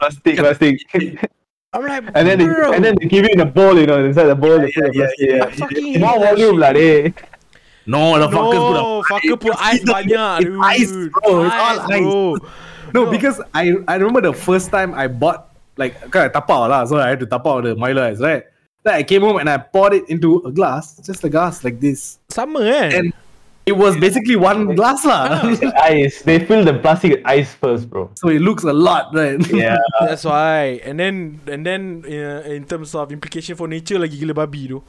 [0.00, 0.76] Plastic, plastic.
[1.72, 3.86] I'm like, and then they, bro, and then they give you in a bowl, you
[3.86, 6.60] know, inside the bowl they put the yeah, yeah, Yeah, fucking hate More volume, shit.
[6.60, 7.10] lah, eh.
[7.86, 10.60] No, the fuckers put No, a fucker put ice banyak, It's dude.
[10.62, 11.44] ice, bro.
[11.48, 11.88] It's all ice.
[11.88, 12.36] bro.
[12.92, 15.48] No, because I I remember the first time I bought
[15.80, 18.44] like kind of tapao lah, so I had to tapao the Milo ice, right?
[18.84, 21.80] Then I came home and I poured it into a glass, just a glass like
[21.80, 22.90] this, Sama kan?
[22.92, 23.06] and
[23.64, 25.38] it was basically one glass lah.
[25.86, 26.22] ice.
[26.22, 28.10] They fill the plastic with ice first, bro.
[28.18, 29.38] so it looks a lot, right?
[29.54, 29.78] Yeah.
[30.02, 30.82] That's why.
[30.82, 34.82] And then and then uh, in terms of implication for nature lagi gila babi tu.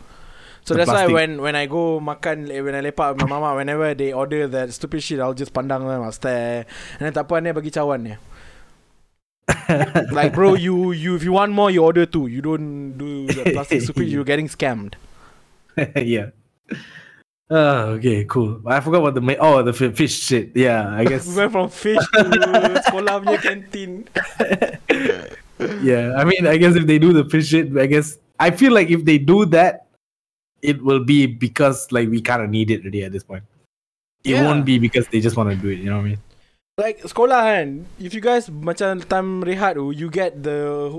[0.63, 1.13] So The that's why plastic.
[1.13, 4.47] when when I go makan eh, when I lepak with my mama whenever they order
[4.47, 6.63] that stupid shit I'll just pandang them I'll stare
[6.97, 8.15] and then tak apa ni bagi cawan ni.
[10.15, 13.51] like bro you you if you want more you order two you don't do the
[13.51, 14.95] plastic stupid you're getting scammed.
[15.99, 16.31] yeah.
[17.52, 18.61] Oh, okay, cool.
[18.65, 20.56] I forgot what the ma- oh the fi- fish shit.
[20.56, 21.28] Yeah, I guess.
[21.28, 22.24] We went from fish to
[22.88, 24.07] sekolah punya canteen.
[25.84, 28.74] yeah, I mean, I guess if they do the fish shit, I guess I feel
[28.74, 29.86] like if they do that,
[30.64, 33.44] it will be because like we kind of need it already at this point.
[34.24, 34.48] It Yeah.
[34.48, 35.84] won't be because they just want to do it.
[35.84, 36.22] You know what I mean?
[36.80, 37.68] Like sekolah kan
[38.02, 40.90] If you guys Macam time rehat tu You get the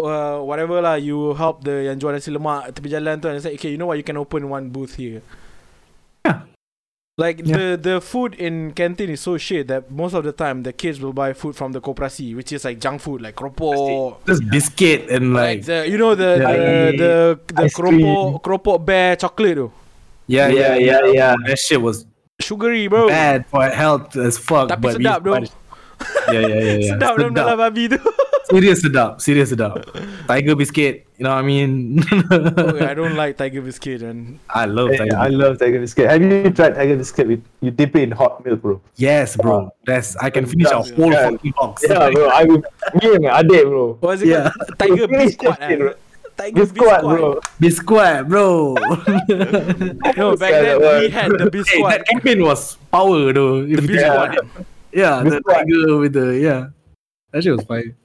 [0.00, 3.54] uh, Whatever lah You help the Yang jual nasi lemak Tepi jalan tu And say
[3.58, 5.20] Okay you know what You can open one booth here
[6.24, 6.46] Yeah.
[7.20, 7.52] Like Yeah.
[7.52, 10.96] the the food in canteen is so shit that most of the time the kids
[10.96, 15.12] will buy food from the koperasi, which is like junk food, like keropok, Just biscuit
[15.12, 16.56] and like like, the you know the Yeah.
[16.56, 16.64] the
[16.96, 17.12] the,
[17.52, 19.68] the Ice keropok keropok bear chocolate tu,
[20.24, 21.32] yeah, Yeah, yeah, yeah, yeah.
[21.44, 22.08] That shit was
[22.40, 23.12] sugary bro.
[23.12, 24.72] bad for health as fuck.
[24.72, 25.52] Tapi but we sedap used
[26.02, 26.32] to buy though.
[26.32, 26.90] the- Yeah, yeah, yeah, yeah.
[26.96, 27.98] Sedap dalam dalam babi tu.
[28.52, 29.80] Serious sedap, serious sedap.
[30.28, 32.04] Tiger biscuit, you know what I mean?
[32.28, 35.16] oh, I don't like tiger biscuit and I love Hey, tiger.
[35.16, 36.04] I love tiger biscuit.
[36.10, 37.28] Have you tried tiger biscuit?
[37.32, 38.76] With, you dip it in hot milk, bro.
[39.00, 39.72] yes, bro.
[39.72, 39.76] Ah.
[39.88, 41.32] That's I can finish a whole Yeah.
[41.32, 41.80] fucking box.
[41.88, 42.28] Yeah, bro.
[42.28, 42.60] I will.
[43.00, 43.96] Me and my adik, bro.
[44.04, 44.52] what is it Yeah.
[44.52, 44.76] called?
[44.76, 45.56] Tiger biscuit.
[45.56, 45.88] bro.
[45.88, 46.00] Eh?
[46.32, 47.40] Tiger Biscuit, bro.
[47.60, 48.74] Biscuit, bro.
[50.16, 51.84] No, back then we had the hey, biscuit.
[51.88, 53.62] that campaign was power though.
[53.64, 54.12] The you think biscuit.
[54.12, 54.32] about
[54.92, 54.98] it.
[54.98, 55.44] Yeah, the Biscuit.
[55.48, 56.66] tiger with the yeah.
[57.32, 57.96] That shit was fire.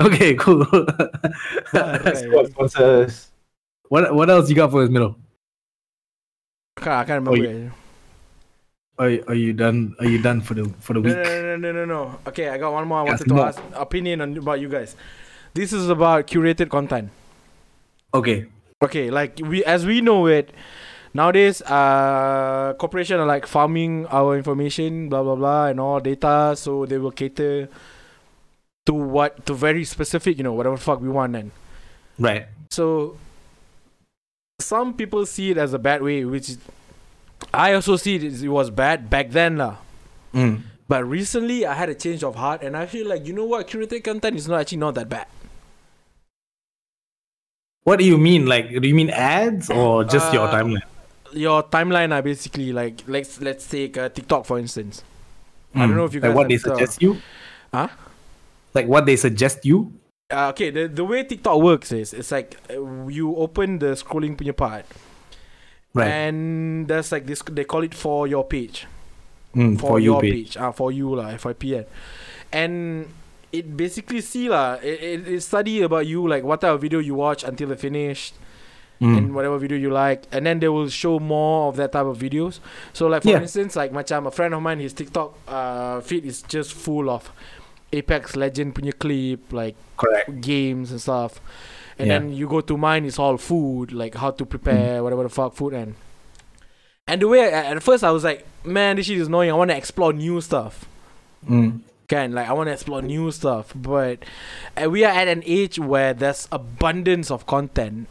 [0.00, 0.64] Okay, cool.
[0.64, 3.30] Squad sponsors.
[3.88, 5.16] what what else you got for this middle?
[6.78, 7.66] I can't, I can't Oh, remember.
[7.66, 7.72] it.
[8.98, 9.94] Are are you done?
[9.98, 11.14] Are you done for the for the week?
[11.16, 12.18] no, no, no, no, no.
[12.28, 13.00] Okay, I got one more.
[13.00, 13.46] I Yes, wanted to more.
[13.46, 14.96] ask opinion on about you guys.
[15.54, 17.10] This is about curated content.
[18.14, 18.46] Okay.
[18.82, 20.50] Okay, like we as we know it
[21.14, 26.86] nowadays, uh, corporation are like farming our information, blah blah blah, and all data, so
[26.86, 27.68] they will cater
[28.86, 31.36] to what to very specific, you know, whatever the fuck we want.
[31.36, 31.50] And
[32.18, 32.46] Right.
[32.70, 33.16] so
[34.60, 36.56] some people see it as a bad way, which
[37.52, 39.76] I also see it, as it was bad back then, lah.
[40.34, 40.62] Mm.
[40.86, 43.68] But recently, I had a change of heart, and I feel like you know what,
[43.68, 45.26] curated content is not actually not that bad.
[47.84, 48.44] What do you mean?
[48.46, 50.84] Like, do you mean ads or just your Uh, timeline?
[51.32, 55.04] Your timeline are basically like let's let's take uh, TikTok for instance.
[55.74, 55.96] I don't Mm.
[55.96, 56.74] know if you guys like what they TikTok.
[56.78, 57.16] suggest you.
[57.72, 57.88] Huh?
[58.74, 59.92] Like what they suggest you.
[60.30, 64.34] Uh, okay, the the way TikTok works is it's like uh, you open the scrolling
[64.38, 64.86] punya part,
[65.94, 66.06] Right.
[66.06, 68.86] and there's like this they call it for your page.
[69.54, 70.54] Mm, for, for, you, your page.
[70.54, 70.56] page.
[70.58, 71.82] Ah, for you lah, FYP.
[72.54, 73.10] And
[73.50, 76.98] it basically see lah, it, it, it study about you like what type of video
[77.02, 78.34] you watch until it finished
[79.00, 79.16] Mm.
[79.16, 82.18] and whatever video you like, and then they will show more of that type of
[82.18, 82.60] videos.
[82.92, 83.40] So like for Yeah.
[83.40, 87.32] instance, like macam a friend of mine, his TikTok uh, feed is just full of
[87.96, 90.40] Apex Legend punya clip, like Correct.
[90.44, 91.40] games and stuff.
[91.98, 92.18] And Yeah.
[92.20, 95.56] then you go to mine, it's all food, like how to prepare whatever the fuck
[95.56, 95.94] food and.
[97.08, 99.50] And the way I, at first I was like, man, this shit is annoying.
[99.50, 100.84] I want to explore new stuff.
[101.48, 101.80] Mm.
[102.06, 104.20] Can like I want to explore new stuff, but
[104.76, 108.08] uh, we are at an age where there's abundance of content.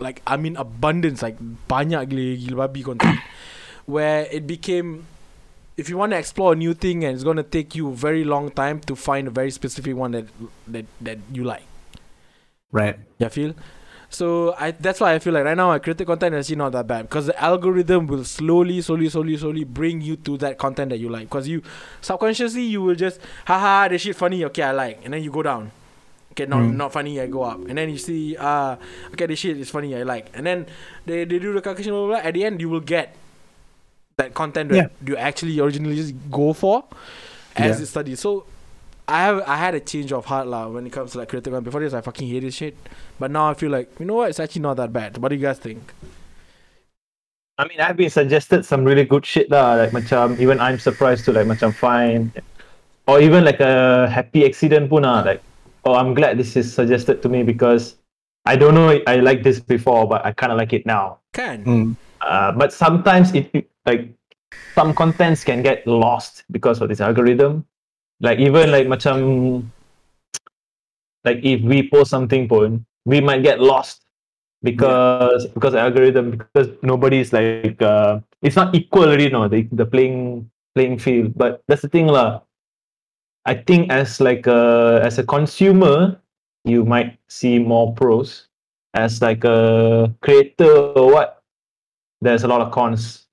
[0.00, 1.38] Like I mean abundance, like
[1.68, 3.20] banyak gila gila babi content.
[3.86, 5.06] where it became,
[5.76, 8.24] if you want to explore a new thing and it's gonna take you a very
[8.24, 10.26] long time to find a very specific one that
[10.66, 11.62] that that you like.
[12.72, 12.98] Right.
[13.18, 13.54] You feel?
[14.14, 16.72] So I that's why I feel like right now I curated content is actually not
[16.72, 20.90] that bad because the algorithm will slowly, slowly, slowly, slowly bring you to that content
[20.90, 21.28] that you like.
[21.28, 21.62] Because you
[22.00, 25.42] subconsciously you will just haha this shit funny, okay I like, and then you go
[25.42, 25.72] down.
[26.34, 26.74] Okay, not Mm.
[26.74, 28.74] not funny, I go up, and then you see ah
[29.14, 30.66] okay this shit is funny, I like, and then
[31.06, 32.26] they they do the calculation blah, blah, blah.
[32.26, 33.14] At the end, you will get
[34.18, 36.82] that content that you actually originally just go for
[37.54, 37.80] as Yeah.
[37.82, 38.14] you study.
[38.18, 38.50] So
[39.06, 41.54] I have I had a change of heart lah when it comes to like curated
[41.54, 41.70] content.
[41.70, 42.74] Before this, I fucking hated shit.
[43.22, 44.34] But now I feel like you know what?
[44.34, 45.18] It's actually not that bad.
[45.22, 45.94] What do you guys think?
[47.58, 49.78] I mean, I've been suggested some really good shit lah.
[49.78, 52.34] Like macam even I'm surprised to like macam fine,
[53.06, 55.22] or even like a happy accident pun lah.
[55.22, 55.38] Like,
[55.84, 57.96] oh, I'm glad this is suggested to me because
[58.44, 61.20] I don't know I like this before, but I kind of like it now.
[61.32, 61.96] Can Mm.
[62.20, 64.16] Uh, but sometimes it it- like
[64.74, 67.66] some contents can get lost because of this algorithm.
[68.20, 69.64] Like even like macam
[71.24, 74.04] like if we post something pun, we might get lost
[74.62, 80.48] because because algorithm because nobody's like uh, it's not equal already, no the the playing
[80.74, 81.36] playing field.
[81.36, 82.40] But that's the thing lah.
[83.44, 86.16] I think as like a as a consumer,
[86.64, 88.48] you might see more pros.
[88.94, 91.42] As like a creator or what,
[92.22, 93.24] there's a lot of cons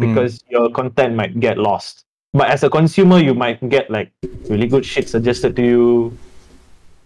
[0.00, 0.08] Mm.
[0.16, 2.08] because your content might get lost.
[2.32, 4.10] But as a consumer, you might get like
[4.48, 5.86] really good shit suggested to you.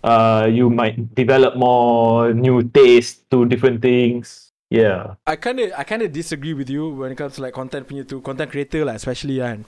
[0.04, 4.52] Uh, you might develop more new taste to different things.
[4.70, 5.16] Yeah.
[5.26, 7.88] I kind of I kind of disagree with you when it comes to like content
[7.88, 9.64] punya to content creator lah, especially and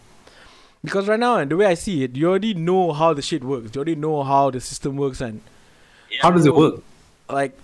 [0.87, 3.43] because right now and the way I see it, you already know how the shit
[3.43, 3.75] works.
[3.75, 5.43] You already know how the system works and
[6.23, 6.81] How does it work?
[7.29, 7.59] like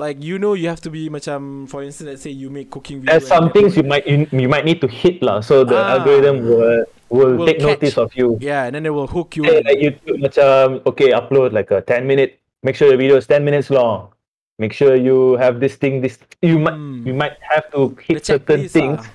[0.00, 3.04] like you know you have to be macam for instance let's say you make cooking
[3.04, 5.76] video There's some things you might you, you might need to hit lah, so the
[5.76, 6.00] Ah.
[6.00, 7.68] algorithm will will, Will take catch.
[7.84, 8.40] notice of you.
[8.40, 9.68] yeah and then they will hook you Hey, in.
[9.68, 13.44] like YouTube macam okay upload like a 10 minute make sure the video is 10
[13.44, 14.08] minutes long
[14.58, 17.04] make sure you have this thing this you might Hmm.
[17.06, 19.13] you might have to the hit certain checklist things ah.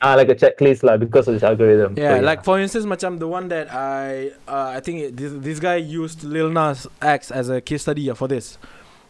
[0.00, 3.18] Ah like a checklist lah because of this algorithm So, Yeah, like for instance, macam
[3.18, 7.30] the one that I uh, I think it, this this guy used Lil Nas X
[7.30, 8.58] as a case study for this,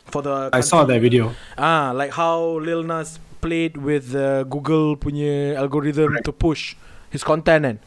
[0.08, 1.32] for the I saw that video.
[1.60, 6.74] ah like how Lil Nas played with the Google punya algorithm to push
[7.10, 7.78] his content and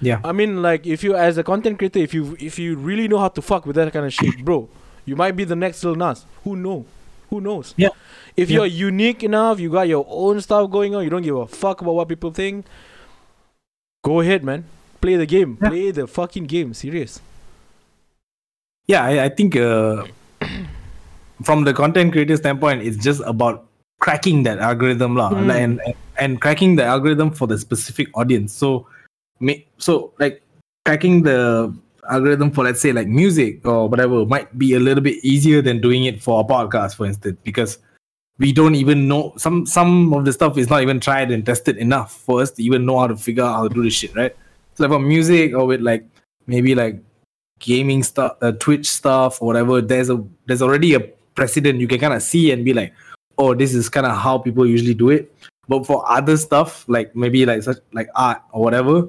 [0.00, 0.24] Yeah.
[0.24, 3.20] I mean, like if you as a content creator, if you if you really know
[3.20, 4.64] how to fuck with that kind of shit, bro,
[5.04, 6.24] you might be the next Lil Nas.
[6.44, 6.88] Who know?
[7.28, 7.76] Who knows?
[7.76, 7.92] Yeah.
[8.40, 11.04] If you're unique enough, you got your own stuff going on.
[11.04, 12.64] You don't give a fuck about what people think.
[14.02, 14.64] Go ahead, man.
[15.00, 15.58] Play the game.
[15.60, 15.68] Yeah.
[15.68, 16.72] Play the fucking game.
[16.74, 17.20] Serious.
[18.90, 20.02] yeah i, I think uh,
[21.46, 23.66] from the content creator standpoint it's just about
[24.00, 25.50] cracking that algorithm lah, Mm.
[25.54, 28.88] and, and and cracking the algorithm for the specific audience so
[29.78, 30.42] so like
[30.84, 31.72] cracking the
[32.10, 35.80] algorithm for let's say like music or whatever might be a little bit easier than
[35.80, 37.78] doing it for a podcast for instance because
[38.40, 41.76] we don't even know some some of the stuff is not even tried and tested
[41.76, 44.14] enough for us to even know how to figure out how to do this shit
[44.16, 44.34] right
[44.74, 46.04] so like for music or with like
[46.46, 47.00] maybe like
[47.60, 51.00] gaming stuff, uh, Twitch stuff, or whatever, there's a there's already a
[51.34, 52.92] precedent you can kind of see and be like,
[53.38, 55.32] oh, this is kind of how people usually do it.
[55.68, 59.08] But for other stuff, like maybe like such like art or whatever,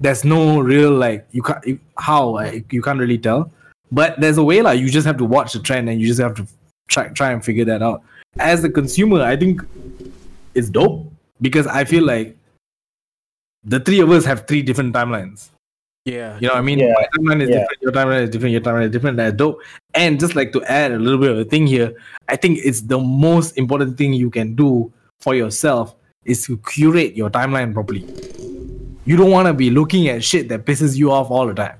[0.00, 3.50] there's no real like you can't you, how like, you can't really tell.
[3.90, 6.20] But there's a way like you just have to watch the trend and you just
[6.20, 6.46] have to
[6.88, 8.02] try try and figure that out.
[8.38, 9.62] As a consumer, I think
[10.54, 11.10] it's dope
[11.40, 12.36] because I feel like
[13.64, 15.50] the three of us have three different timelines.
[16.04, 16.36] Yeah.
[16.40, 16.78] You know what I mean?
[16.80, 16.94] Yeah.
[16.94, 17.58] My timeline is Yeah.
[17.60, 19.16] different, your timeline is different, your timeline is different.
[19.18, 19.60] That's dope.
[19.94, 21.94] And just like to add a little bit of a thing here,
[22.28, 25.94] I think it's the most important thing you can do for yourself
[26.24, 28.04] is to curate your timeline properly.
[29.04, 31.76] You don't want to be looking at shit that pisses you off all the time.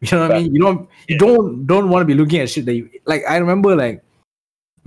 [0.00, 0.54] You know what I mean?
[0.54, 3.38] You don't you don't don't want to be looking at shit that you like I
[3.38, 4.00] remember like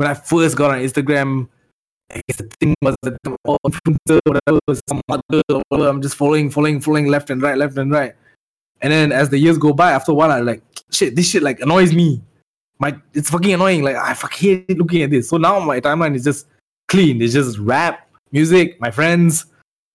[0.01, 1.47] when I first got on Instagram,
[2.11, 4.59] I guess the thing was that oh, influencer, whatever,
[4.89, 8.15] some other, whatever, I'm just following, following, following left and right, left and right.
[8.81, 11.15] And then as the years go by, after a while, I'm like shit.
[11.15, 12.19] This shit like annoys me.
[12.79, 13.83] My it's fucking annoying.
[13.83, 15.29] Like I fucking hate looking at this.
[15.29, 16.47] So now my timeline is just
[16.87, 17.21] clean.
[17.21, 19.45] It's just rap, music, my friends,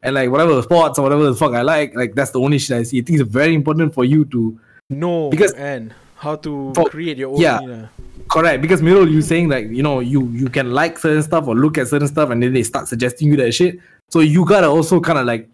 [0.02, 1.96] and like whatever sports or whatever the fuck I like.
[1.96, 3.00] Like that's the only shit I see.
[3.00, 4.56] I think it's very important for you to
[4.88, 5.30] No.
[5.30, 7.40] Because- and how to For- create your own.
[7.40, 7.58] yeah.
[7.60, 7.88] know.
[8.28, 11.54] correct because Mirul, you saying like you know you you can like certain stuff or
[11.54, 13.78] look at certain stuff and then they start suggesting you that shit.
[14.10, 15.48] So you gotta also kind of like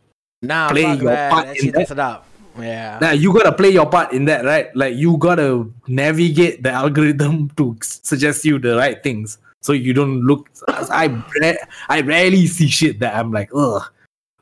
[0.44, 1.30] Nah, Play your that.
[1.30, 2.24] part That in that.
[2.58, 2.98] Yeah.
[3.00, 4.74] Now you gotta play your part in that, right?
[4.74, 10.22] Like you gotta navigate the algorithm to suggest you the right things, so you don't
[10.26, 10.50] look.
[10.68, 11.06] I
[11.40, 13.82] ra- I rarely see shit that I'm like, ugh,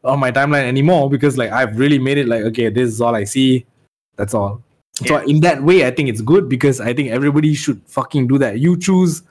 [0.03, 3.15] on my timeline anymore because like I've really made it like, okay, this is all
[3.15, 3.67] I see.
[4.17, 4.63] That's all.
[5.07, 8.39] So in that way, I think it's good because I think everybody should fucking do
[8.39, 8.59] that.
[8.59, 9.23] You choose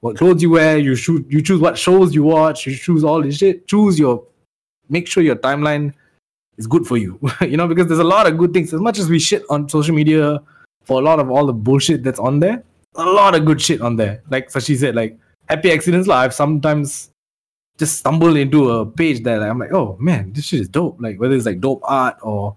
[0.00, 0.78] what clothes you wear.
[0.78, 1.24] You shoot.
[1.30, 2.66] You choose what shows you watch.
[2.66, 3.66] You choose all this shit.
[3.66, 4.24] Choose your.
[4.88, 5.94] Make sure your timeline
[6.58, 7.18] is good for you.
[7.40, 8.74] you know, because there's a lot of good things.
[8.74, 10.42] As much as we shit on social media
[10.84, 12.62] for a lot of all the bullshit that's on there,
[12.96, 14.22] a lot of good shit on there.
[14.30, 15.18] Like Sashi said, like
[15.48, 16.08] happy accidents.
[16.08, 17.10] Like I've sometimes
[17.78, 21.00] just stumbled into a page that I'm like, oh man, this shit is dope.
[21.00, 22.56] Like whether it's like dope art or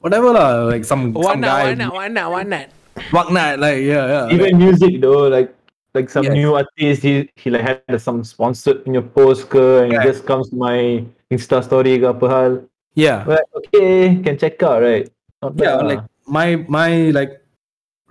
[0.00, 0.64] whatever, lah.
[0.66, 1.48] Like some, Why some not?
[1.48, 1.92] guy, Why not?
[1.94, 2.26] Why not?
[2.32, 2.66] Why not?
[3.12, 4.32] Fuck not, like yeah, yeah.
[4.32, 5.52] Even music though, like
[5.92, 6.32] like some Yes.
[6.32, 10.00] new artist, he he like had some sponsored punya post ke, and Right.
[10.00, 12.50] it just comes to my Insta story ke apa hal.
[12.96, 13.20] yeah.
[13.28, 15.04] But okay, can check out, right?
[15.44, 15.84] Not yeah lah.
[15.84, 17.44] like my my like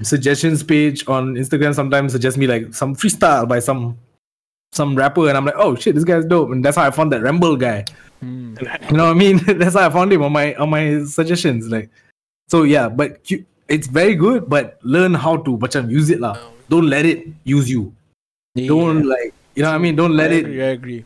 [0.04, 3.96] suggestions page on instagram sometimes suggests me like some freestyle by some
[4.76, 7.12] some rapper and i'm like oh shit this guy's dope and that's how i found
[7.12, 7.80] that ramble guy
[8.22, 8.56] Hmm.
[8.90, 11.68] you know what i mean that's how i found him on my on my suggestions
[11.70, 11.90] like
[12.48, 16.38] so yeah but you, it's very good but learn how to macam use it lah
[16.70, 17.92] don't let it use you
[18.56, 21.02] don't like you know what i mean don't let I it agree, I agree.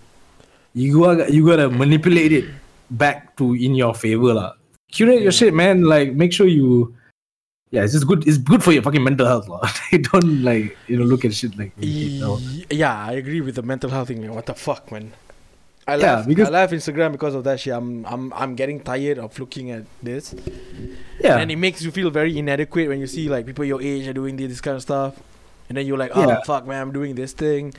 [0.73, 2.45] you gotta you gotta manipulate it
[2.90, 4.53] back to in your favor lah.
[4.91, 5.86] Curate your shit, man.
[5.86, 6.95] Like make sure you
[7.72, 8.27] yeah, it's just good.
[8.27, 9.61] It's good for your fucking mental health, lah.
[10.10, 12.41] Don't like you know look at shit like you know.
[12.73, 14.26] Yeah, I agree with the mental health thing.
[14.26, 15.14] Like, what the fuck, man?
[15.90, 17.74] I Yeah, left, because- I left Instagram because of that shit.
[17.74, 20.36] I'm I'm I'm getting tired of looking at this.
[21.20, 24.07] yeah, And it makes you feel very inadequate when you see like people your age
[24.07, 25.16] are doing this, this kind of stuff.
[25.68, 26.41] And then you're like, oh Yeah.
[26.45, 27.74] fuck man, I'm doing this thing.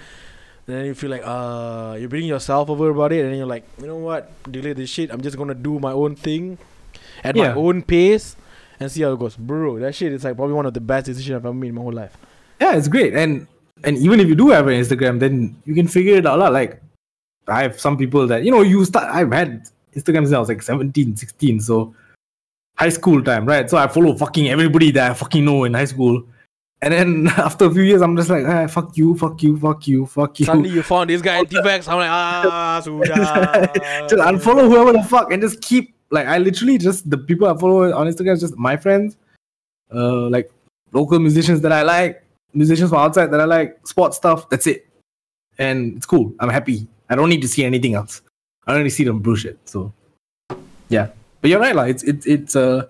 [0.67, 3.47] And then you feel like uh you're beating yourself over about it and then you're
[3.47, 4.31] like, you know what?
[4.51, 5.11] Delete this shit.
[5.11, 6.59] I'm just gonna do my own thing
[7.25, 8.37] at my own pace
[8.79, 9.37] and see how it goes.
[9.37, 11.75] Bro, that shit is like probably one of the best decisions I've ever made in
[11.75, 12.17] my whole life.
[12.61, 13.15] yeah, it's great.
[13.15, 13.47] And
[13.83, 16.39] and even if you do have an Instagram, then you can figure it out.
[16.53, 16.81] Like
[17.51, 19.13] I have some people that you know you start.
[19.15, 21.95] I've had Instagram since I was like 17, 16, so
[22.77, 23.69] high school time, right?
[23.69, 26.25] So I follow fucking everybody that I fucking know in high school.
[26.83, 29.87] And then after a few years, I'm just like, ah, fuck you, fuck you, fuck
[29.87, 30.47] you, fuck you.
[30.47, 31.89] Suddenly you found this guy in T-Bags.
[31.89, 34.09] I'm like, ah, sudah.
[34.09, 37.57] just unfollow whoever the fuck and just keep like I literally just the people I
[37.57, 39.17] follow on Instagram is just my friends,
[39.95, 40.51] uh, like
[40.93, 42.25] local musicians that I like,
[42.55, 44.49] musicians from outside that I like, sports stuff.
[44.49, 44.89] That's it,
[45.59, 46.35] and it's cool.
[46.41, 46.89] I'm happy.
[47.11, 48.23] I don't need to see anything else.
[48.67, 49.59] I don't need to see them bullshit.
[49.69, 49.93] So,
[50.89, 51.09] yeah.
[51.41, 52.87] But you're right, like it's it's it's uh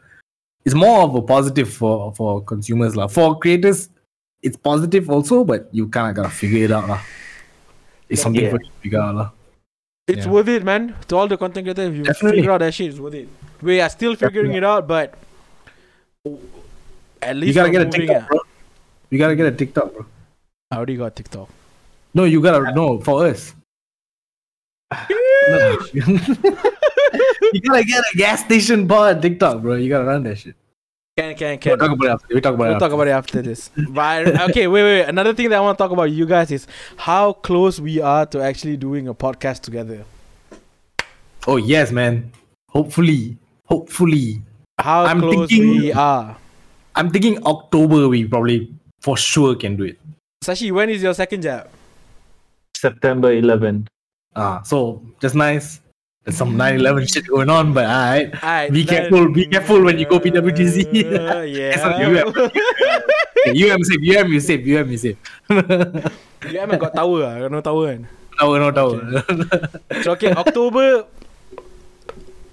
[0.64, 3.06] it's more of a positive for for consumers lah.
[3.06, 3.88] For creators,
[4.42, 7.00] it's positive also, but you kind of gotta figure it out lah.
[8.08, 8.50] It's something Yeah.
[8.50, 9.30] for you to figure out lah.
[10.08, 10.32] It's Yeah.
[10.32, 10.94] worth it, man.
[11.08, 12.38] To all the content creators, if you Definitely.
[12.38, 13.28] figure out that shit, it's worth it.
[13.62, 15.14] We are still figuring it out, but
[17.22, 18.26] at least You gotta get a moving, TikTok, ah.
[18.28, 18.40] bro.
[19.10, 20.06] You gotta get a TikTok, bro.
[20.70, 21.48] I already got TikTok.
[22.14, 23.54] No, you gotta no for us.
[24.92, 25.78] No.
[25.92, 29.76] you gotta get a gas station bar at TikTok, bro.
[29.76, 30.54] You gotta run that shit.
[31.16, 31.70] Can can can.
[31.70, 31.88] We'll can.
[31.88, 32.34] talk about it after.
[32.34, 32.80] We talk about We'll it.
[32.80, 33.70] talk about it after this.
[33.90, 35.02] But okay, wait, wait.
[35.04, 38.26] Another thing that I want to talk about you guys is how close we are
[38.26, 40.04] to actually doing a podcast together.
[41.46, 42.32] Oh yes, man.
[42.68, 44.42] Hopefully, hopefully.
[44.78, 46.36] How I'm close thinking- we are.
[46.94, 48.08] I'm thinking October.
[48.08, 49.98] We probably for sure can do it.
[50.44, 51.68] Sashi, when is your second jab?
[52.76, 53.88] September 11.
[54.36, 55.80] Ah, so just nice.
[56.24, 58.28] There's some 9/11 shit going on, but alright.
[58.30, 60.84] Alright, Be careful, be careful when you go PWTC.
[60.84, 61.74] Uh, yeah.
[63.40, 65.18] Okay, UM safe, UM you safe, UM you safe.
[65.48, 67.48] haven't got tower, ah.
[67.48, 67.96] no tower.
[67.96, 68.06] kan?
[68.38, 68.86] no, no, no.
[70.04, 71.08] So okay, October.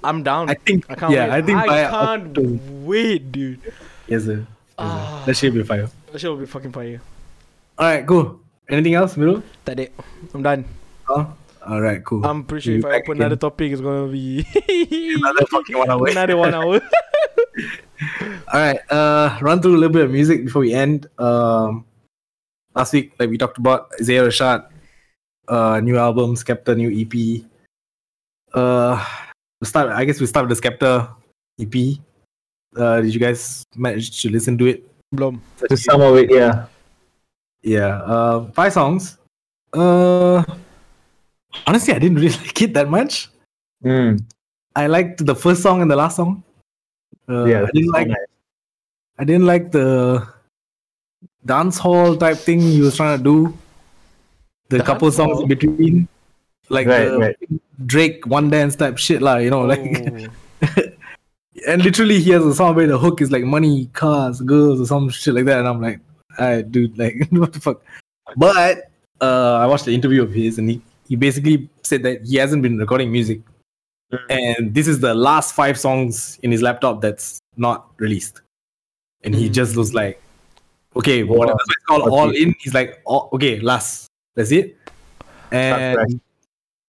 [0.03, 0.49] I'm down.
[0.49, 1.35] I think, I can't yeah, wait.
[1.35, 2.59] I think by can't October.
[2.87, 3.59] wait, dude.
[4.07, 4.39] Yes, sir.
[4.39, 4.47] Yes, sir.
[4.79, 5.23] Ah.
[5.25, 5.89] That should be fire.
[6.13, 7.01] That shit will be fucking fire.
[7.77, 8.39] Alright, cool.
[8.69, 9.43] Anything else, Miru?
[9.67, 9.91] Tak ada.
[10.31, 10.63] I'm done.
[11.67, 12.25] Oh, alright, cool.
[12.25, 13.21] I'm pretty sure if I open again.
[13.27, 14.47] another topic, it's gonna be
[15.19, 16.07] Another fucking one hour.
[16.11, 16.79] another one hour.
[18.47, 21.07] Alright, uh, run through a little bit of music before we end.
[21.19, 21.83] Um,
[22.73, 24.69] last week, like we talked about, Isaiah Rashad,
[25.49, 27.43] uh, new album, Skepta, new EP.
[28.53, 29.03] Uh,
[29.59, 29.89] we'll start.
[29.89, 31.11] I guess we will start with the Skepta
[31.59, 31.99] EP.
[32.77, 34.87] Uh, did you guys manage to listen to it?
[35.13, 35.41] Belum.
[35.67, 36.67] To some of it, yeah.
[37.61, 39.17] Yeah, uh, five songs.
[39.73, 40.45] Uh,
[41.65, 43.29] honestly, I didn't really like it that much.
[43.83, 44.21] Mm.
[44.75, 46.43] I liked the first song and the last song.
[47.29, 48.07] Uh, yeah, I didn't like.
[48.07, 48.17] nice.
[49.19, 50.27] I didn't like the
[51.45, 53.57] dance hall type thing he was trying to do.
[54.69, 55.41] The Dance couple songs hall?
[55.43, 56.07] in between,
[56.69, 57.35] like Right, the right.
[57.85, 59.37] Drake one dance type shit, lah.
[59.37, 59.79] You know, like,
[60.61, 60.67] Oh.
[61.67, 64.85] and literally he has a song where the hook is like money, cars, girls, or
[64.85, 65.99] some shit like that, and I'm like,
[66.37, 67.81] I dude, like, what the fuck?
[68.35, 72.35] But uh, I watched the interview of his, and he he basically said that he
[72.37, 73.41] hasn't been recording music,
[74.13, 74.19] Mm.
[74.29, 78.41] and this is the last five songs in his laptop that's not released,
[79.23, 79.53] and he Mm.
[79.53, 80.21] just was like,
[80.95, 81.37] okay, Wow.
[81.37, 82.11] whatever it's called, Okay.
[82.11, 82.55] all in.
[82.59, 84.77] He's like, oh, okay, last, that's it,
[85.51, 85.97] and.
[85.97, 86.07] right.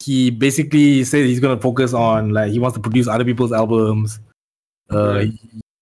[0.05, 4.21] He basically said he's gonna focus on like he wants to produce other people's albums,
[4.93, 5.33] uh, Right.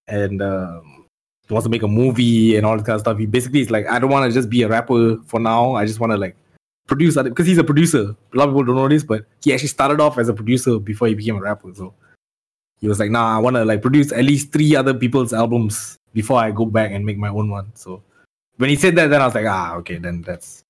[0.08, 1.04] and um,
[1.46, 3.18] he wants to make a movie and all that kind of stuff.
[3.18, 5.74] He basically is like, I don't want to just be a rapper for now.
[5.74, 6.34] I just want to like
[6.86, 8.14] produce other because he's a producer.
[8.32, 10.78] A lot of people don't know this, but he actually started off as a producer
[10.78, 11.72] before he became a rapper.
[11.74, 11.94] So
[12.80, 15.98] he was like, Nah, I want to like produce at least three other people's albums
[16.14, 17.72] before I go back and make my own one.
[17.74, 18.02] So
[18.56, 20.62] when he said that, then I was like, Ah, okay, then that's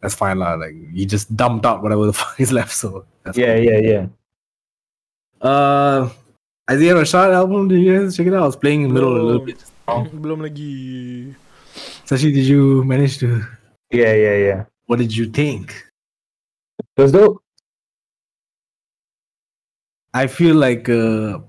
[0.00, 0.54] that's fine, lah.
[0.54, 2.72] Like he just dumped out whatever the fuck is left.
[2.72, 4.06] So that's Yeah, yeah, yeah.
[5.40, 6.08] uh,
[6.70, 8.42] Isaiah Rashad album, did you guys check it out?
[8.42, 9.46] I was playing in the middle a little Belum.
[9.46, 9.64] bit.
[10.22, 11.34] Belum lagi.
[12.04, 13.40] Sashi, did you manage to?
[13.90, 14.60] Yeah, yeah, yeah.
[14.88, 15.84] What did you think?
[16.96, 17.42] Though,
[20.14, 21.40] I feel like uh,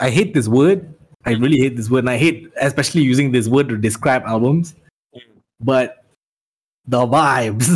[0.00, 0.94] I hate this word.
[1.26, 4.74] I really hate this word, and I hate especially using this word to describe albums.
[5.60, 6.04] But
[6.86, 7.68] the vibes,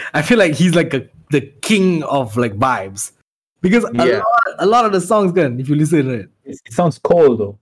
[0.14, 3.12] I feel like he's like a, the king of like vibes
[3.60, 4.16] because a, Yeah.
[4.18, 6.98] lot, a lot of the songs, can if you listen to it, it, it sounds
[6.98, 7.58] cold though.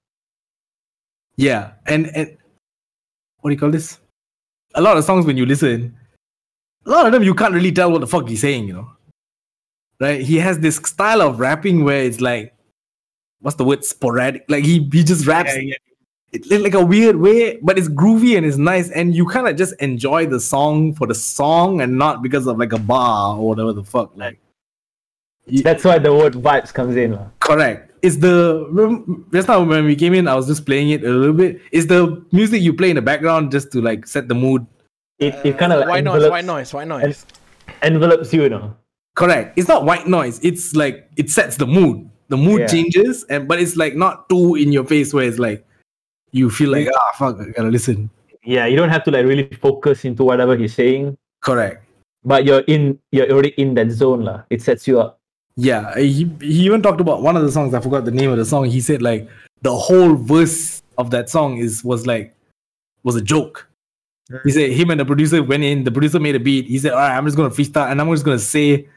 [1.37, 2.39] Yeah, and and
[3.41, 3.99] what do you call this?
[4.77, 5.97] A lot of songs when you listen,
[6.85, 8.91] a lot of them you can't really tell what the fuck he's saying, you know.
[9.99, 10.21] Right?
[10.21, 12.55] He has this style of rapping where it's like,
[13.41, 13.85] what's the word?
[13.85, 14.45] Sporadic.
[14.49, 18.45] Like he he just raps it, in like a weird way, but it's groovy and
[18.45, 22.23] it's nice, and you kind of just enjoy the song for the song and not
[22.23, 24.13] because of like a bar or whatever the fuck.
[24.17, 24.39] Like,
[25.47, 27.19] That's why the word vibes comes in.
[27.41, 27.86] Correct.
[28.07, 31.11] It's the rem- just now when we came in, I was just playing it a
[31.11, 31.61] little bit.
[31.73, 34.65] It's the music you play in the background just to like set the mood.
[35.19, 37.27] It, it kind of like white noise, white noise, white noise.
[37.83, 38.77] envelopes you, you know.
[39.17, 39.59] Correct.
[39.59, 40.39] It's not white noise.
[40.45, 42.09] It's like it sets the mood.
[42.29, 42.67] The mood Yeah.
[42.69, 45.67] changes, and but it's like not too in your face where it's like
[46.31, 48.11] you feel like ah fuck, I gotta listen.
[48.45, 51.83] Yeah, you don't have to like really focus into whatever he's saying, Correct.
[52.23, 54.43] but you're in, you're already in that zone, lah.
[54.51, 55.19] It sets you up.
[55.57, 55.97] Yeah.
[55.99, 57.75] He he even talked about one of the songs.
[57.75, 58.67] I forgot the name of the song.
[58.67, 59.29] He said like
[59.63, 62.35] the whole verse of that song is was like
[63.03, 63.69] was a joke.
[64.45, 65.85] He said him and the producer went in.
[65.85, 66.67] The producer made a beat.
[66.67, 68.89] He said, "All right, I'm just gonna freestyle and I'm just gonna say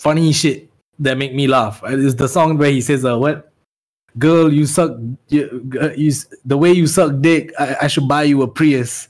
[0.00, 0.68] funny shit
[0.98, 3.50] that make me laugh." It's the song where he says, "Uh, what?
[4.18, 4.96] girl, you suck,
[5.28, 6.12] you, uh, you
[6.44, 9.08] the way you suck dick, I, I should buy you a Prius.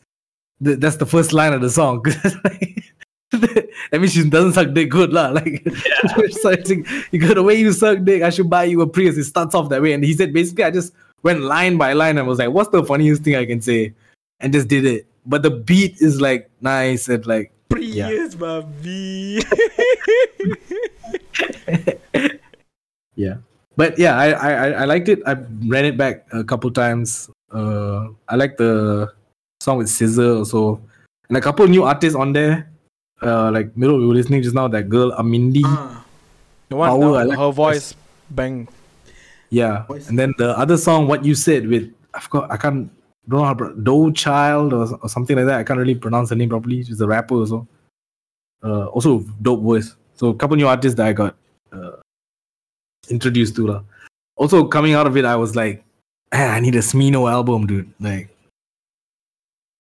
[0.63, 2.05] Th- that's the first line of the song.
[3.93, 5.31] I mean, she doesn't suck dick good, lah.
[5.39, 5.63] Like,
[6.11, 6.67] so it's like,
[7.13, 9.17] you got the way you suck dick, I should buy you a Prius.
[9.17, 10.93] It starts off that way, and he said basically, I just
[11.23, 13.95] went line by line and was like, "What's the funniest thing I can say?"
[14.41, 15.07] and just did it.
[15.27, 19.45] But the beat is like nice and like Prius, baby.
[23.17, 23.37] Yeah.
[23.77, 25.21] But yeah, I, I I- I liked it.
[25.27, 25.37] I
[25.69, 27.29] ran it back a couple times.
[27.53, 29.13] Uh, I like the
[29.61, 30.81] song with SZA also,
[31.29, 32.70] and a couple new artists on there.
[33.23, 34.69] Uh, like middle we were listening just now.
[34.69, 35.63] That girl Amindi.
[35.65, 36.05] Ah.
[36.69, 37.95] the one, Power, I the- like her voice,
[38.31, 38.69] bang.
[39.51, 40.09] Yeah, Voice.
[40.09, 42.51] and then the other song, what you said with I forgot.
[42.51, 42.89] I can't
[43.29, 45.59] don't know how to Doe Child or, or something like that.
[45.59, 46.83] I can't really pronounce the name properly.
[46.85, 47.67] She's a rapper also.
[48.63, 49.97] Uh, also dope voice.
[50.15, 51.35] So a couple new artists that I got
[51.73, 51.97] uh,
[53.09, 53.83] introduced to lah.
[54.37, 55.83] Also coming out of it, I was like,
[56.33, 57.91] I need a Smino album, dude.
[58.01, 58.29] Like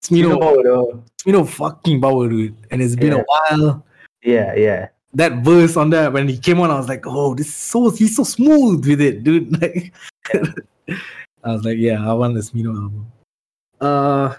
[0.02, 1.02] Smino, though.
[1.22, 2.56] Smino fucking power, dude.
[2.70, 3.20] And it's been Yeah.
[3.20, 3.24] a
[3.56, 3.86] while.
[4.22, 4.88] Yeah, yeah.
[5.14, 7.90] That verse on that when he came on, I was like, oh, this is so
[7.90, 9.50] he's so smooth with it, dude.
[9.60, 9.92] Like
[11.42, 13.06] I was like, yeah, I want the Smino album.
[13.80, 14.34] Uh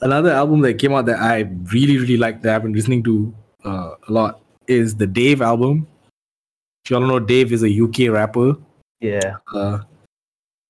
[0.00, 1.40] another album that came out that I
[1.72, 5.86] really, really like that I've been listening to uh, a lot is the Dave album.
[6.84, 8.56] If you all know, Dave is a UK rapper.
[9.00, 9.36] Yeah.
[9.54, 9.86] Uh, a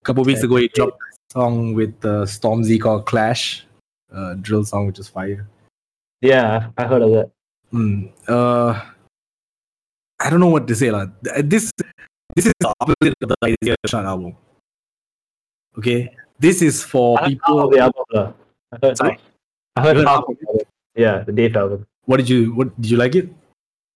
[0.04, 0.98] couple weeks Yeah, ago, he dropped
[1.32, 3.64] song with uh, Stormzy called Clash,
[4.12, 5.48] uh, drill song, which is fire.
[6.20, 7.28] Yeah, I heard of that.
[7.72, 8.76] Mm, uh,
[10.20, 10.92] I don't know what to say.
[10.92, 11.08] lah.
[11.40, 11.72] This
[12.36, 14.36] this is the opposite of the Isaiah Rashad album.
[15.78, 17.64] Okay, this is for people.
[17.64, 18.04] of the album.
[18.12, 18.28] lah.
[18.72, 19.16] I heard, Sorry?
[19.76, 20.68] I heard half of album.
[20.94, 21.88] Yeah, the Dave album.
[22.04, 22.52] What did you?
[22.52, 23.32] What did you like it?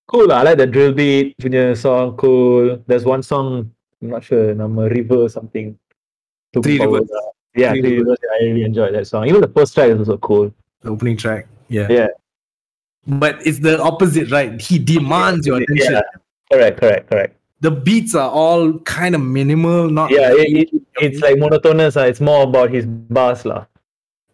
[0.09, 0.33] Cool.
[0.33, 2.17] I like the drill beat punya song.
[2.17, 2.81] Cool.
[2.89, 3.71] There's one song.
[4.01, 4.55] I'm not sure.
[4.55, 5.77] Nama River or something.
[6.53, 7.09] Took Three me Rivers.
[7.11, 7.21] lah.
[7.55, 8.19] Yeah, Three Three Rivers.
[8.41, 9.29] I really enjoyed that song.
[9.29, 10.53] Even the first track is also cool.
[10.83, 11.47] The opening track.
[11.69, 11.89] Yeah.
[11.91, 12.09] Yeah.
[13.07, 14.61] But it's the opposite, right?
[14.61, 15.93] He demands your attention.
[15.93, 16.03] Yeah.
[16.53, 17.37] Correct, correct, correct.
[17.61, 21.97] The beats are all kind of minimal, not Yeah, it, it, it's like monotonous.
[21.97, 23.67] Uh, it's more about his bars lah.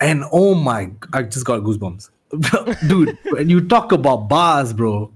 [0.00, 2.10] And oh my, I just got goosebumps.
[2.88, 5.12] dude, when you talk about bars, bro.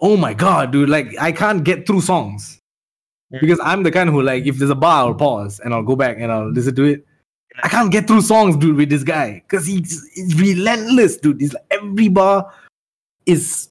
[0.00, 0.88] Oh my god, dude.
[0.88, 2.59] Like, I can't get through songs.
[3.30, 5.94] Because I'm the kind who, like, if there's a bar, I'll pause and I'll go
[5.94, 7.06] back and I'll listen to it.
[7.62, 9.42] I can't get through songs, dude, with this guy.
[9.48, 11.40] Because he's, he's relentless, dude.
[11.40, 12.52] He's like, every bar
[13.26, 13.68] is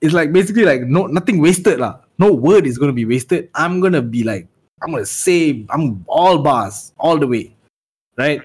[0.00, 2.00] is like basically like no nothing wasted lah.
[2.18, 3.48] No word is gonna be wasted.
[3.54, 4.48] I'm gonna be like,
[4.82, 7.54] I'm gonna say I'm all bars all the way.
[8.16, 8.42] Right?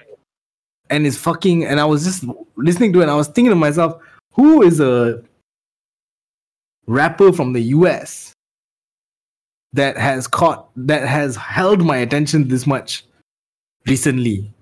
[0.90, 2.24] and it's fucking and I was just
[2.56, 4.00] listening to it and I was thinking to myself,
[4.32, 5.22] who is a
[6.86, 8.32] rapper from the US
[9.72, 13.04] that has caught that has held my attention this much
[13.86, 14.52] recently?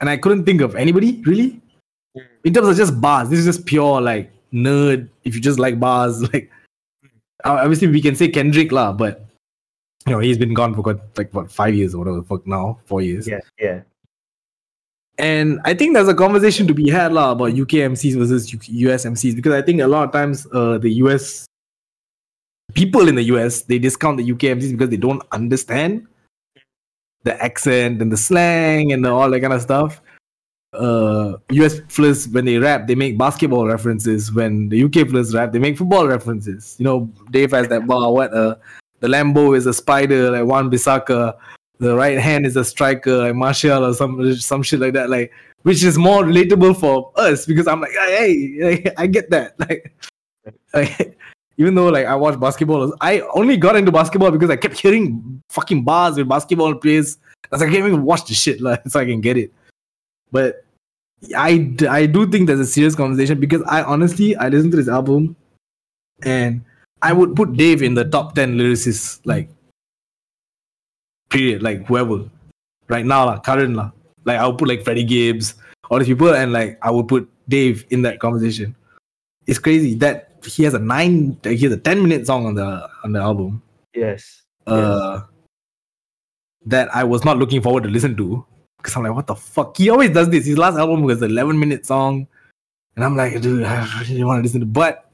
[0.00, 1.60] And I couldn't think of anybody really.
[2.44, 5.08] In terms of just bars, this is just pure like nerd.
[5.24, 6.50] If you just like bars, like
[7.44, 9.26] obviously we can say Kendrick lah, but
[10.06, 12.46] you know he's been gone for quite, like what five years or whatever the fuck
[12.46, 13.26] now, four years.
[13.26, 13.82] Yeah, yeah.
[15.18, 19.04] And I think there's a conversation to be had lah about UK MCs versus US
[19.04, 21.47] MCs because I think a lot of times uh, the US
[22.74, 26.06] people in the US they discount the UK MCs because they don't understand
[27.24, 30.00] the accent and the slang and the, all that kind of stuff.
[30.74, 34.32] Uh, US flirs when they rap they make basketball references.
[34.32, 36.76] When the UK flirs rap they make football references.
[36.78, 38.12] You know, Dave has that bar.
[38.12, 38.56] What uh,
[39.00, 41.34] the Lambo is a spider like Wan-Bissaka.
[41.78, 45.32] the right hand is a striker like Martial or some some shit like that, like
[45.62, 49.54] which is more relatable for us because I'm like, hey, I get that.
[49.58, 49.92] Like,
[50.72, 51.18] like,
[51.58, 55.42] even though like I watch basketball, I only got into basketball because I kept hearing
[55.50, 57.18] fucking bars with basketball players.
[57.44, 59.52] I was like, I can't even watch the shit like, so I can get it.
[60.30, 60.64] But
[61.36, 64.88] I, I do think there's a serious conversation because I honestly I listened to this
[64.88, 65.34] album
[66.22, 66.62] and
[67.02, 69.50] I would put Dave in the top 10 lyricists like
[71.28, 72.24] period like whoever
[72.88, 73.90] right now lah, current lah.
[74.24, 75.54] like I'll put like Freddie Gibbs
[75.90, 78.76] all these people and like I would put Dave in that conversation
[79.48, 82.88] it's crazy that he has a nine he has a 10 minute song on the
[83.02, 83.62] on the album.
[83.94, 84.42] Yes.
[84.66, 85.22] uh
[86.66, 88.44] that I was not looking forward to listen to.
[88.76, 89.76] Because I'm like what the fuck?
[89.76, 90.44] He always does this.
[90.46, 92.28] His last album was an 11 minute song.
[92.94, 95.10] And I'm like dude I really want to listen to but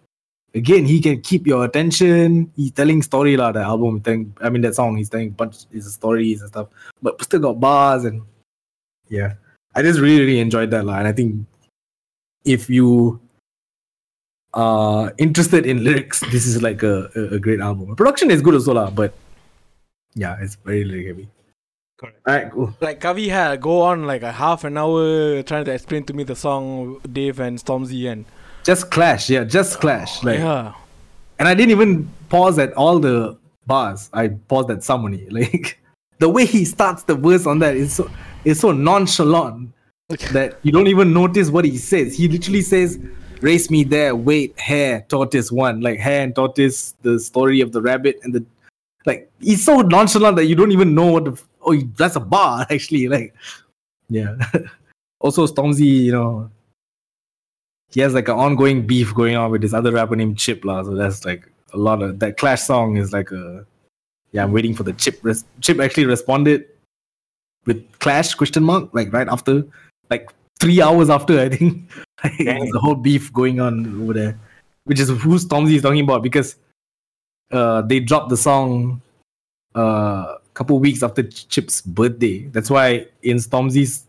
[0.52, 2.50] again he can keep your attention.
[2.56, 4.00] He's telling story lah the album.
[4.00, 6.68] Telling, I mean that song he's telling bunch his stories and stuff.
[7.00, 8.22] But still got bars and
[9.08, 9.34] yeah.
[9.76, 10.98] I just really really enjoyed that lah.
[10.98, 11.46] And I think
[12.44, 13.20] if you
[14.54, 18.54] are interested in lyrics this is like a, a, a great album production is good
[18.54, 19.14] also lah but
[20.14, 21.28] Yeah, it's very lyric heavy.
[21.98, 22.20] Correct.
[22.26, 22.76] All right, cool.
[22.80, 26.24] Like Kavi had go on like a half an hour trying to explain to me
[26.24, 28.24] the song Dave and Stormzy and
[28.64, 30.22] Just clash, yeah, just clash.
[30.24, 30.72] Like, yeah.
[31.38, 33.36] and I didn't even pause at all the
[33.66, 34.08] bars.
[34.12, 35.30] I paused at Samoni.
[35.30, 35.80] Like
[36.18, 38.10] the way he starts the verse on that is so
[38.44, 39.72] is so nonchalant
[40.32, 42.16] that you don't even notice what he says.
[42.16, 42.98] He literally says,
[43.44, 47.82] "Race me there, wait, hare, tortoise, one." Like hare and tortoise, the story of the
[47.82, 48.44] rabbit and the
[49.04, 49.30] like.
[49.38, 53.08] He's so nonchalant that you don't even know what the oh that's a bar actually.
[53.08, 53.34] Like
[54.08, 54.36] yeah.
[55.20, 56.50] also Stormzy, you know,
[57.92, 60.82] he has like an ongoing beef going on with this other rapper named Chip lah.
[60.82, 63.66] So that's like a lot of that Clash song is like a
[64.32, 64.42] yeah.
[64.42, 65.20] I'm waiting for the Chip.
[65.22, 66.66] Res- Chip actually responded
[67.66, 69.64] with Clash question mark like right after
[70.10, 71.90] like three hours after I think.
[72.38, 74.38] There's a whole beef going on over there,
[74.84, 76.56] which is who Stormzy is talking about because
[77.50, 79.02] uh they dropped the song
[79.76, 82.46] uh, a couple weeks after Chip's birthday.
[82.46, 84.06] That's why in Stormzy's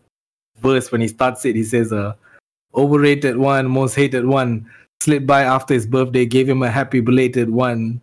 [0.60, 2.14] verse when he starts it, he says uh
[2.74, 4.68] overrated one, most hated one,
[5.02, 8.00] slipped by after his birthday, gave him a happy belated one,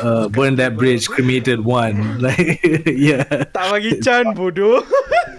[0.00, 2.18] uh, burned that bridge, cremated one.
[2.22, 3.24] Like yeah.
[3.54, 4.82] Tak bagi Chan bodoh.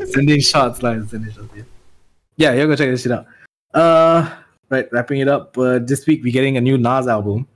[0.08, 1.52] sending shots like sending shots.
[1.56, 1.64] Yeah,
[2.38, 3.26] yeah you go check this shit out.
[3.74, 4.30] Uh,
[4.70, 5.58] right, wrapping it up.
[5.58, 7.48] Uh, this week we're getting a new Nas album,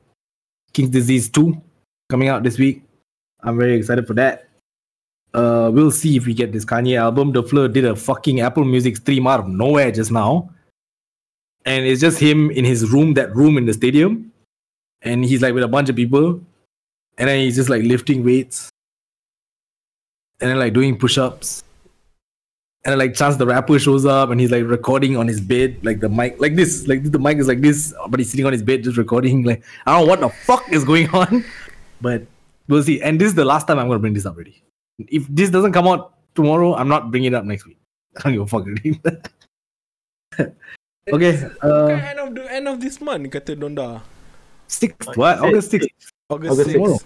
[0.73, 1.61] King's Disease Two,
[2.09, 2.83] coming out this week.
[3.41, 4.49] I'm very excited for that.
[5.33, 7.31] Uh, we'll see if we get this Kanye album.
[7.31, 10.49] The Fleur did a fucking Apple Music stream out of nowhere just now,
[11.65, 14.31] and it's just him in his room, that room in the stadium,
[15.01, 16.41] and he's like with a bunch of people,
[17.17, 18.69] and then he's just like lifting weights,
[20.39, 21.63] and then like doing push-ups
[22.85, 25.99] and like Chance the rapper shows up and he's like recording on his bed, like
[25.99, 28.63] the mic, like this, like the mic is like this, but he's sitting on his
[28.63, 29.43] bed just recording.
[29.43, 31.43] Like I don't know what the fuck is going on,
[32.01, 32.23] but
[32.67, 33.01] we'll see.
[33.01, 34.35] And this is the last time I'm gonna bring this up.
[34.35, 34.61] Already,
[34.99, 37.77] if this doesn't come out tomorrow, I'm not bringing it up next week.
[38.17, 38.63] I don't give a fuck.
[38.63, 39.01] Already.
[41.11, 44.01] okay, uh, end of the end of this month kata Donda.
[44.67, 45.39] sixth what?
[45.39, 45.89] August sixth.
[46.29, 46.73] August, August 6th.
[46.73, 46.99] tomorrow.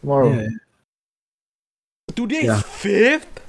[0.00, 0.28] Tomorrow.
[0.32, 0.48] Yeah,
[2.16, 2.56] Today Yeah.
[2.58, 3.41] is 5th?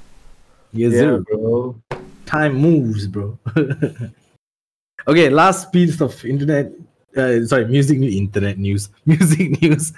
[0.74, 1.20] Yes, Yeah, sir.
[1.20, 1.80] bro.
[2.26, 3.38] time moves, bro.
[5.08, 6.72] okay, last piece of internet,
[7.16, 9.92] uh, sorry, music internet news, music news.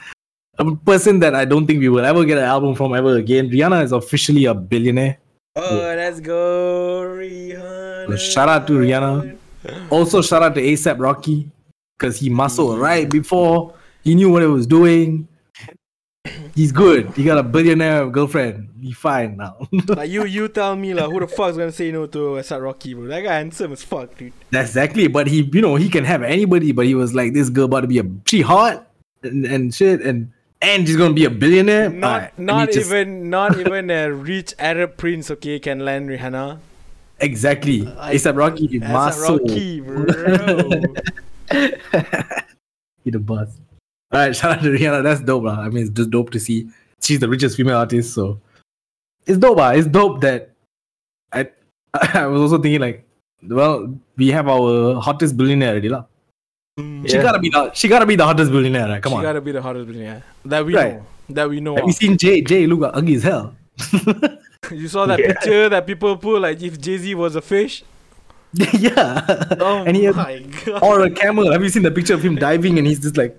[0.59, 3.51] A person that I don't think we will ever get an album from ever again.
[3.51, 5.19] Rihanna is officially a billionaire.
[5.55, 8.09] Oh, let's go, Rihanna.
[8.09, 9.37] So shout out to Rihanna.
[9.91, 11.51] Also, shout out to ASAP Rocky
[11.99, 13.75] because he muscled right before
[14.05, 15.29] he knew what he was doing.
[16.57, 17.11] He's good.
[17.15, 18.71] He got a billionaire girlfriend.
[18.81, 19.69] He fine now.
[19.89, 22.95] like you, you tell me lah, who the fuck's gonna say no to ASAP Rocky,
[22.95, 23.05] bro?
[23.09, 24.33] That guy handsome as fuck, dude.
[24.51, 25.07] That's exactly.
[25.07, 26.73] But he, you know, he can have anybody.
[26.73, 28.89] But he was like, this girl about to be a she hot
[29.23, 31.91] and, and shit, and and she's gonna be a billionaire.
[31.91, 36.09] Not, Alright, and not just- even, not even a rich Arab prince, okay, can land
[36.09, 36.59] Rihanna.
[37.21, 37.83] exactly.
[37.83, 39.21] ASAP Rocky, Asad.
[39.21, 40.07] Rocky, bro.
[43.05, 43.61] he the boss.
[44.13, 45.03] All right, shout out to Rihanna.
[45.03, 45.61] That's dope, lah.
[45.61, 46.69] I mean, it's just dope to see.
[47.03, 48.41] She's the richest female artist, so
[49.27, 49.59] it's dope.
[49.59, 49.71] lah.
[49.71, 50.51] It's dope that
[51.33, 51.49] I.
[51.95, 53.05] I was also thinking like,
[53.43, 56.05] well, we have our hottest billionaire already, lah.
[56.79, 57.09] Mm.
[57.09, 57.23] She Yeah.
[57.23, 57.73] gotta be the.
[57.75, 59.03] She gotta be the hottest billionaire, right?
[59.03, 59.23] Come she on.
[59.23, 60.95] She gotta be the hottest billionaire that we Right.
[60.95, 61.07] know.
[61.31, 61.75] That we know.
[61.75, 62.41] Have you seen Jay?
[62.43, 63.55] Jay look ugly as hell.
[64.71, 65.29] You saw that Yeah.
[65.33, 67.85] picture that people put like if Jay Z was a fish.
[68.75, 69.23] yeah.
[69.61, 70.83] Oh and he has, my god.
[70.83, 71.53] or a camel.
[71.53, 73.39] Have you seen the picture of him diving and he's just like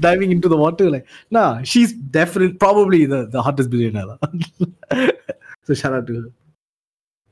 [0.00, 0.90] diving into the water?
[0.90, 4.18] Like, nah, she's definitely probably the, the hottest billionaire.
[5.64, 6.28] so shout out to her.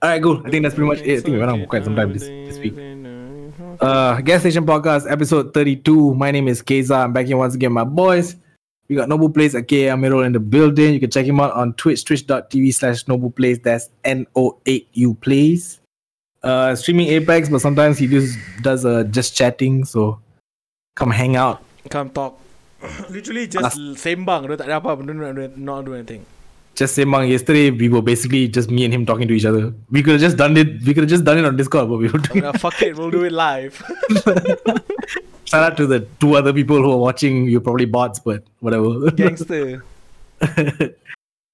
[0.02, 0.42] Alright, cool.
[0.46, 1.18] I think that's pretty much it.
[1.18, 2.74] I think we went on quite some time this, this week.
[3.80, 6.14] Uh Gas Station Podcast, episode 32.
[6.14, 7.04] My name is Keza.
[7.04, 8.36] I'm back here once again, my boys.
[8.88, 10.94] We got Noble Place, aka Amirul in the building.
[10.94, 13.58] You can check him out on Twitch, twitch.tv slash Noble Place.
[13.58, 15.80] That's N-O-8-U Plays.
[16.42, 20.18] Uh streaming Apex, but sometimes he just does uh just chatting, so
[21.00, 21.64] come hang out.
[21.88, 22.36] Come talk.
[23.10, 24.46] Literally just sembang.
[24.52, 25.00] Dia tak ada apa.
[25.00, 26.22] Dia not, do- not do anything.
[26.80, 29.74] Just Sembang yesterday, we were basically just me and him talking to each other.
[29.90, 31.98] We could have just done it, we could have just done it on Discord, but
[31.98, 32.96] we were doing fuck it.
[32.96, 33.82] We'll do it live.
[35.44, 37.48] shout out to the two other people who are watching.
[37.48, 39.10] You're probably bots, but whatever.
[39.10, 39.84] Gangster.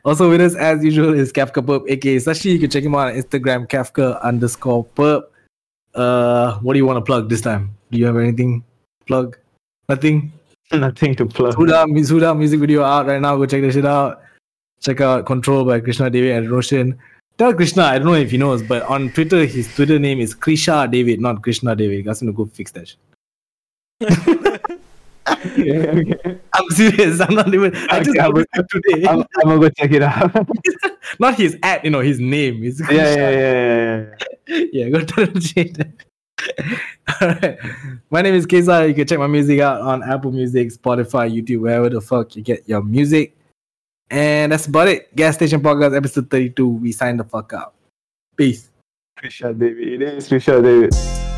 [0.04, 2.52] also with us as usual is Kafka Perp, aka Sashi.
[2.52, 5.22] You can check him out on Instagram, Kafka underscore Perp.
[5.94, 7.74] Uh, what do you want to plug this time?
[7.90, 8.62] Do you have anything?
[9.06, 9.36] Plug?
[9.88, 10.32] Nothing.
[10.72, 11.54] Nothing to plug.
[11.54, 13.36] Suda, Suda music video out right now.
[13.36, 14.22] Go check this shit out.
[14.80, 16.98] Check out Control by Krishna David and Roshan.
[17.38, 20.34] Tell Krishna, I don't know if he knows, but on Twitter, his Twitter name is
[20.34, 22.08] Krisha David, not Krishna David.
[22.08, 22.98] Ask him to go fix that shit.
[25.28, 26.40] okay.
[26.54, 27.20] I'm serious.
[27.20, 27.76] I'm not even.
[27.90, 29.06] I just I noticed it today.
[29.06, 30.32] I'm, I'm gonna go check it out.
[31.20, 32.62] not his at, you know, his name.
[32.62, 34.04] His yeah, yeah, yeah, yeah,
[34.48, 34.64] yeah.
[34.72, 35.90] yeah, go tell him to change that.
[37.22, 37.58] Alright.
[38.10, 38.88] My name is Keza.
[38.88, 42.42] You can check my music out on Apple Music, Spotify, YouTube, wherever the fuck you
[42.42, 43.36] get your music.
[44.10, 45.14] And that's about it.
[45.16, 46.68] Gas Station Podcast, episode 32.
[46.68, 47.74] We sign the fuck out.
[48.36, 48.70] Peace.
[49.18, 50.02] Trisha David.
[50.02, 51.35] It is Trisha David.